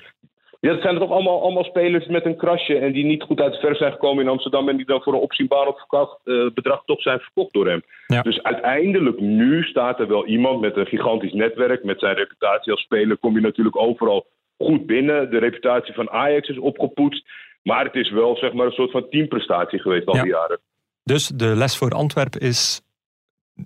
Ja, 0.59 0.73
dat 0.73 0.81
zijn 0.81 0.99
toch 0.99 1.11
allemaal, 1.11 1.41
allemaal 1.41 1.63
spelers 1.63 2.07
met 2.07 2.25
een 2.25 2.37
krasje 2.37 2.77
en 2.77 2.91
die 2.91 3.05
niet 3.05 3.23
goed 3.23 3.39
uit 3.39 3.53
de 3.53 3.59
verf 3.59 3.77
zijn 3.77 3.91
gekomen 3.91 4.23
in 4.23 4.29
Amsterdam 4.29 4.69
en 4.69 4.77
die 4.77 4.85
dan 4.85 5.01
voor 5.01 5.13
een 5.13 5.19
opzienbaar 5.19 5.67
uh, 5.67 6.51
bedrag 6.53 6.83
toch 6.85 7.01
zijn 7.01 7.19
verkocht 7.19 7.53
door 7.53 7.67
hem. 7.67 7.83
Dus 8.21 8.43
uiteindelijk 8.43 9.19
nu 9.19 9.63
staat 9.63 9.99
er 9.99 10.07
wel 10.07 10.25
iemand 10.25 10.61
met 10.61 10.77
een 10.77 10.85
gigantisch 10.85 11.33
netwerk, 11.33 11.83
met 11.83 11.99
zijn 11.99 12.15
reputatie 12.15 12.71
als 12.71 12.81
speler 12.81 13.17
kom 13.17 13.35
je 13.35 13.41
natuurlijk 13.41 13.77
overal 13.77 14.25
goed 14.57 14.85
binnen. 14.85 15.31
De 15.31 15.37
reputatie 15.37 15.93
van 15.93 16.09
Ajax 16.09 16.49
is 16.49 16.59
opgepoetst, 16.59 17.25
maar 17.63 17.85
het 17.85 17.95
is 17.95 18.11
wel 18.11 18.37
zeg 18.37 18.53
maar 18.53 18.65
een 18.65 18.71
soort 18.71 18.91
van 18.91 19.09
teamprestatie 19.09 19.79
geweest 19.79 20.07
al 20.07 20.13
die 20.13 20.31
jaren. 20.31 20.59
Dus 21.03 21.27
de 21.27 21.55
les 21.55 21.77
voor 21.77 21.91
Antwerpen 21.91 22.41
is 22.41 22.81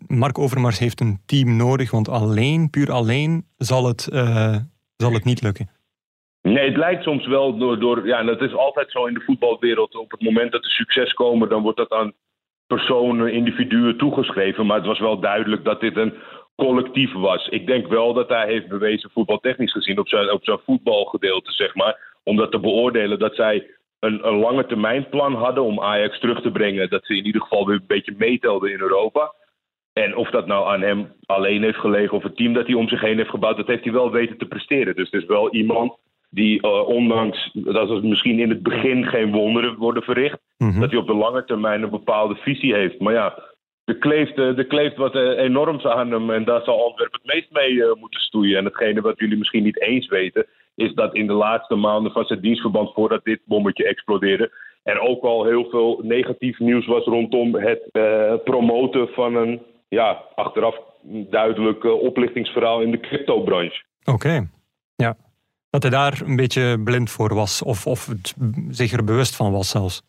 Mark 0.08 0.38
Overmars 0.38 0.80
heeft 0.80 1.00
een 1.00 1.20
team 1.26 1.56
nodig, 1.56 1.92
want 1.92 2.10
alleen, 2.10 2.70
puur 2.70 2.92
alleen, 2.92 3.46
zal 3.58 3.88
het, 3.88 4.10
uh, 4.14 4.56
zal 4.98 5.14
het 5.14 5.24
niet 5.24 5.42
lukken. 5.42 5.70
Nee, 6.44 6.68
het 6.68 6.78
lijkt 6.78 7.04
soms 7.04 7.28
wel 7.28 7.58
door. 7.58 8.08
Ja, 8.08 8.24
dat 8.24 8.42
is 8.42 8.54
altijd 8.54 8.92
zo 8.92 9.06
in 9.06 9.14
de 9.14 9.24
voetbalwereld. 9.26 9.96
Op 9.96 10.12
het 10.12 10.22
moment 10.22 10.52
dat 10.52 10.64
er 10.64 10.72
succes 10.72 11.14
komen, 11.14 11.50
dan 11.50 11.62
wordt 11.62 11.78
dat 11.78 11.92
aan 11.92 12.14
personen, 12.68 13.34
individuen 13.34 13.98
toegeschreven. 13.98 14.66
Maar 14.66 14.78
het 14.78 14.86
was 14.86 15.00
wel 15.00 15.20
duidelijk 15.20 15.64
dat 15.64 15.80
dit 15.80 15.98
een 15.98 16.14
collectief 16.56 17.14
was. 17.14 17.48
Ik 17.48 17.68
denk 17.68 17.88
wel 17.88 18.14
dat 18.14 18.30
hij 18.30 18.48
heeft 18.48 18.68
bewezen, 18.68 19.10
voetbaltechnisch 19.14 19.72
gezien, 19.72 20.00
op 20.00 20.08
zijn, 20.08 20.32
op 20.32 20.44
zijn 20.44 20.60
voetbalgedeelte, 20.66 21.52
zeg 21.52 21.76
maar. 21.76 22.00
Om 22.24 22.36
dat 22.36 22.52
te 22.52 22.60
beoordelen 22.60 23.20
dat 23.20 23.36
zij 23.36 23.68
een, 24.00 24.28
een 24.28 24.38
lange 24.38 24.66
termijn 24.66 25.10
plan 25.10 25.36
hadden 25.36 25.64
om 25.64 25.82
Ajax 25.82 26.20
terug 26.20 26.42
te 26.42 26.52
brengen. 26.52 26.90
Dat 26.90 27.06
ze 27.06 27.18
in 27.18 27.26
ieder 27.26 27.42
geval 27.42 27.66
weer 27.66 27.76
een 27.76 27.88
beetje 27.88 28.16
meetelden 28.18 28.72
in 28.72 28.80
Europa. 28.80 29.34
En 29.94 30.16
of 30.16 30.30
dat 30.30 30.48
nou 30.48 30.68
aan 30.68 30.82
hem 30.82 31.14
alleen 31.26 31.64
heeft 31.64 31.80
gelegen 31.80 32.18
of 32.18 32.24
het 32.24 32.36
team 32.36 32.54
dat 32.54 32.66
hij 32.66 32.76
om 32.76 32.88
zich 32.88 33.02
heen 33.02 33.18
heeft 33.18 33.30
gebouwd, 33.30 33.58
dat 33.58 33.68
heeft 33.68 33.84
hij 33.84 33.94
wel 33.94 34.12
weten 34.12 34.38
te 34.38 34.46
presteren. 34.46 34.96
Dus 34.96 35.10
het 35.12 35.22
is 35.22 35.28
wel 35.28 35.54
iemand 35.54 35.98
die, 36.34 36.66
uh, 36.66 36.88
ondanks 36.88 37.50
dat 37.54 37.90
er 37.90 38.06
misschien 38.06 38.40
in 38.40 38.50
het 38.50 38.64
begin 38.64 39.06
geen 39.06 39.32
wonderen 39.32 39.76
worden 39.76 40.04
verricht, 40.04 40.40
mhm. 40.58 40.80
dat 40.80 40.90
hij 40.90 41.00
op 41.00 41.08
de 41.08 41.16
lange 41.16 41.46
termijn 41.46 41.84
een 41.84 41.90
bepaalde 41.90 42.36
visie 42.36 42.74
heeft. 42.74 43.00
Maar 43.00 43.14
ja, 43.14 43.40
er 43.86 43.98
kleeft, 43.98 44.38
er 44.38 44.60
eh, 44.60 44.68
kleeft 44.68 44.96
wat 44.96 45.16
uh, 45.16 45.22
enorms 45.22 45.86
aan 45.86 46.12
hem 46.12 46.32
en 46.32 46.44
daar 46.44 46.64
zal 46.64 46.86
Antwerpen 46.86 47.20
het 47.24 47.34
meest 47.34 47.52
mee 47.52 47.96
moeten 48.00 48.20
stoeien. 48.20 48.58
En 48.58 48.66
hetgene 48.66 49.02
wat 49.02 49.20
jullie 49.20 49.38
misschien 49.38 49.64
niet 49.64 49.82
eens 49.82 50.08
weten, 50.08 50.46
is 50.76 50.94
dat 50.94 51.16
in 51.16 51.28
de 51.28 51.34
laatste 51.34 51.76
maanden 51.76 52.12
van 52.12 52.26
zijn 52.26 52.42
dienstverband, 52.42 52.94
voordat 52.94 53.24
dit 53.24 53.40
bommetje 53.46 53.88
explodeerde, 53.88 54.52
er 54.84 55.00
ook 55.00 55.24
al 55.24 55.46
heel 55.46 55.70
veel 55.70 56.00
negatief 56.04 56.60
nieuws 56.60 56.86
was 56.86 57.06
rondom 57.06 57.56
het 57.56 57.90
promoten 58.44 59.08
van 59.08 59.36
een 59.36 59.62
ja, 59.90 60.24
achteraf 60.36 60.76
duidelijk 61.30 61.84
oplichtingsverhaal 61.84 62.82
in 62.82 62.92
de 62.92 63.00
cryptobranche. 63.00 63.84
Oké, 64.04 64.48
ja. 64.96 65.16
Dat 65.74 65.82
hij 65.82 65.92
daar 65.92 66.22
een 66.26 66.36
beetje 66.36 66.82
blind 66.84 67.12
voor 67.12 67.34
was, 67.34 67.64
of, 67.64 67.88
of 67.88 68.10
zich 68.70 68.92
er 68.92 69.04
bewust 69.04 69.36
van 69.36 69.52
was 69.52 69.70
zelfs. 69.70 70.02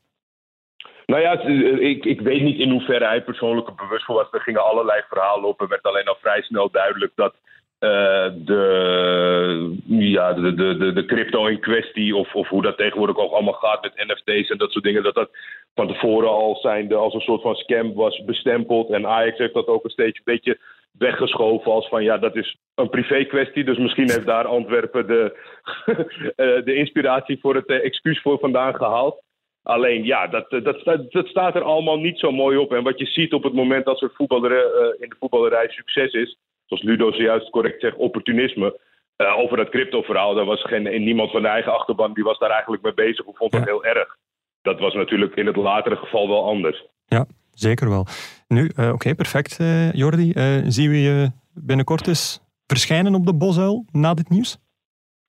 Nou 1.06 1.22
ja, 1.22 1.40
eh, 1.40 1.80
ik, 1.80 2.04
ik 2.04 2.20
weet 2.20 2.42
niet 2.42 2.58
in 2.58 2.70
hoeverre 2.70 3.04
hij 3.04 3.22
persoonlijk 3.22 3.68
er 3.68 3.74
bewust 3.74 4.04
voor 4.04 4.14
was. 4.14 4.28
Er 4.32 4.40
gingen 4.40 4.64
allerlei 4.64 5.02
verhalen 5.08 5.48
op. 5.48 5.60
Er 5.60 5.68
werd 5.68 5.82
alleen 5.82 6.06
al 6.06 6.16
vrij 6.20 6.42
snel 6.42 6.70
duidelijk 6.70 7.12
dat 7.14 7.34
uh, 7.80 7.90
de, 8.34 9.76
ja, 9.86 10.32
de, 10.32 10.54
de, 10.54 10.92
de, 10.92 11.04
crypto 11.04 11.46
in 11.46 11.60
kwestie, 11.60 12.16
of, 12.16 12.34
of 12.34 12.48
hoe 12.48 12.62
dat 12.62 12.76
tegenwoordig 12.76 13.16
ook 13.16 13.32
allemaal 13.32 13.52
gaat 13.52 13.82
met 13.82 14.06
NFT's 14.06 14.50
en 14.50 14.58
dat 14.58 14.70
soort 14.70 14.84
dingen, 14.84 15.02
dat 15.02 15.14
dat 15.14 15.30
van 15.74 15.88
tevoren 15.88 16.28
al 16.28 16.56
zijnde 16.56 16.94
als 16.94 17.14
een 17.14 17.20
soort 17.20 17.42
van 17.42 17.54
scam 17.54 17.94
was 17.94 18.24
bestempeld. 18.24 18.90
En 18.90 19.06
Ajax 19.06 19.38
heeft 19.38 19.54
dat 19.54 19.66
ook 19.66 19.84
een 19.84 19.90
steeds 19.90 20.16
een 20.16 20.24
beetje 20.24 20.58
weggeschoven 20.98 21.72
als 21.72 21.88
van 21.88 22.02
ja, 22.02 22.18
dat 22.18 22.36
is 22.36 22.56
een 22.74 22.88
privé 22.88 23.24
kwestie. 23.24 23.64
Dus 23.64 23.78
misschien 23.78 24.10
heeft 24.10 24.26
daar 24.26 24.46
Antwerpen 24.46 25.06
de, 25.06 25.38
eh, 26.36 26.64
de 26.64 26.74
inspiratie 26.74 27.38
voor 27.40 27.54
het 27.54 27.68
uh, 27.68 27.84
excuus 27.84 28.20
voor 28.20 28.38
vandaan 28.38 28.74
gehaald. 28.74 29.22
Alleen 29.62 30.04
ja, 30.04 30.26
dat, 30.26 30.50
dat, 30.50 30.84
dat, 31.10 31.26
staat 31.26 31.54
er 31.54 31.62
allemaal 31.62 31.98
niet 31.98 32.18
zo 32.18 32.32
mooi 32.32 32.56
op. 32.56 32.72
En 32.72 32.82
wat 32.82 32.98
je 32.98 33.06
ziet 33.06 33.32
op 33.32 33.42
het 33.42 33.52
moment 33.52 33.86
als 33.86 34.02
er 34.02 34.10
voetballer, 34.14 34.50
uh, 34.52 35.02
in 35.02 35.08
de 35.08 35.16
voetballerij 35.18 35.68
succes 35.68 36.12
is, 36.12 36.38
zoals 36.66 36.82
Ludo 36.82 37.12
zojuist 37.12 37.50
correct 37.50 37.80
zegt, 37.80 37.96
opportunisme. 37.96 38.78
over 39.16 39.56
dat 39.56 39.68
crypto-verhaal, 39.68 40.34
daar 40.34 40.44
was 40.44 40.62
geen, 40.62 41.04
niemand 41.04 41.30
van 41.30 41.42
de 41.42 41.48
eigen 41.48 41.72
achterban 41.72 42.14
die 42.14 42.24
was 42.24 42.38
daar 42.38 42.50
eigenlijk 42.50 42.82
mee 42.82 42.94
bezig 42.94 43.24
of 43.24 43.36
vond 43.36 43.52
dat 43.52 43.64
heel 43.64 43.84
erg 43.84 44.16
dat 44.64 44.80
was 44.80 44.94
natuurlijk 44.94 45.34
in 45.34 45.46
het 45.46 45.56
latere 45.56 45.96
geval 45.96 46.28
wel 46.28 46.44
anders. 46.44 46.84
Ja, 47.06 47.26
zeker 47.54 47.88
wel. 47.88 48.06
Nu, 48.48 48.70
uh, 48.76 48.92
oké, 48.92 49.14
perfect, 49.14 49.58
uh, 49.60 49.92
Jordi. 49.92 50.32
Uh, 50.34 50.64
zien 50.66 50.90
we 50.90 51.00
je 51.00 51.30
binnenkort 51.54 52.06
eens 52.06 52.40
verschijnen 52.66 53.14
op 53.14 53.26
de 53.26 53.34
Bosuil 53.34 53.84
na 53.92 54.14
dit 54.14 54.28
nieuws? 54.28 54.58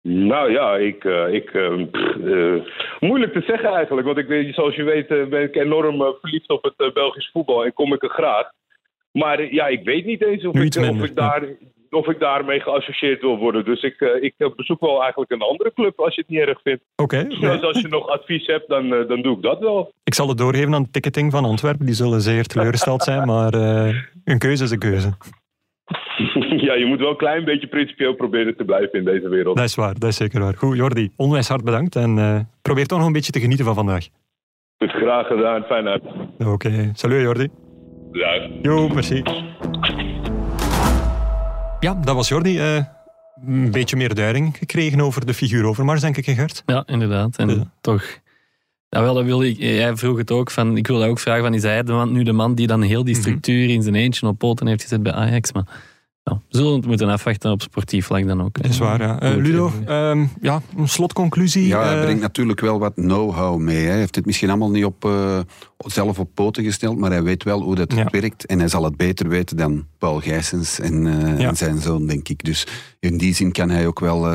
Nou 0.01 0.51
ja, 0.51 0.75
ik, 0.75 1.03
ik 1.31 1.53
moeilijk 2.99 3.33
te 3.33 3.43
zeggen 3.47 3.69
eigenlijk. 3.69 4.07
Want 4.07 4.17
ik, 4.17 4.53
zoals 4.53 4.75
je 4.75 4.83
weet 4.83 5.07
ben 5.07 5.41
ik 5.41 5.55
enorm 5.55 6.15
verliefd 6.21 6.49
op 6.49 6.63
het 6.63 6.93
Belgisch 6.93 7.29
voetbal 7.31 7.65
en 7.65 7.73
kom 7.73 7.93
ik 7.93 8.03
er 8.03 8.09
graag. 8.09 8.49
Maar 9.11 9.53
ja, 9.53 9.67
ik 9.67 9.83
weet 9.83 10.05
niet 10.05 10.23
eens 10.23 10.45
of, 10.45 10.55
ik, 10.55 10.75
of 10.75 11.03
ik 11.03 11.15
daar 11.15 11.43
of 11.95 12.07
ik 12.07 12.19
daarmee 12.19 12.59
geassocieerd 12.59 13.21
wil 13.21 13.37
worden. 13.37 13.65
Dus 13.65 13.81
ik, 13.81 13.99
uh, 13.99 14.23
ik 14.23 14.33
bezoek 14.55 14.79
wel 14.79 15.01
eigenlijk 15.01 15.31
een 15.31 15.41
andere 15.41 15.73
club 15.73 15.99
als 15.99 16.15
je 16.15 16.21
het 16.21 16.29
niet 16.29 16.39
erg 16.39 16.61
vindt. 16.61 16.83
Oké. 16.95 17.27
Dus 17.27 17.61
als 17.61 17.81
je 17.81 17.87
nog 17.87 18.07
advies 18.07 18.47
hebt, 18.47 18.67
dan, 18.67 18.93
uh, 18.93 19.07
dan 19.07 19.21
doe 19.21 19.35
ik 19.35 19.41
dat 19.41 19.59
wel. 19.59 19.91
Ik 20.03 20.13
zal 20.13 20.27
het 20.27 20.37
doorgeven 20.37 20.73
aan 20.73 20.83
de 20.83 20.89
ticketing 20.91 21.31
van 21.31 21.45
Antwerpen. 21.45 21.85
Die 21.85 21.95
zullen 21.95 22.21
zeer 22.21 22.45
teleurgesteld 22.45 23.03
zijn, 23.03 23.27
maar 23.27 23.55
uh, 23.55 23.95
een 24.23 24.39
keuze 24.39 24.63
is 24.63 24.71
een 24.71 24.79
keuze. 24.79 25.09
ja, 26.67 26.73
je 26.73 26.85
moet 26.87 26.99
wel 26.99 27.09
een 27.09 27.17
klein 27.17 27.45
beetje 27.45 27.67
principieel 27.67 28.13
proberen 28.13 28.57
te 28.57 28.63
blijven 28.63 28.99
in 28.99 29.05
deze 29.05 29.29
wereld. 29.29 29.57
Dat 29.57 29.65
is 29.65 29.75
waar, 29.75 29.99
dat 29.99 30.09
is 30.09 30.15
zeker 30.15 30.39
waar. 30.39 30.55
Goed, 30.55 30.77
Jordi, 30.77 31.09
onwijs 31.15 31.47
hard 31.47 31.63
bedankt 31.63 31.95
en 31.95 32.49
probeer 32.61 32.85
toch 32.85 32.97
nog 32.97 33.07
een 33.07 33.13
beetje 33.13 33.31
te 33.31 33.39
genieten 33.39 33.65
van 33.65 33.75
vandaag. 33.75 34.07
Het 34.77 34.91
graag 34.91 35.27
gedaan, 35.27 35.63
fijn 35.63 35.87
uit. 35.87 36.03
Oké, 36.39 36.49
okay. 36.49 36.91
salut 36.93 37.21
Jordi. 37.21 37.47
Ja. 38.11 38.49
Jo, 38.61 38.87
merci. 38.87 39.23
Ja, 41.79 41.93
dat 41.93 42.15
was 42.15 42.27
Jordi. 42.27 42.75
Uh, 42.75 42.83
een 43.45 43.71
beetje 43.71 43.95
meer 43.95 44.15
duiding 44.15 44.57
gekregen 44.57 45.01
over 45.01 45.25
de 45.25 45.33
figuur 45.33 45.65
Overmars, 45.65 46.01
denk 46.01 46.17
ik, 46.17 46.25
Gert? 46.25 46.63
Ja, 46.65 46.83
inderdaad. 46.85 47.37
En 47.37 47.71
toch... 47.81 48.03
Ja, 48.89 49.01
wel, 49.01 49.13
dat 49.13 49.25
wilde 49.25 49.49
ik, 49.49 49.57
jij 49.57 49.95
vroeg 49.95 50.17
het 50.17 50.31
ook 50.31 50.51
van, 50.51 50.77
ik 50.77 50.87
wilde 50.87 51.07
ook 51.07 51.19
vragen 51.19 51.43
van, 51.43 51.53
is 51.53 51.63
hij 51.63 51.83
de 51.83 51.91
man, 51.91 52.11
nu 52.11 52.23
de 52.23 52.31
man 52.31 52.55
die 52.55 52.67
dan 52.67 52.81
heel 52.81 53.03
die 53.03 53.13
mhm. 53.13 53.23
structuur 53.23 53.69
in 53.69 53.81
zijn 53.81 53.95
eentje 53.95 54.27
op 54.27 54.37
poten 54.37 54.67
heeft 54.67 54.81
gezet 54.81 55.03
bij 55.03 55.11
Ajax? 55.11 55.51
Maar 55.51 55.65
ja, 56.29 56.41
we 56.49 56.57
zullen 56.57 56.73
het 56.75 56.85
moeten 56.85 57.09
afwachten 57.09 57.51
op 57.51 57.61
sportief 57.61 58.05
vlak 58.05 58.27
dan 58.27 58.41
ook. 58.43 58.61
Dat 58.61 58.71
is 58.71 58.77
waar, 58.77 59.01
ja. 59.01 59.23
Uh, 59.23 59.43
Ludo, 59.43 59.71
um, 59.87 60.29
ja, 60.41 60.61
een 60.77 60.87
slotconclusie. 60.87 61.67
Ja, 61.67 61.83
hij 61.83 61.95
uh, 61.95 62.01
brengt 62.01 62.21
natuurlijk 62.21 62.59
wel 62.59 62.79
wat 62.79 62.93
know-how 62.93 63.59
mee. 63.59 63.85
Hij 63.85 63.97
heeft 63.97 64.15
het 64.15 64.25
misschien 64.25 64.49
allemaal 64.49 64.69
niet 64.69 64.85
op, 64.85 65.05
uh, 65.05 65.39
zelf 65.77 66.19
op 66.19 66.29
poten 66.33 66.63
gesteld, 66.63 66.97
maar 66.97 67.11
hij 67.11 67.23
weet 67.23 67.43
wel 67.43 67.61
hoe 67.61 67.75
dat 67.75 67.93
ja. 67.93 68.07
werkt. 68.11 68.45
En 68.45 68.59
hij 68.59 68.67
zal 68.67 68.83
het 68.83 68.97
beter 68.97 69.27
weten 69.29 69.57
dan 69.57 69.85
Paul 69.97 70.19
Gijsens 70.19 70.79
en, 70.79 71.03
ja. 71.37 71.47
en, 71.47 71.55
zijn 71.55 71.81
zoon, 71.81 72.07
denk 72.07 72.29
ik. 72.29 72.43
Dus 72.43 72.67
in 72.99 73.17
die 73.17 73.33
zin 73.33 73.51
kan 73.51 73.69
hij 73.69 73.87
ook 73.87 73.99
wel 73.99 74.27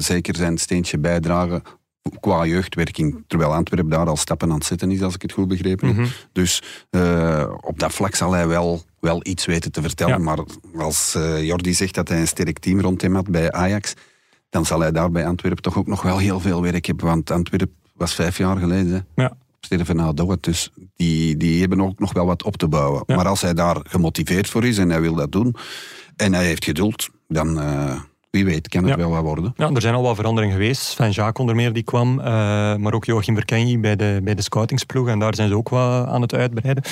zeker 0.00 0.36
zijn 0.36 0.58
steentje 0.58 0.98
bijdragen 0.98 1.62
qua 2.20 2.46
jeugdwerking, 2.46 3.24
terwijl 3.26 3.54
Antwerpen 3.54 3.90
daar 3.90 4.06
al 4.06 4.16
stappen 4.16 4.50
aan 4.50 4.54
het 4.54 4.64
zetten 4.64 4.90
is, 4.90 5.02
als 5.02 5.14
ik 5.14 5.22
het 5.22 5.32
goed 5.32 5.48
begrepen 5.48 5.88
heb. 5.88 5.96
Mm 5.96 6.02
-hmm. 6.02 6.12
Dus 6.32 6.62
op 7.60 7.78
dat 7.78 7.92
vlak 7.92 8.14
zal 8.14 8.32
hij 8.32 8.46
wel 8.46 8.82
wel 9.02 9.20
iets 9.22 9.44
weten 9.44 9.72
te 9.72 9.82
vertellen. 9.82 10.22
Maar 10.22 10.38
als 10.76 11.14
uh, 11.16 11.44
Jordi 11.44 11.74
zegt 11.74 11.94
dat 11.94 12.08
hij 12.08 12.20
een 12.20 12.26
sterk 12.26 12.58
team 12.58 12.80
rond 12.80 13.02
hem 13.02 13.14
had 13.14 13.30
bij 13.30 13.52
Ajax, 13.52 13.94
dan 14.50 14.66
zal 14.66 14.80
hij 14.80 14.92
daar 14.92 15.10
bij 15.10 15.26
Antwerpen 15.26 15.62
toch 15.62 15.78
ook 15.78 15.86
nog 15.86 16.02
wel 16.02 16.18
heel 16.18 16.40
veel 16.40 16.62
werk 16.62 16.86
hebben. 16.86 17.06
Want 17.06 17.30
Antwerpen 17.30 17.74
was 17.94 18.14
vijf 18.14 18.38
jaar 18.38 18.56
geleden. 18.56 19.06
Ja. 19.14 19.32
Sterven 19.60 19.96
na 19.96 20.12
dood. 20.12 20.44
Dus 20.44 20.70
die, 20.96 21.36
die 21.36 21.60
hebben 21.60 21.80
ook 21.80 21.98
nog 21.98 22.12
wel 22.12 22.26
wat 22.26 22.42
op 22.42 22.56
te 22.56 22.68
bouwen. 22.68 23.02
Maar 23.06 23.26
als 23.26 23.40
hij 23.40 23.54
daar 23.54 23.76
gemotiveerd 23.82 24.48
voor 24.48 24.64
is 24.64 24.78
en 24.78 24.90
hij 24.90 25.00
wil 25.00 25.14
dat 25.14 25.32
doen 25.32 25.56
en 26.16 26.34
hij 26.34 26.44
heeft 26.44 26.64
geduld, 26.64 27.08
dan 27.28 27.58
uh, 27.58 28.00
wie 28.32 28.44
weet 28.44 28.68
kan 28.68 28.80
het 28.84 28.90
Ja. 28.90 28.96
wel 28.96 29.10
wat 29.10 29.22
worden. 29.22 29.52
Ja, 29.56 29.70
er 29.70 29.80
zijn 29.80 29.94
al 29.94 30.02
wat 30.02 30.16
veranderingen 30.16 30.54
geweest. 30.56 30.82
Sven 30.82 31.10
Jaak 31.10 31.38
onder 31.38 31.54
meer 31.54 31.72
die 31.72 31.82
kwam, 31.82 32.20
eh, 32.20 32.24
maar 32.76 32.92
ook 32.92 33.04
Joachim 33.04 33.34
Verkenji 33.34 33.78
bij 33.78 33.96
de, 33.96 34.20
bij 34.24 34.34
de 34.34 34.42
scoutingsploeg. 34.42 35.08
En 35.08 35.18
daar 35.18 35.34
zijn 35.34 35.48
ze 35.48 35.56
ook 35.56 35.68
wat 35.68 36.06
aan 36.06 36.22
het 36.22 36.34
uitbreiden. 36.34 36.84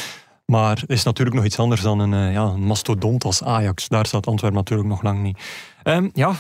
Maar 0.46 0.78
het 0.80 0.90
is 0.90 1.02
natuurlijk 1.02 1.36
nog 1.36 1.44
iets 1.46 1.58
anders 1.58 1.80
dan 1.80 1.98
een, 1.98 2.14
eh, 2.14 2.32
ja, 2.32 2.42
een 2.42 2.62
mastodont 2.64 3.24
als 3.24 3.42
Ajax. 3.44 3.88
Daar 3.88 4.06
staat 4.06 4.26
Antwerpen 4.26 4.58
natuurlijk 4.58 4.88
nog 4.88 5.02
lang 5.02 5.22
niet. 5.22 5.38
Ehm, 5.82 6.08
ja, 6.12 6.32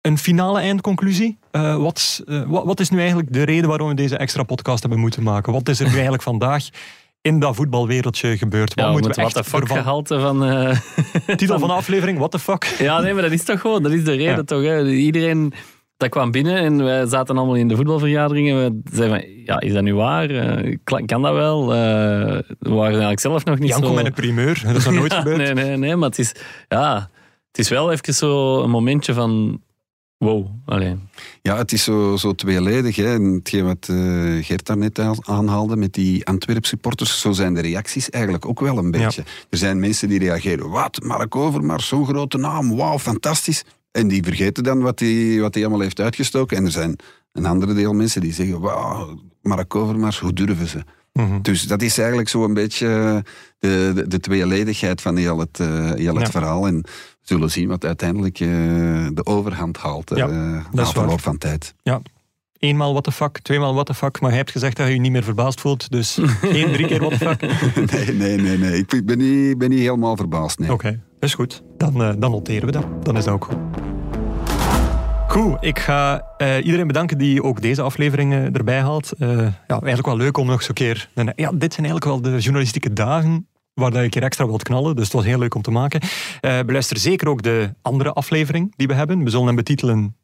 een 0.00 0.18
finale 0.18 0.60
eindconclusie. 0.60 1.38
Eh, 1.50 1.76
wat, 1.76 2.22
wat, 2.46 2.64
wat 2.64 2.80
is 2.80 2.90
nu 2.90 2.98
eigenlijk 2.98 3.32
de 3.32 3.42
reden 3.42 3.68
waarom 3.68 3.88
we 3.88 3.94
deze 3.94 4.16
extra 4.16 4.42
podcast 4.42 4.80
hebben 4.80 4.98
moeten 5.00 5.22
maken? 5.22 5.52
Wat 5.52 5.68
is 5.68 5.78
er 5.80 5.86
nu 5.86 5.92
eigenlijk 5.92 6.22
vandaag 6.22 6.68
in 7.22 7.38
dat 7.38 7.54
voetbalwereldje 7.56 8.36
gebeurd? 8.38 8.74
Wat 8.74 8.84
Ja, 8.84 8.90
moeten 8.92 9.10
we 9.10 9.16
wat 9.16 9.26
echt 9.26 9.44
de 9.44 9.50
fuck 9.50 9.60
ervan- 9.60 9.76
gehalte 9.76 10.20
van... 10.20 10.44
eh, 10.44 10.76
Titel 11.36 11.58
van 11.58 11.68
de 11.68 11.74
aflevering, 11.74 12.18
what 12.18 12.30
the 12.30 12.38
fuck? 12.38 12.64
Ja, 12.78 13.00
nee, 13.00 13.12
maar 13.12 13.22
dat 13.22 13.32
is 13.32 13.44
toch 13.44 13.60
gewoon, 13.60 13.82
dat 13.82 13.92
is 13.92 14.04
de 14.04 14.12
reden 14.14 14.36
Ja. 14.36 14.42
toch. 14.42 14.62
Hè. 14.62 14.86
Iedereen 14.88 15.52
dat 15.96 16.08
kwam 16.08 16.30
binnen 16.30 16.56
en 16.56 16.84
wij 16.84 17.06
zaten 17.06 17.36
allemaal 17.36 17.54
in 17.54 17.68
de 17.68 17.76
voetbalvergaderingen. 17.76 18.56
We 18.84 18.90
zeiden 18.96 19.20
van, 19.20 19.28
ja, 19.44 19.60
is 19.60 19.72
dat 19.72 19.82
nu 19.82 19.94
waar? 19.94 20.30
Eh, 20.30 20.76
kan 20.84 21.22
dat 21.22 21.32
wel? 21.34 21.62
Eh, 21.74 21.78
we 22.58 22.70
waren 22.70 22.88
eigenlijk 22.90 23.20
zelf 23.20 23.44
nog 23.44 23.58
niet 23.58 23.68
Janko 23.68 23.86
zo... 23.86 23.94
met 23.94 24.06
een 24.06 24.12
primeur, 24.12 24.62
dat 24.66 24.76
is 24.76 24.84
nog 24.84 24.94
nooit 24.94 25.12
Ja, 25.12 25.18
gebeurd. 25.18 25.36
Nee, 25.38 25.52
nee, 25.64 25.76
nee, 25.76 25.96
maar 25.96 26.08
het 26.08 26.18
is, 26.18 26.34
ja, 26.68 27.10
het 27.48 27.58
is 27.58 27.68
wel 27.68 27.92
even 27.92 28.14
zo 28.14 28.62
een 28.62 28.70
momentje 28.70 29.14
van... 29.14 29.60
Wow, 30.24 30.46
alleen. 30.64 31.08
Ja, 31.42 31.56
het 31.56 31.72
is 31.72 31.84
zo, 31.84 32.16
zo 32.16 32.34
tweeledig. 32.34 32.96
Hè. 32.96 33.14
En 33.14 33.24
hetgeen 33.24 33.64
wat 33.64 33.88
eh 33.88 34.44
Gert 34.44 34.66
daarnet 34.66 34.98
al- 34.98 35.22
aanhaalde 35.24 35.76
met 35.76 35.92
die 35.92 36.26
Antwerp 36.26 36.66
supporters, 36.66 37.20
zo 37.20 37.32
zijn 37.32 37.54
de 37.54 37.60
reacties 37.60 38.10
eigenlijk 38.10 38.46
ook 38.46 38.60
wel 38.60 38.78
een 38.78 38.90
beetje. 38.90 39.24
Er 39.50 39.58
zijn 39.58 39.78
mensen 39.80 40.08
die 40.08 40.18
reageren, 40.18 40.70
wat, 40.70 41.02
Mark 41.02 41.36
Overmars, 41.36 41.88
zo'n 41.88 42.06
grote 42.06 42.38
naam, 42.38 42.76
wauw, 42.76 42.98
fantastisch. 42.98 43.64
En 43.90 44.08
die 44.08 44.22
vergeten 44.22 44.62
dan 44.64 44.80
wat 44.80 44.98
hij 45.00 45.40
wat 45.40 45.52
die 45.52 45.62
allemaal 45.62 45.82
heeft 45.82 46.00
uitgestoken. 46.00 46.56
En 46.56 46.64
er 46.64 46.70
zijn 46.70 46.96
een 47.32 47.46
andere 47.46 47.74
deel 47.74 47.92
mensen 47.92 48.20
die 48.20 48.32
zeggen, 48.32 48.60
wauw, 48.60 49.18
Mark 49.42 49.74
Overmars, 49.74 50.18
hoe 50.18 50.32
durven 50.32 50.66
ze? 50.68 50.84
Mhm. 51.12 51.40
Dus 51.42 51.62
dat 51.62 51.82
is 51.82 51.98
eigenlijk 51.98 52.28
zo 52.28 52.44
een 52.44 52.54
beetje 52.54 52.86
de, 53.58 53.92
de, 53.94 54.08
de 54.08 54.20
tweeledigheid 54.20 55.00
van 55.00 55.16
heel 55.16 55.38
het, 55.38 55.60
eh, 55.60 55.90
heel 55.92 56.14
het 56.14 56.24
Ja. 56.26 56.30
verhaal. 56.30 56.66
En 56.66 56.80
we 56.80 56.88
zullen 57.22 57.50
zien 57.50 57.68
wat 57.68 57.84
uiteindelijk 57.84 58.40
eh, 58.40 58.48
de 59.12 59.20
overhand 59.24 59.76
haalt 59.76 60.10
eh, 60.10 60.16
Ja, 60.16 60.26
na 60.72 60.86
verloop 60.86 61.20
van 61.20 61.38
tijd. 61.38 61.74
Eenmaal 62.58 62.90
what 62.92 63.04
the 63.04 63.12
fuck, 63.12 63.38
tweemaal 63.38 63.74
what 63.74 63.86
the 63.86 63.94
fuck. 63.94 64.20
Maar 64.20 64.28
hij 64.30 64.38
hebt 64.38 64.50
gezegd 64.50 64.76
dat 64.76 64.86
je 64.86 64.92
je 64.92 65.00
niet 65.00 65.12
meer 65.12 65.22
verbaasd 65.22 65.60
voelt. 65.60 65.90
Dus 65.90 66.18
geen 66.40 66.72
drie 66.72 66.86
keer 66.86 66.98
what 67.00 67.10
the 67.10 67.18
fuck. 67.18 67.42
Oké, 67.42 67.80
Nee, 67.94 68.12
nee, 68.12 68.36
nee. 68.36 68.58
nee. 68.58 68.84
Ik 68.88 69.06
ben 69.06 69.18
niet, 69.18 69.58
ben 69.58 69.70
niet 69.70 69.78
helemaal 69.78 70.16
verbaasd. 70.16 70.58
Nee. 70.58 70.68
dat 70.68 70.94
is 71.20 71.34
goed. 71.34 71.62
Dan, 71.76 72.02
eh, 72.02 72.12
dan 72.18 72.30
noteren 72.30 72.66
we 72.66 72.72
dat. 72.72 72.86
Dan 73.04 73.16
is 73.16 73.24
dat 73.24 73.34
ook 73.34 73.44
goed. 73.44 73.56
Goed, 75.30 75.56
ik 75.60 75.78
ga 75.78 76.26
eh, 76.36 76.56
iedereen 76.64 76.86
bedanken 76.86 77.18
die 77.18 77.42
ook 77.42 77.62
deze 77.62 77.82
aflevering 77.82 78.32
erbij 78.32 78.80
haalt. 78.80 79.12
Eh, 79.12 79.28
ja, 79.38 79.52
eigenlijk 79.66 80.06
wel 80.06 80.16
leuk 80.16 80.36
om 80.36 80.46
nog 80.46 80.68
een 80.68 80.74
keer... 80.74 81.08
Ja, 81.14 81.52
dit 81.52 81.74
zijn 81.74 81.86
eigenlijk 81.86 82.04
wel 82.04 82.20
de 82.20 82.38
journalistieke 82.38 82.92
dagen 82.92 83.48
waar 83.74 83.90
dat 83.90 84.02
een 84.02 84.10
keer 84.10 84.22
extra 84.22 84.46
wilt 84.46 84.62
knallen. 84.62 84.96
Dus 84.96 85.04
het 85.04 85.12
was 85.12 85.24
heel 85.24 85.38
leuk 85.38 85.54
om 85.54 85.62
te 85.62 85.70
maken. 85.70 86.00
Eh, 86.40 86.60
beluister 86.66 86.98
zeker 86.98 87.28
ook 87.28 87.42
de 87.42 87.74
andere 87.82 88.12
aflevering 88.12 88.72
die 88.76 88.86
we 88.86 88.94
hebben. 88.94 89.24
We 89.24 89.30
zullen 89.30 89.46
hem 89.46 89.56
betitelen 89.56 90.16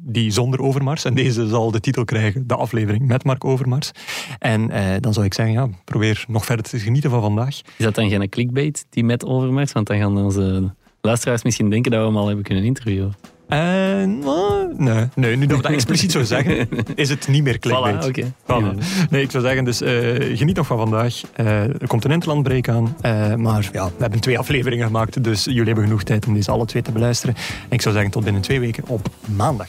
die 0.00 0.30
zonder 0.30 0.60
Overmars. 0.60 1.04
En 1.04 1.14
deze 1.14 1.48
zal 1.48 1.70
de 1.70 1.80
titel 1.80 2.04
krijgen, 2.04 2.46
de 2.46 2.56
aflevering 2.56 3.06
met 3.06 3.24
Mark 3.24 3.44
Overmars. 3.44 3.90
En 4.38 4.68
dan 5.00 5.12
zou 5.12 5.26
ik 5.26 5.34
zeggen, 5.34 5.54
ja, 5.54 5.68
probeer 5.84 6.24
nog 6.28 6.44
verder 6.44 6.64
te 6.64 6.78
genieten 6.78 7.10
van 7.10 7.20
vandaag. 7.20 7.60
Is 7.76 7.84
dat 7.84 7.94
dan 7.94 8.08
geen 8.08 8.28
clickbait, 8.28 8.86
die 8.90 9.04
met 9.04 9.24
Overmars? 9.24 9.72
Want 9.72 9.86
dan 9.86 9.98
gaan 9.98 10.18
onze 10.18 10.74
luisteraars 11.00 11.42
misschien 11.42 11.70
denken 11.70 11.90
dat 11.90 12.00
we 12.00 12.06
hem 12.06 12.16
al 12.16 12.26
hebben 12.26 12.44
kunnen 12.44 12.64
interviewen. 12.64 13.14
En, 13.48 14.18
nou, 14.18 14.74
nee, 14.76 15.04
nee, 15.14 15.36
nu 15.36 15.46
dat 15.46 15.56
we 15.56 15.62
dat 15.62 15.72
expliciet 15.72 16.12
zo 16.12 16.22
zeggen, 16.24 16.68
is 16.94 17.08
het 17.08 17.28
niet 17.28 17.42
meer 17.42 17.58
clickbait. 17.58 18.26
Voilà. 18.42 19.08
Nee, 19.10 19.22
ik 19.22 19.30
zou 19.30 19.44
zeggen, 19.44 19.64
dus 19.64 19.80
eh, 19.80 20.36
geniet 20.36 20.56
nog 20.56 20.66
van 20.66 20.78
vandaag. 20.78 21.20
Eh, 21.32 21.62
er 21.62 21.86
komt 21.86 22.04
een 22.04 22.10
interlandbreak 22.10 22.68
aan. 22.68 22.96
eh, 23.00 23.34
maar 23.34 23.68
ja, 23.72 23.84
we 23.86 23.92
hebben 23.98 24.20
twee 24.20 24.38
afleveringen 24.38 24.86
gemaakt, 24.86 25.24
dus 25.24 25.44
jullie 25.44 25.64
hebben 25.64 25.84
genoeg 25.84 26.02
tijd 26.02 26.26
om 26.26 26.34
deze 26.34 26.50
alle 26.50 26.64
twee 26.66 26.82
te 26.82 26.92
beluisteren. 26.92 27.34
En 27.36 27.70
ik 27.70 27.82
zou 27.82 27.94
zeggen, 27.94 28.12
tot 28.12 28.24
binnen 28.24 28.42
twee 28.42 28.60
weken 28.60 28.84
op 28.86 29.08
maandag. 29.36 29.68